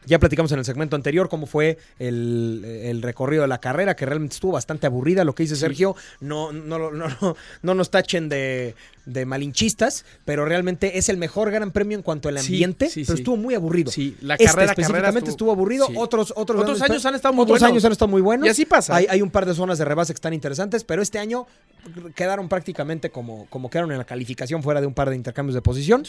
Ya 0.06 0.18
platicamos 0.18 0.50
en 0.52 0.58
el 0.58 0.64
segmento 0.64 0.96
anterior 0.96 1.28
cómo 1.28 1.46
fue 1.46 1.78
el, 1.98 2.64
el 2.64 3.02
recorrido 3.02 3.42
de 3.42 3.48
la 3.48 3.58
carrera, 3.58 3.96
que 3.96 4.06
realmente 4.06 4.34
estuvo 4.34 4.52
bastante 4.52 4.86
aburrida, 4.86 5.24
lo 5.24 5.34
que 5.34 5.42
dice 5.42 5.56
Sergio. 5.56 5.94
No, 6.20 6.52
no, 6.52 6.78
no, 6.78 6.90
no, 6.90 7.36
no 7.62 7.74
nos 7.74 7.90
tachen 7.90 8.28
de, 8.28 8.74
de 9.04 9.26
malinchistas, 9.26 10.04
pero 10.24 10.44
realmente 10.44 10.98
es 10.98 11.08
el 11.08 11.16
mejor 11.16 11.50
gran 11.50 11.70
premio 11.70 11.96
en 11.96 12.02
cuanto 12.02 12.28
al 12.28 12.38
ambiente, 12.38 12.88
sí, 12.88 13.04
pero 13.04 13.18
estuvo 13.18 13.36
muy 13.36 13.54
aburrido. 13.54 13.90
Sí, 13.90 14.16
la 14.22 14.34
Este 14.34 14.46
carrera, 14.46 14.72
específicamente 14.72 15.04
carrera 15.20 15.30
estuvo, 15.30 15.52
aburrido. 15.52 15.86
sí. 15.86 15.94
Otros, 15.96 16.32
otros, 16.36 16.80
años 16.82 17.04
han 17.04 17.14
estado 17.14 17.34
muy 17.34 17.42
otros 17.42 17.58
buenos. 17.60 17.72
años 17.72 17.84
han 17.84 17.92
estado 17.92 18.08
muy 18.08 18.22
buenos. 18.22 18.46
Y 18.46 18.50
así 18.50 18.64
pasa. 18.64 18.96
Hay, 18.96 19.06
hay 19.08 19.22
un 19.22 19.30
par 19.30 19.46
de 19.46 19.54
zonas 19.54 19.78
de 19.78 19.84
rebase 19.84 20.12
que 20.12 20.16
están 20.16 20.34
interesantes, 20.34 20.84
pero 20.84 21.02
este 21.02 21.18
año 21.18 21.46
quedaron 22.14 22.48
prácticamente 22.48 23.10
como, 23.10 23.46
como 23.50 23.70
quedaron 23.70 23.92
en 23.92 23.98
la 23.98 24.04
calificación 24.04 24.62
fuera 24.62 24.80
de 24.80 24.86
un 24.86 24.94
par 24.94 25.10
de 25.10 25.16
intercambios 25.16 25.54
de 25.54 25.62
posición. 25.62 26.04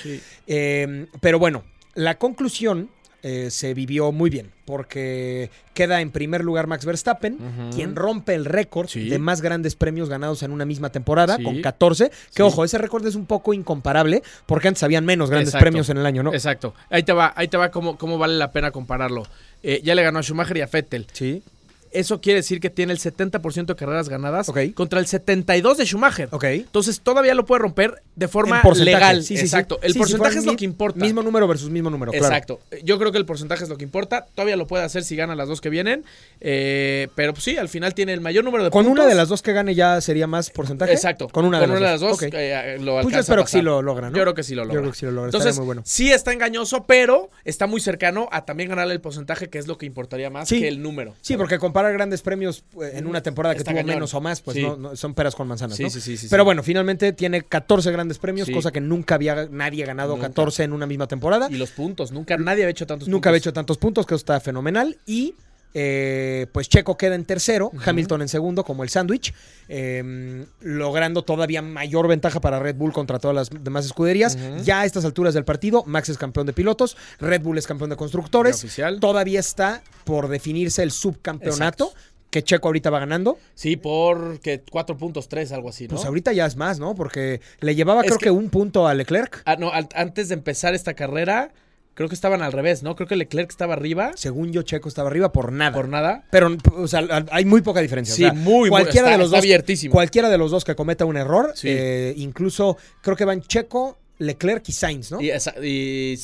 Eh, 0.48 1.08
pero 1.20 1.40
bueno, 1.40 1.64
la 1.96 2.18
conclusión 2.18 2.90
eh, 3.24 3.50
se 3.52 3.74
vivió 3.74 4.12
muy 4.12 4.30
bien, 4.30 4.52
porque 4.66 5.50
queda 5.74 6.02
en 6.02 6.12
primer 6.12 6.44
lugar 6.44 6.68
Max 6.68 6.86
Verstappen, 6.86 7.38
quien 7.74 7.96
rompe 7.96 8.34
el 8.36 8.46
récord 8.46 8.88
Sí. 8.88 9.10
de 9.10 9.20
más 9.20 9.42
grandes 9.42 9.76
premios 9.76 10.10
ganados 10.10 10.44
en 10.44 10.52
una 10.52 10.66
misma 10.66 10.92
temporada, 10.92 11.38
Sí. 11.38 11.44
con 11.44 11.62
14. 11.62 12.10
Que 12.10 12.16
Sí. 12.38 12.42
ojo, 12.42 12.64
ese 12.64 12.78
récord 12.78 13.06
es 13.06 13.16
un 13.16 13.26
poco 13.26 13.54
incomparable, 13.54 14.24
porque 14.46 14.68
antes 14.70 14.84
habían 14.84 15.06
menos 15.06 15.30
grandes 15.30 15.50
Exacto. 15.50 15.64
premios 15.64 15.90
en 15.90 15.98
el 15.98 16.06
año, 16.06 16.24
¿no? 16.24 16.34
Exacto. 16.34 16.74
Ahí 16.90 17.04
te 17.04 17.14
va, 17.14 17.34
ahí 17.36 17.48
te 17.48 17.58
va 17.58 17.70
cómo, 17.72 17.98
cómo 17.98 18.18
vale 18.18 18.38
la 18.38 18.52
pena 18.52 18.72
compararlo. 18.72 19.24
Eh, 19.64 19.82
ya 19.84 19.94
le 19.96 20.04
ganó 20.04 20.20
a 20.20 20.24
Schumacher 20.24 20.58
y 20.58 20.62
a 20.62 20.66
Vettel. 20.68 21.06
Sí. 21.14 21.44
Eso 21.92 22.22
quiere 22.22 22.40
decir 22.40 22.60
que 22.60 22.70
tiene 22.70 22.94
el 22.94 23.00
70% 23.00 23.66
de 23.66 23.76
carreras 23.76 24.10
ganadas 24.10 24.52
contra 24.76 25.00
el 25.00 25.06
72% 25.08 25.76
de 25.76 25.86
Schumacher. 25.86 26.30
Ok. 26.32 26.44
Entonces 26.46 27.02
todavía 27.02 27.34
lo 27.36 27.46
puede 27.46 27.62
romper 27.62 28.02
de 28.16 28.28
forma 28.28 28.62
legal. 28.76 29.24
Sí, 29.24 29.38
sí. 29.38 29.44
Exacto. 29.44 29.80
El 29.82 29.94
Sí, 29.94 30.00
porcentaje 30.00 30.40
es 30.40 30.46
lo 30.46 30.56
que 30.56 30.66
importa. 30.66 31.00
Mismo 31.04 31.22
número 31.22 31.48
versus 31.48 31.70
mismo 31.70 31.90
número, 31.90 32.12
claro. 32.12 32.26
Exacto. 32.28 32.60
Yo 32.84 32.98
creo 32.98 33.12
que 33.12 33.18
el 33.18 33.26
porcentaje 33.26 33.64
es 33.64 33.70
lo 33.70 33.78
que 33.78 33.84
importa. 33.84 34.26
Todavía 34.36 34.56
lo 34.56 34.68
puede 34.68 34.84
hacer 34.84 35.04
si 35.04 35.16
gana 35.16 35.36
las 35.36 35.48
dos 35.48 35.60
que 35.62 35.70
vienen. 35.70 36.06
Eh, 36.40 37.08
pero 37.16 37.34
pues 37.34 37.44
sí, 37.44 37.58
al 37.58 37.70
final 37.70 37.94
tiene 37.94 38.14
el 38.14 38.22
mayor 38.22 38.44
número 38.44 38.64
de 38.64 38.70
Con 38.72 38.86
puntos. 38.86 39.00
una 39.04 39.10
de 39.10 39.16
las 39.16 39.30
dos 39.30 39.42
que 39.42 39.54
gane 39.54 39.76
ya 39.76 40.00
sería 40.02 40.28
más 40.28 40.50
porcentaje. 40.50 40.94
Exacto. 40.94 41.28
Con 41.30 41.46
una 41.46 41.60
de 41.60 41.68
las 41.68 42.00
dos. 42.00 42.20
dos. 42.20 42.24
Ok. 42.24 42.34
eh, 42.34 42.78
lo 42.80 43.02
Pues 43.02 43.12
yo 43.14 43.18
a 43.18 43.22
espero 43.22 43.44
que 43.44 43.52
sí 43.52 43.62
lo 43.62 43.82
logra, 43.82 44.10
¿no? 44.10 44.16
Yo 44.16 44.24
creo 44.24 44.34
que 44.34 44.44
sí 44.44 44.56
lo 44.56 44.64
logra. 44.64 44.76
Yo 44.76 44.82
creo 44.82 44.92
que 44.92 44.98
sí 44.98 45.06
lo 45.06 45.12
logra. 45.12 45.28
Entonces, 45.28 45.58
muy 45.58 45.66
bueno. 45.66 45.82
sí 45.86 46.12
está 46.12 46.34
engañoso, 46.34 46.86
pero 46.86 47.30
está 47.44 47.68
muy 47.68 47.82
cercano 47.82 48.28
a 48.32 48.46
también 48.46 48.70
ganarle 48.70 48.94
el 48.94 49.02
porcentaje, 49.02 49.50
que 49.50 49.58
es 49.58 49.68
lo 49.68 49.78
que 49.78 49.86
importaría 49.86 50.30
más 50.30 50.50
que 50.50 50.68
el 50.68 50.82
número. 50.82 51.16
Sí, 51.22 51.38
porque 51.38 51.60
comparar 51.82 51.94
grandes 51.94 52.22
premios 52.22 52.64
eh, 52.82 52.92
en 52.96 53.08
una 53.08 53.22
temporada 53.22 53.56
que 53.56 53.60
Está 53.60 53.72
tuvo 53.72 53.80
cañón. 53.82 53.96
menos 53.96 54.14
o 54.14 54.22
más, 54.22 54.42
pues 54.42 54.56
Sí. 54.58 54.64
no, 54.64 54.78
no- 54.78 54.96
son 54.96 55.14
peras 55.14 55.36
con 55.36 55.48
manzanas, 55.48 55.78
Sí, 55.78 55.84
¿no? 55.84 55.90
sí, 55.90 56.00
sí, 56.02 56.18
sí, 56.18 56.28
Pero 56.30 56.44
sí. 56.44 56.46
bueno, 56.46 56.64
finalmente 56.64 57.14
tiene 57.14 57.42
14 57.42 57.92
grandes 57.92 58.18
premios, 58.20 58.48
Sí. 58.48 58.54
cosa 58.54 58.72
que 58.72 58.82
nunca 58.82 59.16
había 59.16 59.48
nadie 59.50 59.86
ganado 59.86 60.14
Nunca. 60.16 60.28
14 60.28 60.64
en 60.64 60.74
una 60.74 60.86
misma 60.86 61.08
temporada. 61.08 61.48
Y 61.50 61.56
los 61.58 61.72
puntos. 61.72 62.12
Nunca 62.12 62.38
nadie 62.38 62.64
había 62.64 62.72
hecho 62.72 62.86
tantos 62.88 63.08
Nunca 63.08 63.16
puntos. 63.18 63.28
había 63.30 63.38
hecho 63.38 63.54
tantos 63.54 63.78
puntos, 63.78 64.06
que 64.06 64.14
eso 64.16 64.22
está 64.22 64.40
fenomenal. 64.40 64.98
Y 65.06 65.36
eh, 65.74 66.48
pues 66.52 66.68
Checo 66.70 66.98
queda 66.98 67.16
en 67.16 67.26
tercero, 67.26 67.72
Hamilton 67.86 68.22
en 68.24 68.28
segundo, 68.28 68.64
como 68.64 68.84
el 68.84 68.90
sándwich, 68.90 69.34
eh, 69.70 70.46
logrando 70.60 71.24
todavía 71.24 71.62
mayor 71.62 72.08
ventaja 72.08 72.42
para 72.42 72.60
Red 72.60 72.76
Bull 72.76 72.92
contra 72.94 73.20
todas 73.20 73.36
las 73.36 73.50
demás 73.64 73.86
escuderías. 73.86 74.38
Ya 74.64 74.82
a 74.82 74.86
estas 74.86 75.06
alturas 75.06 75.34
del 75.34 75.46
partido, 75.46 75.84
Max 75.86 76.10
es 76.10 76.18
campeón 76.18 76.46
de 76.46 76.54
pilotos, 76.54 76.98
Red 77.20 77.42
Bull 77.42 77.58
es 77.58 77.68
campeón 77.68 77.90
de 77.90 77.96
constructores. 77.96 78.58
oficial. 78.58 79.00
Todavía 79.00 79.40
está 79.40 79.82
por 80.04 80.28
definirse 80.28 80.84
el 80.84 80.92
subcampeonato, 80.92 81.86
Exacto. 81.86 81.94
que 82.30 82.44
Checo 82.44 82.68
ahorita 82.68 82.90
va 82.90 83.00
ganando. 83.00 83.38
Sí, 83.56 83.76
por 83.78 84.40
que 84.40 84.62
cuatro 84.70 84.98
puntos 84.98 85.28
tres, 85.30 85.52
algo 85.52 85.70
así, 85.70 85.88
¿no? 85.88 85.96
Pues 85.96 86.06
ahorita 86.06 86.34
ya 86.34 86.46
es 86.46 86.56
más, 86.56 86.80
¿no? 86.80 86.96
Porque 86.96 87.42
le 87.60 87.76
llevaba 87.76 88.02
Es 88.02 88.08
creo 88.08 88.18
que... 88.20 88.24
que- 88.26 88.32
un 88.32 88.50
punto 88.50 88.88
a 88.88 88.94
Leclerc. 88.94 89.42
Ah, 89.46 89.56
no, 89.58 89.72
al- 89.72 89.90
antes 89.96 90.28
de 90.30 90.36
empezar 90.36 90.74
esta 90.74 90.94
carrera, 90.94 91.52
creo 91.94 92.08
que 92.10 92.16
estaban 92.16 92.42
al 92.42 92.52
revés, 92.52 92.84
¿no? 92.84 92.96
Creo 92.96 93.08
que 93.08 93.16
Leclerc 93.16 93.50
estaba 93.50 93.74
arriba 93.74 94.12
Según 94.16 94.52
yo, 94.52 94.62
Checo 94.64 94.88
estaba 94.90 95.10
arriba 95.10 95.32
por 95.32 95.52
nada. 95.52 95.74
por 95.74 95.88
nada. 95.90 96.24
Pero, 96.32 96.56
o 96.78 96.88
sea, 96.88 97.02
hay 97.32 97.46
muy 97.46 97.62
poca 97.62 97.82
diferencia. 97.82 98.14
o 98.14 98.16
Sí, 98.16 98.24
sea, 98.24 98.34
muy, 98.34 98.62
muy- 98.62 98.70
cualquiera 98.70 99.08
está- 99.08 99.12
de 99.12 99.18
los 99.18 99.26
está 99.28 99.38
dos, 99.38 99.44
abiertísimo. 99.44 99.92
Cualquiera 99.94 100.30
de 100.30 100.38
los 100.38 100.52
dos 100.52 100.64
que 100.64 100.76
cometa 100.76 101.06
un 101.06 101.18
error, 101.18 101.52
Sí. 101.56 101.68
eh, 101.70 102.14
incluso 102.18 102.78
creo 103.02 103.16
que 103.16 103.26
van 103.26 103.42
Checo, 103.42 103.98
Leclerc 104.20 104.68
y 104.70 104.72
Sainz, 104.72 105.12
¿no? 105.12 105.20
Y, 105.22 105.32
esa- 105.32 105.56
y 105.64 106.16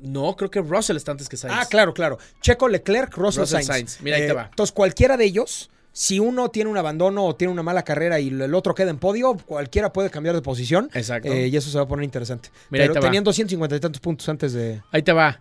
no, 0.00 0.36
creo 0.36 0.50
que 0.50 0.60
Russell 0.60 0.96
está 0.96 1.10
antes 1.12 1.28
que 1.28 1.36
Sainz. 1.36 1.56
Ah, 1.58 1.66
claro, 1.68 1.92
claro. 1.92 2.18
Checo, 2.40 2.68
Leclerc, 2.68 3.12
Russell, 3.16 3.40
Russell, 3.42 3.54
Sainz. 3.62 3.66
Sainz. 3.66 4.00
Mira, 4.02 4.16
ahí 4.16 4.26
te 4.26 4.32
va. 4.32 4.46
Entonces, 4.50 4.72
cualquiera 4.72 5.16
de 5.16 5.24
ellos, 5.24 5.70
si 5.98 6.20
uno 6.20 6.48
tiene 6.48 6.70
un 6.70 6.76
abandono 6.76 7.24
o 7.24 7.34
tiene 7.34 7.52
una 7.52 7.64
mala 7.64 7.82
carrera 7.82 8.20
y 8.20 8.28
el 8.28 8.54
otro 8.54 8.72
queda 8.72 8.88
en 8.90 8.98
podio, 8.98 9.36
cualquiera 9.36 9.92
puede 9.92 10.10
cambiar 10.10 10.36
de 10.36 10.42
posición. 10.42 10.88
Exacto. 10.94 11.28
eh, 11.32 11.48
y 11.48 11.56
eso 11.56 11.70
se 11.70 11.76
va 11.76 11.82
a 11.82 11.88
poner 11.88 12.04
interesante. 12.04 12.50
Mira, 12.70 12.86
Pero 12.86 13.00
tenían 13.00 13.24
250 13.24 13.74
y 13.74 13.80
tantos 13.80 14.00
puntos 14.00 14.28
antes 14.28 14.52
de. 14.52 14.80
Ahí 14.92 15.02
te 15.02 15.12
va. 15.12 15.40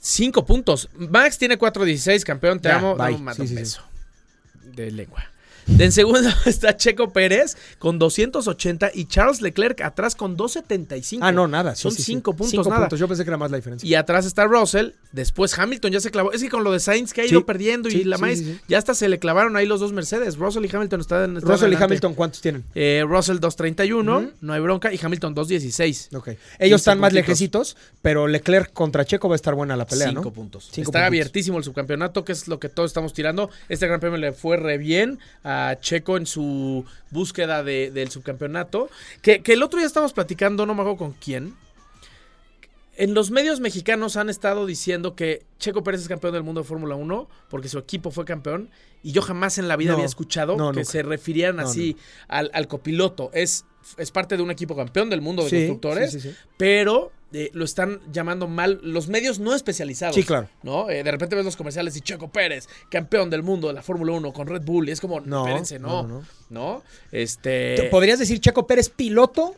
Cinco 0.00 0.44
puntos. 0.44 0.88
Max 0.96 1.38
tiene 1.38 1.56
4.16, 1.56 2.24
campeón, 2.24 2.58
te 2.58 2.70
Ya, 2.70 2.78
amo. 2.78 2.96
Sí, 3.32 3.42
un 3.42 3.66
sí. 3.66 3.76
De 4.64 4.90
lengua. 4.90 5.24
De 5.66 5.84
en 5.84 5.92
segundo 5.92 6.28
está 6.46 6.76
Checo 6.76 7.12
Pérez 7.12 7.56
con 7.78 7.98
280 7.98 8.90
y 8.94 9.04
Charles 9.06 9.40
Leclerc 9.40 9.80
atrás 9.82 10.14
con 10.14 10.36
275. 10.36 11.24
Ah, 11.24 11.32
no, 11.32 11.46
nada. 11.48 11.74
sí, 11.74 11.82
Son 11.82 11.92
sí, 11.92 11.98
sí. 11.98 12.12
cinco 12.12 12.32
puntos, 12.32 12.50
Cinco 12.50 12.68
nada. 12.68 12.82
puntos. 12.82 12.98
Yo 12.98 13.06
pensé 13.08 13.24
que 13.24 13.30
era 13.30 13.36
más 13.36 13.50
la 13.50 13.56
diferencia. 13.56 13.88
Y 13.88 13.94
atrás 13.94 14.26
está 14.26 14.44
Russell. 14.46 14.90
Después 15.12 15.56
Hamilton 15.58 15.92
ya 15.92 16.00
se 16.00 16.10
clavó. 16.10 16.32
Es 16.32 16.42
que 16.42 16.48
con 16.48 16.64
lo 16.64 16.72
de 16.72 16.80
Sainz 16.80 17.12
que 17.12 17.22
ha 17.22 17.24
Sí, 17.24 17.30
ido 17.30 17.44
perdiendo 17.46 17.88
y 17.88 17.92
sí, 17.92 18.04
la 18.04 18.16
sí, 18.18 18.36
sí, 18.36 18.44
sí. 18.44 18.60
ya 18.68 18.78
hasta 18.78 18.94
se 18.94 19.08
le 19.08 19.18
clavaron 19.18 19.56
ahí 19.56 19.66
los 19.66 19.80
dos 19.80 19.92
Mercedes. 19.92 20.36
Russell 20.36 20.64
y 20.64 20.70
Hamilton 20.74 21.00
están, 21.00 21.36
están 21.36 21.50
Russell 21.52 21.72
y. 21.72 21.76
Hamilton, 21.76 22.14
¿cuántos 22.14 22.40
tienen? 22.40 22.64
Eh, 22.74 23.04
Russell 23.06 23.38
231, 23.38 24.18
Ujú. 24.18 24.30
no 24.40 24.52
hay 24.52 24.60
bronca. 24.60 24.92
Y 24.92 24.98
Hamilton 25.02 25.34
216. 25.34 26.08
Ok. 26.14 26.28
Ellos 26.28 26.38
15 26.58 26.74
están 26.74 26.98
más 27.00 27.10
puntitos. 27.10 27.14
lejecitos, 27.28 27.76
pero 28.02 28.26
Leclerc 28.26 28.72
contra 28.72 29.04
Checo 29.04 29.28
va 29.28 29.34
a 29.34 29.36
estar 29.36 29.54
buena 29.54 29.76
la 29.76 29.86
pelea, 29.86 30.08
Cinco 30.08 30.22
¿no? 30.24 30.32
puntos. 30.32 30.68
Cinco 30.72 30.90
Está 30.90 31.06
abiertísimo 31.06 31.58
el 31.58 31.64
subcampeonato, 31.64 32.24
que 32.24 32.32
es 32.32 32.48
lo 32.48 32.58
que 32.60 32.68
todos 32.68 32.90
estamos 32.90 33.12
tirando. 33.12 33.50
Este 33.68 33.86
gran 33.86 34.00
premio 34.00 34.18
le 34.18 34.32
fue 34.32 34.56
re 34.56 34.78
bien 34.78 35.18
a 35.42 35.49
Checo 35.80 36.16
en 36.16 36.26
su 36.26 36.84
búsqueda 37.10 37.62
de- 37.62 37.90
del 37.90 38.10
subcampeonato. 38.10 38.88
Que, 39.22 39.42
que 39.42 39.52
el 39.54 39.62
otro 39.62 39.78
día 39.78 39.86
estamos 39.86 40.12
platicando, 40.12 40.66
no 40.66 40.74
me 40.74 40.80
acuerdo 40.82 40.98
con 40.98 41.12
quién. 41.12 41.54
En 42.96 43.14
los 43.14 43.30
medios 43.30 43.60
mexicanos 43.60 44.16
han 44.16 44.28
estado 44.28 44.66
diciendo 44.66 45.14
que 45.14 45.42
Checo 45.58 45.82
Pérez 45.82 46.02
es 46.02 46.08
campeón 46.08 46.34
del 46.34 46.42
mundo 46.42 46.60
de 46.60 46.66
Fórmula 46.66 46.96
1 46.96 47.28
porque 47.48 47.68
su 47.68 47.78
equipo 47.78 48.10
fue 48.10 48.24
campeón. 48.26 48.68
Y 49.02 49.12
yo 49.12 49.22
jamás 49.22 49.56
en 49.56 49.68
la 49.68 49.76
vida 49.76 49.90
No, 49.92 49.94
había 49.96 50.06
escuchado 50.06 50.56
no, 50.58 50.72
que 50.72 50.80
nunca. 50.80 50.90
se 50.90 51.02
refirieran 51.02 51.56
No, 51.56 51.62
así 51.62 51.96
Al, 52.28 52.50
al 52.52 52.68
copiloto. 52.68 53.30
Es, 53.32 53.64
es 53.96 54.10
parte 54.10 54.36
de 54.36 54.42
un 54.42 54.50
equipo 54.50 54.76
campeón 54.76 55.10
del 55.10 55.20
mundo 55.20 55.42
de 55.44 55.50
Sí, 55.50 55.56
constructores 55.56 56.12
sí, 56.12 56.20
sí, 56.20 56.30
sí. 56.30 56.36
pero 56.56 57.12
eh, 57.32 57.50
lo 57.54 57.64
están 57.64 58.00
llamando 58.12 58.48
mal 58.48 58.80
los 58.82 59.08
medios 59.08 59.38
no 59.38 59.54
especializados. 59.54 60.14
Sí, 60.16 60.24
claro. 60.24 60.48
¿No? 60.62 60.90
Eh, 60.90 61.02
de 61.04 61.10
repente 61.10 61.36
ves 61.36 61.44
los 61.44 61.56
comerciales 61.56 61.96
y 61.96 62.00
Checo 62.00 62.28
Pérez, 62.30 62.68
campeón 62.90 63.30
del 63.30 63.42
mundo 63.42 63.68
de 63.68 63.74
la 63.74 63.82
Fórmula 63.82 64.12
1 64.12 64.32
con 64.32 64.46
Red 64.48 64.62
Bull. 64.62 64.88
Y 64.88 64.92
es 64.92 65.00
como, 65.00 65.20
No, 65.20 65.40
espérense, 65.46 65.78
no. 65.78 66.02
no, 66.02 66.08
No, 66.08 66.22
no, 66.50 66.82
Este. 67.12 67.74
Te- 67.76 67.82
¿Podrías 67.84 68.18
decir 68.18 68.40
Checo 68.40 68.66
Pérez 68.66 68.88
piloto 68.88 69.54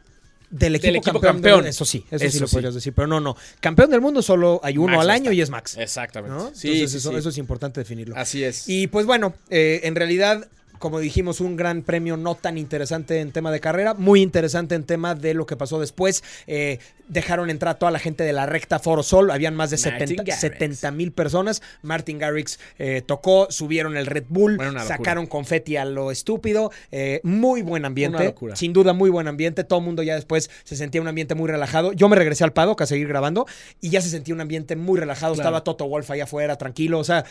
del 0.51 0.75
equipo, 0.75 0.97
equipo 0.99 1.13
campeón? 1.21 1.33
campeón. 1.55 1.67
Eso 1.67 1.87
sí, 1.87 2.05
eso, 2.11 2.29
sí 2.31 2.39
lo 2.41 2.47
podrías 2.49 2.75
decir. 2.75 2.93
Pero 2.93 3.07
no, 3.09 3.21
no. 3.21 3.37
Campeón 3.61 3.91
del 3.91 4.03
mundo 4.03 4.21
solo 4.21 4.61
hay 4.63 4.77
uno 4.77 4.93
Max 4.93 5.01
al 5.05 5.11
año 5.11 5.33
y 5.33 5.41
es 5.41 5.49
Max. 5.49 5.77
Exactamente. 5.79 6.37
¿no? 6.37 6.51
Sí, 6.55 6.73
Entonces 6.75 7.05
eso 7.07 7.29
es 7.31 7.39
importante 7.39 7.81
definirlo. 7.81 8.17
Así 8.19 8.45
es. 8.45 8.69
Y 8.69 8.87
pues 8.89 9.07
bueno, 9.07 9.33
eh, 9.49 9.81
en 9.85 9.95
realidad, 9.95 10.47
como 10.83 10.99
dijimos, 10.99 11.41
un 11.41 11.55
gran 11.55 11.83
premio 11.83 12.17
no 12.17 12.35
tan 12.35 12.59
interesante 12.59 13.21
en 13.21 13.31
tema 13.31 13.53
de 13.53 13.61
carrera, 13.61 13.95
muy 13.95 14.21
interesante 14.21 14.75
en 14.75 14.83
tema 14.83 15.15
de 15.15 15.33
lo 15.33 15.47
que 15.47 15.57
pasó 15.57 15.79
después. 15.79 16.25
Eh, 16.49 16.81
dejaron 17.07 17.51
entrar 17.51 17.77
a 17.77 17.79
toda 17.79 17.93
la 17.93 18.01
gente 18.01 18.25
de 18.25 18.33
la 18.33 18.47
recta 18.47 18.81
Foro 18.81 19.05
Sol. 19.05 19.31
Habían 19.31 19.55
más 19.55 19.71
de 19.71 19.77
Martin 19.77 20.09
70 20.09 20.25
Garrix. 20.25 20.93
mil 20.93 21.13
personas. 21.13 21.63
Martin 21.83 22.19
Garrix 22.19 22.59
eh, 22.81 23.01
tocó, 23.07 23.47
subieron 23.51 23.97
el 23.97 24.07
Red 24.07 24.25
Bull, 24.29 24.57
Bueno, 24.57 24.85
sacaron 24.85 25.27
confeti 25.27 25.77
a 25.77 25.85
lo 25.85 26.11
estúpido. 26.11 26.73
eh, 26.91 27.21
muy 27.23 27.63
buen 27.63 27.85
ambiente. 27.85 28.35
Sin 28.55 28.73
duda, 28.73 28.93
muy 28.93 29.09
buen 29.09 29.29
ambiente. 29.29 29.63
Todo 29.63 29.79
el 29.79 29.85
mundo 29.85 30.03
ya 30.03 30.17
después 30.17 30.51
se 30.65 30.75
sentía 30.75 31.01
un 31.01 31.07
ambiente 31.07 31.37
muy 31.37 31.49
relajado. 31.49 31.93
Yo 31.93 32.09
me 32.09 32.17
regresé 32.17 32.43
al 32.43 32.53
Paddock 32.53 32.81
a 32.81 32.87
seguir 32.87 33.07
grabando 33.07 33.47
y 33.81 33.91
ya 33.91 34.01
se 34.01 34.11
sentía 34.11 34.35
un 34.35 34.41
ambiente 34.41 34.75
muy 34.75 34.99
relajado. 34.99 35.35
Claro. 35.35 35.49
Estaba 35.49 35.63
Toto 35.63 35.87
Wolf 35.87 36.11
allá 36.11 36.25
afuera, 36.25 36.59
tranquilo. 36.59 36.99
O 36.99 37.05
sea, 37.05 37.25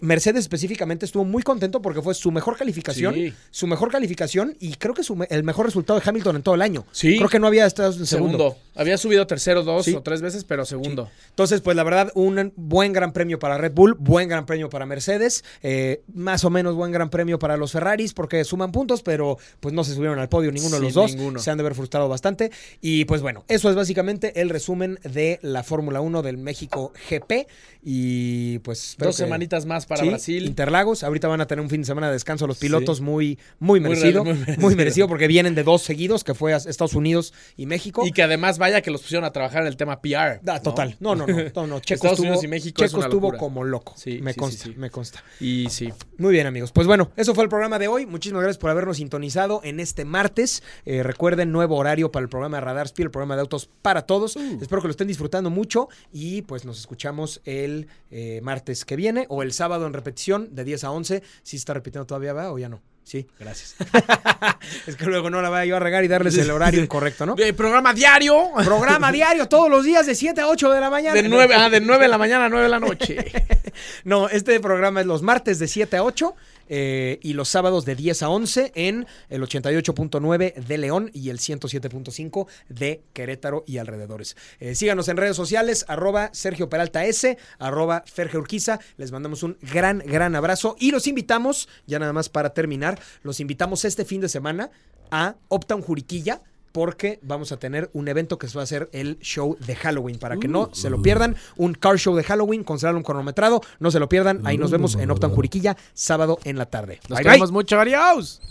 Mercedes 0.00 0.40
específicamente 0.40 1.04
estuvo 1.04 1.24
muy 1.24 1.42
contento 1.42 1.82
porque 1.82 2.00
fue 2.00 2.14
su 2.14 2.32
mejor 2.32 2.56
calificación. 2.56 2.85
Sí. 2.94 3.34
Su 3.50 3.66
mejor 3.66 3.90
calificación 3.90 4.56
y 4.60 4.74
creo 4.74 4.94
que 4.94 5.02
su 5.02 5.16
el 5.28 5.42
mejor 5.44 5.66
resultado 5.66 5.98
de 5.98 6.08
Hamilton 6.08 6.36
en 6.36 6.42
todo 6.42 6.54
el 6.54 6.62
año. 6.62 6.84
Sí. 6.92 7.16
Creo 7.16 7.28
que 7.28 7.38
no 7.38 7.46
había 7.46 7.66
estado 7.66 7.92
en 7.92 8.06
Segundo. 8.06 8.38
segundo. 8.38 8.56
Había 8.74 8.98
subido 8.98 9.26
tercero 9.26 9.62
dos 9.62 9.86
Sí. 9.86 9.94
o 9.94 10.02
tres 10.02 10.20
veces, 10.20 10.44
pero 10.44 10.64
segundo. 10.66 11.08
Entonces, 11.30 11.62
pues 11.62 11.76
la 11.76 11.82
verdad, 11.84 12.12
un 12.14 12.52
buen 12.56 12.92
gran 12.92 13.12
premio 13.12 13.38
para 13.38 13.56
Red 13.56 13.72
Bull, 13.72 13.94
buen 13.98 14.28
gran 14.28 14.44
premio 14.44 14.68
para 14.68 14.84
Mercedes, 14.84 15.44
eh, 15.62 16.02
más 16.12 16.44
o 16.44 16.50
menos 16.50 16.74
buen 16.74 16.92
gran 16.92 17.08
premio 17.08 17.38
para 17.38 17.56
los 17.56 17.72
Ferraris 17.72 18.12
porque 18.12 18.44
suman 18.44 18.72
puntos, 18.72 19.02
pero 19.02 19.38
pues 19.60 19.74
no 19.74 19.82
se 19.84 19.94
subieron 19.94 20.18
al 20.18 20.28
podio 20.28 20.52
ninguno 20.52 20.76
de 20.76 20.82
los 20.82 20.92
dos. 20.94 21.14
ninguno. 21.14 21.38
Se 21.40 21.50
han 21.50 21.56
de 21.56 21.62
haber 21.62 21.74
frustrado 21.74 22.08
bastante. 22.08 22.50
Y 22.82 23.06
pues 23.06 23.22
bueno, 23.22 23.44
eso 23.48 23.70
es 23.70 23.76
básicamente 23.76 24.40
el 24.40 24.50
resumen 24.50 24.98
de 25.04 25.38
la 25.42 25.62
Fórmula 25.62 26.00
1 26.02 26.20
del 26.22 26.36
México 26.36 26.92
GP. 27.08 27.46
Y 27.88 28.58
pues... 28.60 28.96
Dos 28.98 29.16
que- 29.16 29.22
semanitas 29.22 29.64
más 29.64 29.86
para 29.86 30.02
Brasil. 30.04 30.44
Interlagos. 30.44 31.02
Ahorita 31.04 31.28
van 31.28 31.40
a 31.40 31.46
tener 31.46 31.62
un 31.62 31.70
fin 31.70 31.82
de 31.82 31.86
semana 31.86 32.08
de 32.08 32.14
descanso 32.14 32.46
los 32.46 32.58
Sí. 32.58 32.66
Pilotos 32.78 33.00
muy, 33.00 33.38
muy 33.58 33.80
Muy 33.80 33.90
merecido. 33.90 34.24
re- 34.24 34.34
muy 34.34 34.36
Muy 34.46 34.46
merecido. 34.46 34.76
merecido. 34.76 35.08
porque 35.08 35.26
vienen 35.26 35.54
de 35.54 35.62
dos 35.62 35.82
seguidos, 35.82 36.24
que 36.24 36.34
fue 36.34 36.54
a 36.54 36.56
Estados 36.56 36.94
Unidos 36.94 37.32
y 37.56 37.66
México. 37.66 38.06
Y 38.06 38.12
que 38.12 38.22
además 38.22 38.58
vaya 38.58 38.80
que 38.82 38.90
los 38.90 39.02
pusieron 39.02 39.24
a 39.24 39.32
trabajar 39.32 39.62
en 39.62 39.68
el 39.68 39.76
tema 39.76 40.00
PR. 40.00 40.40
Ah, 40.46 40.60
total. 40.62 40.96
No, 41.00 41.14
no, 41.14 41.26
no. 41.26 41.36
no, 41.54 41.66
no. 41.66 41.80
Checo 41.80 41.94
Estados 41.96 42.12
estuvo, 42.18 42.28
Unidos 42.28 42.44
y 42.44 42.48
México 42.48 42.84
es 42.84 42.90
Checo 42.90 42.98
una 42.98 43.06
estuvo 43.06 43.36
como 43.36 43.64
loco. 43.64 43.94
Sí, 43.96 44.20
me 44.22 44.32
sí, 44.32 44.38
consta, 44.38 44.68
me 44.76 44.90
consta. 44.90 45.22
Y 45.40 45.68
sí. 45.70 45.92
Muy 46.18 46.32
bien, 46.32 46.46
amigos. 46.46 46.72
Pues 46.72 46.86
bueno, 46.86 47.10
eso 47.16 47.34
fue 47.34 47.44
el 47.44 47.50
programa 47.50 47.78
de 47.78 47.88
hoy. 47.88 48.06
Muchísimas 48.06 48.42
gracias 48.42 48.58
por 48.58 48.70
habernos 48.70 48.96
sintonizado 48.98 49.60
en 49.64 49.80
este 49.80 50.04
martes. 50.04 50.62
Eh, 50.84 51.02
recuerden, 51.02 51.52
nuevo 51.52 51.76
horario 51.76 52.10
para 52.12 52.22
el 52.22 52.28
programa 52.28 52.56
de 52.58 52.60
Radar 52.62 52.86
Speed, 52.86 53.06
el 53.06 53.10
programa 53.10 53.34
de 53.36 53.42
autos 53.42 53.68
para 53.82 54.02
todos. 54.02 54.36
Uh. 54.36 54.58
Espero 54.60 54.80
que 54.82 54.88
lo 54.88 54.92
estén 54.92 55.08
disfrutando 55.08 55.50
mucho 55.50 55.88
y 56.12 56.42
pues 56.42 56.64
nos 56.64 56.78
escuchamos 56.78 57.40
el 57.44 57.88
eh, 58.10 58.40
martes 58.42 58.84
que 58.84 58.96
viene 58.96 59.26
o 59.28 59.42
el 59.42 59.52
sábado 59.52 59.86
en 59.86 59.92
repetición 59.92 60.54
de 60.54 60.64
10 60.64 60.84
a 60.84 60.90
11. 60.90 61.22
Si 61.42 61.56
está 61.56 61.74
repitiendo 61.74 62.06
todavía, 62.06 62.32
¿va? 62.32 62.52
¿O 62.56 62.58
ya 62.58 62.70
no? 62.70 62.80
Sí, 63.04 63.26
gracias. 63.38 63.76
es 64.86 64.96
que 64.96 65.04
luego 65.04 65.28
no 65.28 65.42
la 65.42 65.50
vaya 65.50 65.66
yo 65.66 65.76
a 65.76 65.78
regar 65.78 66.02
y 66.04 66.08
darles 66.08 66.38
el 66.38 66.50
horario 66.50 66.82
incorrecto, 66.82 67.26
¿no? 67.26 67.34
Eh, 67.36 67.52
programa 67.52 67.92
diario. 67.92 68.50
Programa 68.64 69.12
diario 69.12 69.46
todos 69.46 69.68
los 69.68 69.84
días 69.84 70.06
de 70.06 70.14
7 70.14 70.40
a 70.40 70.48
8 70.48 70.72
de 70.72 70.80
la 70.80 70.88
mañana. 70.88 71.14
De 71.14 71.28
9, 71.28 71.54
ah, 71.54 71.68
de 71.68 71.82
9 71.82 72.04
de 72.04 72.08
la 72.08 72.16
mañana 72.16 72.46
a 72.46 72.48
9 72.48 72.64
de 72.64 72.70
la 72.70 72.80
noche. 72.80 73.16
No, 74.04 74.30
este 74.30 74.58
programa 74.58 75.02
es 75.02 75.06
los 75.06 75.20
martes 75.20 75.58
de 75.58 75.68
7 75.68 75.98
a 75.98 76.02
8 76.02 76.34
eh, 76.68 77.18
y 77.22 77.32
los 77.32 77.48
sábados 77.48 77.84
de 77.84 77.94
10 77.94 78.22
a 78.22 78.28
11 78.28 78.72
en 78.74 79.06
el 79.28 79.42
88.9 79.42 80.54
de 80.54 80.78
León 80.78 81.10
y 81.12 81.30
el 81.30 81.38
107.5 81.38 82.46
de 82.68 83.02
Querétaro 83.12 83.64
y 83.66 83.78
alrededores. 83.78 84.36
Eh, 84.60 84.74
síganos 84.74 85.08
en 85.08 85.16
redes 85.16 85.36
sociales, 85.36 85.84
arroba 85.88 86.30
Sergio 86.32 86.68
Peralta 86.68 87.04
S, 87.04 87.38
arroba 87.58 88.04
Ferge 88.06 88.38
Urquiza. 88.38 88.80
Les 88.96 89.12
mandamos 89.12 89.42
un 89.42 89.58
gran, 89.60 89.98
gran 89.98 90.34
abrazo 90.34 90.76
y 90.78 90.90
los 90.90 91.06
invitamos, 91.06 91.68
ya 91.86 91.98
nada 91.98 92.12
más 92.12 92.28
para 92.28 92.50
terminar, 92.50 93.00
los 93.22 93.40
invitamos 93.40 93.84
este 93.84 94.04
fin 94.04 94.20
de 94.20 94.28
semana 94.28 94.70
a 95.10 95.36
Optown 95.48 95.82
Juriquilla 95.82 96.42
porque 96.76 97.18
vamos 97.22 97.52
a 97.52 97.56
tener 97.56 97.88
un 97.94 98.06
evento 98.06 98.38
que 98.38 98.46
va 98.48 98.62
a 98.62 98.66
ser 98.66 98.90
el 98.92 99.18
show 99.20 99.56
de 99.66 99.74
Halloween. 99.76 100.18
Para 100.18 100.36
que 100.36 100.46
no 100.46 100.68
se 100.74 100.90
lo 100.90 101.00
pierdan, 101.00 101.34
un 101.56 101.72
car 101.72 101.96
show 101.98 102.14
de 102.14 102.22
Halloween 102.22 102.64
con 102.64 102.76
un 102.94 103.02
cronometrado. 103.02 103.62
No 103.78 103.90
se 103.90 103.98
lo 103.98 104.10
pierdan. 104.10 104.46
Ahí 104.46 104.58
nos 104.58 104.70
vemos 104.70 104.94
en 104.96 105.10
Optan 105.10 105.30
Juriquilla, 105.30 105.74
sábado 105.94 106.38
en 106.44 106.58
la 106.58 106.66
tarde. 106.66 107.00
Nos 107.08 107.22
Bye, 107.22 107.50
mucho. 107.50 107.80
Adiós. 107.80 108.42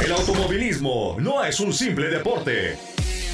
El 0.00 0.12
automovilismo 0.12 1.16
no 1.18 1.42
es 1.42 1.58
un 1.58 1.72
simple 1.72 2.06
deporte. 2.10 2.97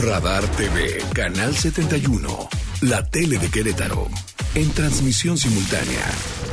Radar 0.00 0.42
TV, 0.56 1.02
Canal 1.12 1.54
71. 1.54 2.48
La 2.80 3.04
tele 3.04 3.38
de 3.38 3.50
Querétaro. 3.50 4.08
En 4.54 4.70
transmisión 4.70 5.36
simultánea. 5.36 6.51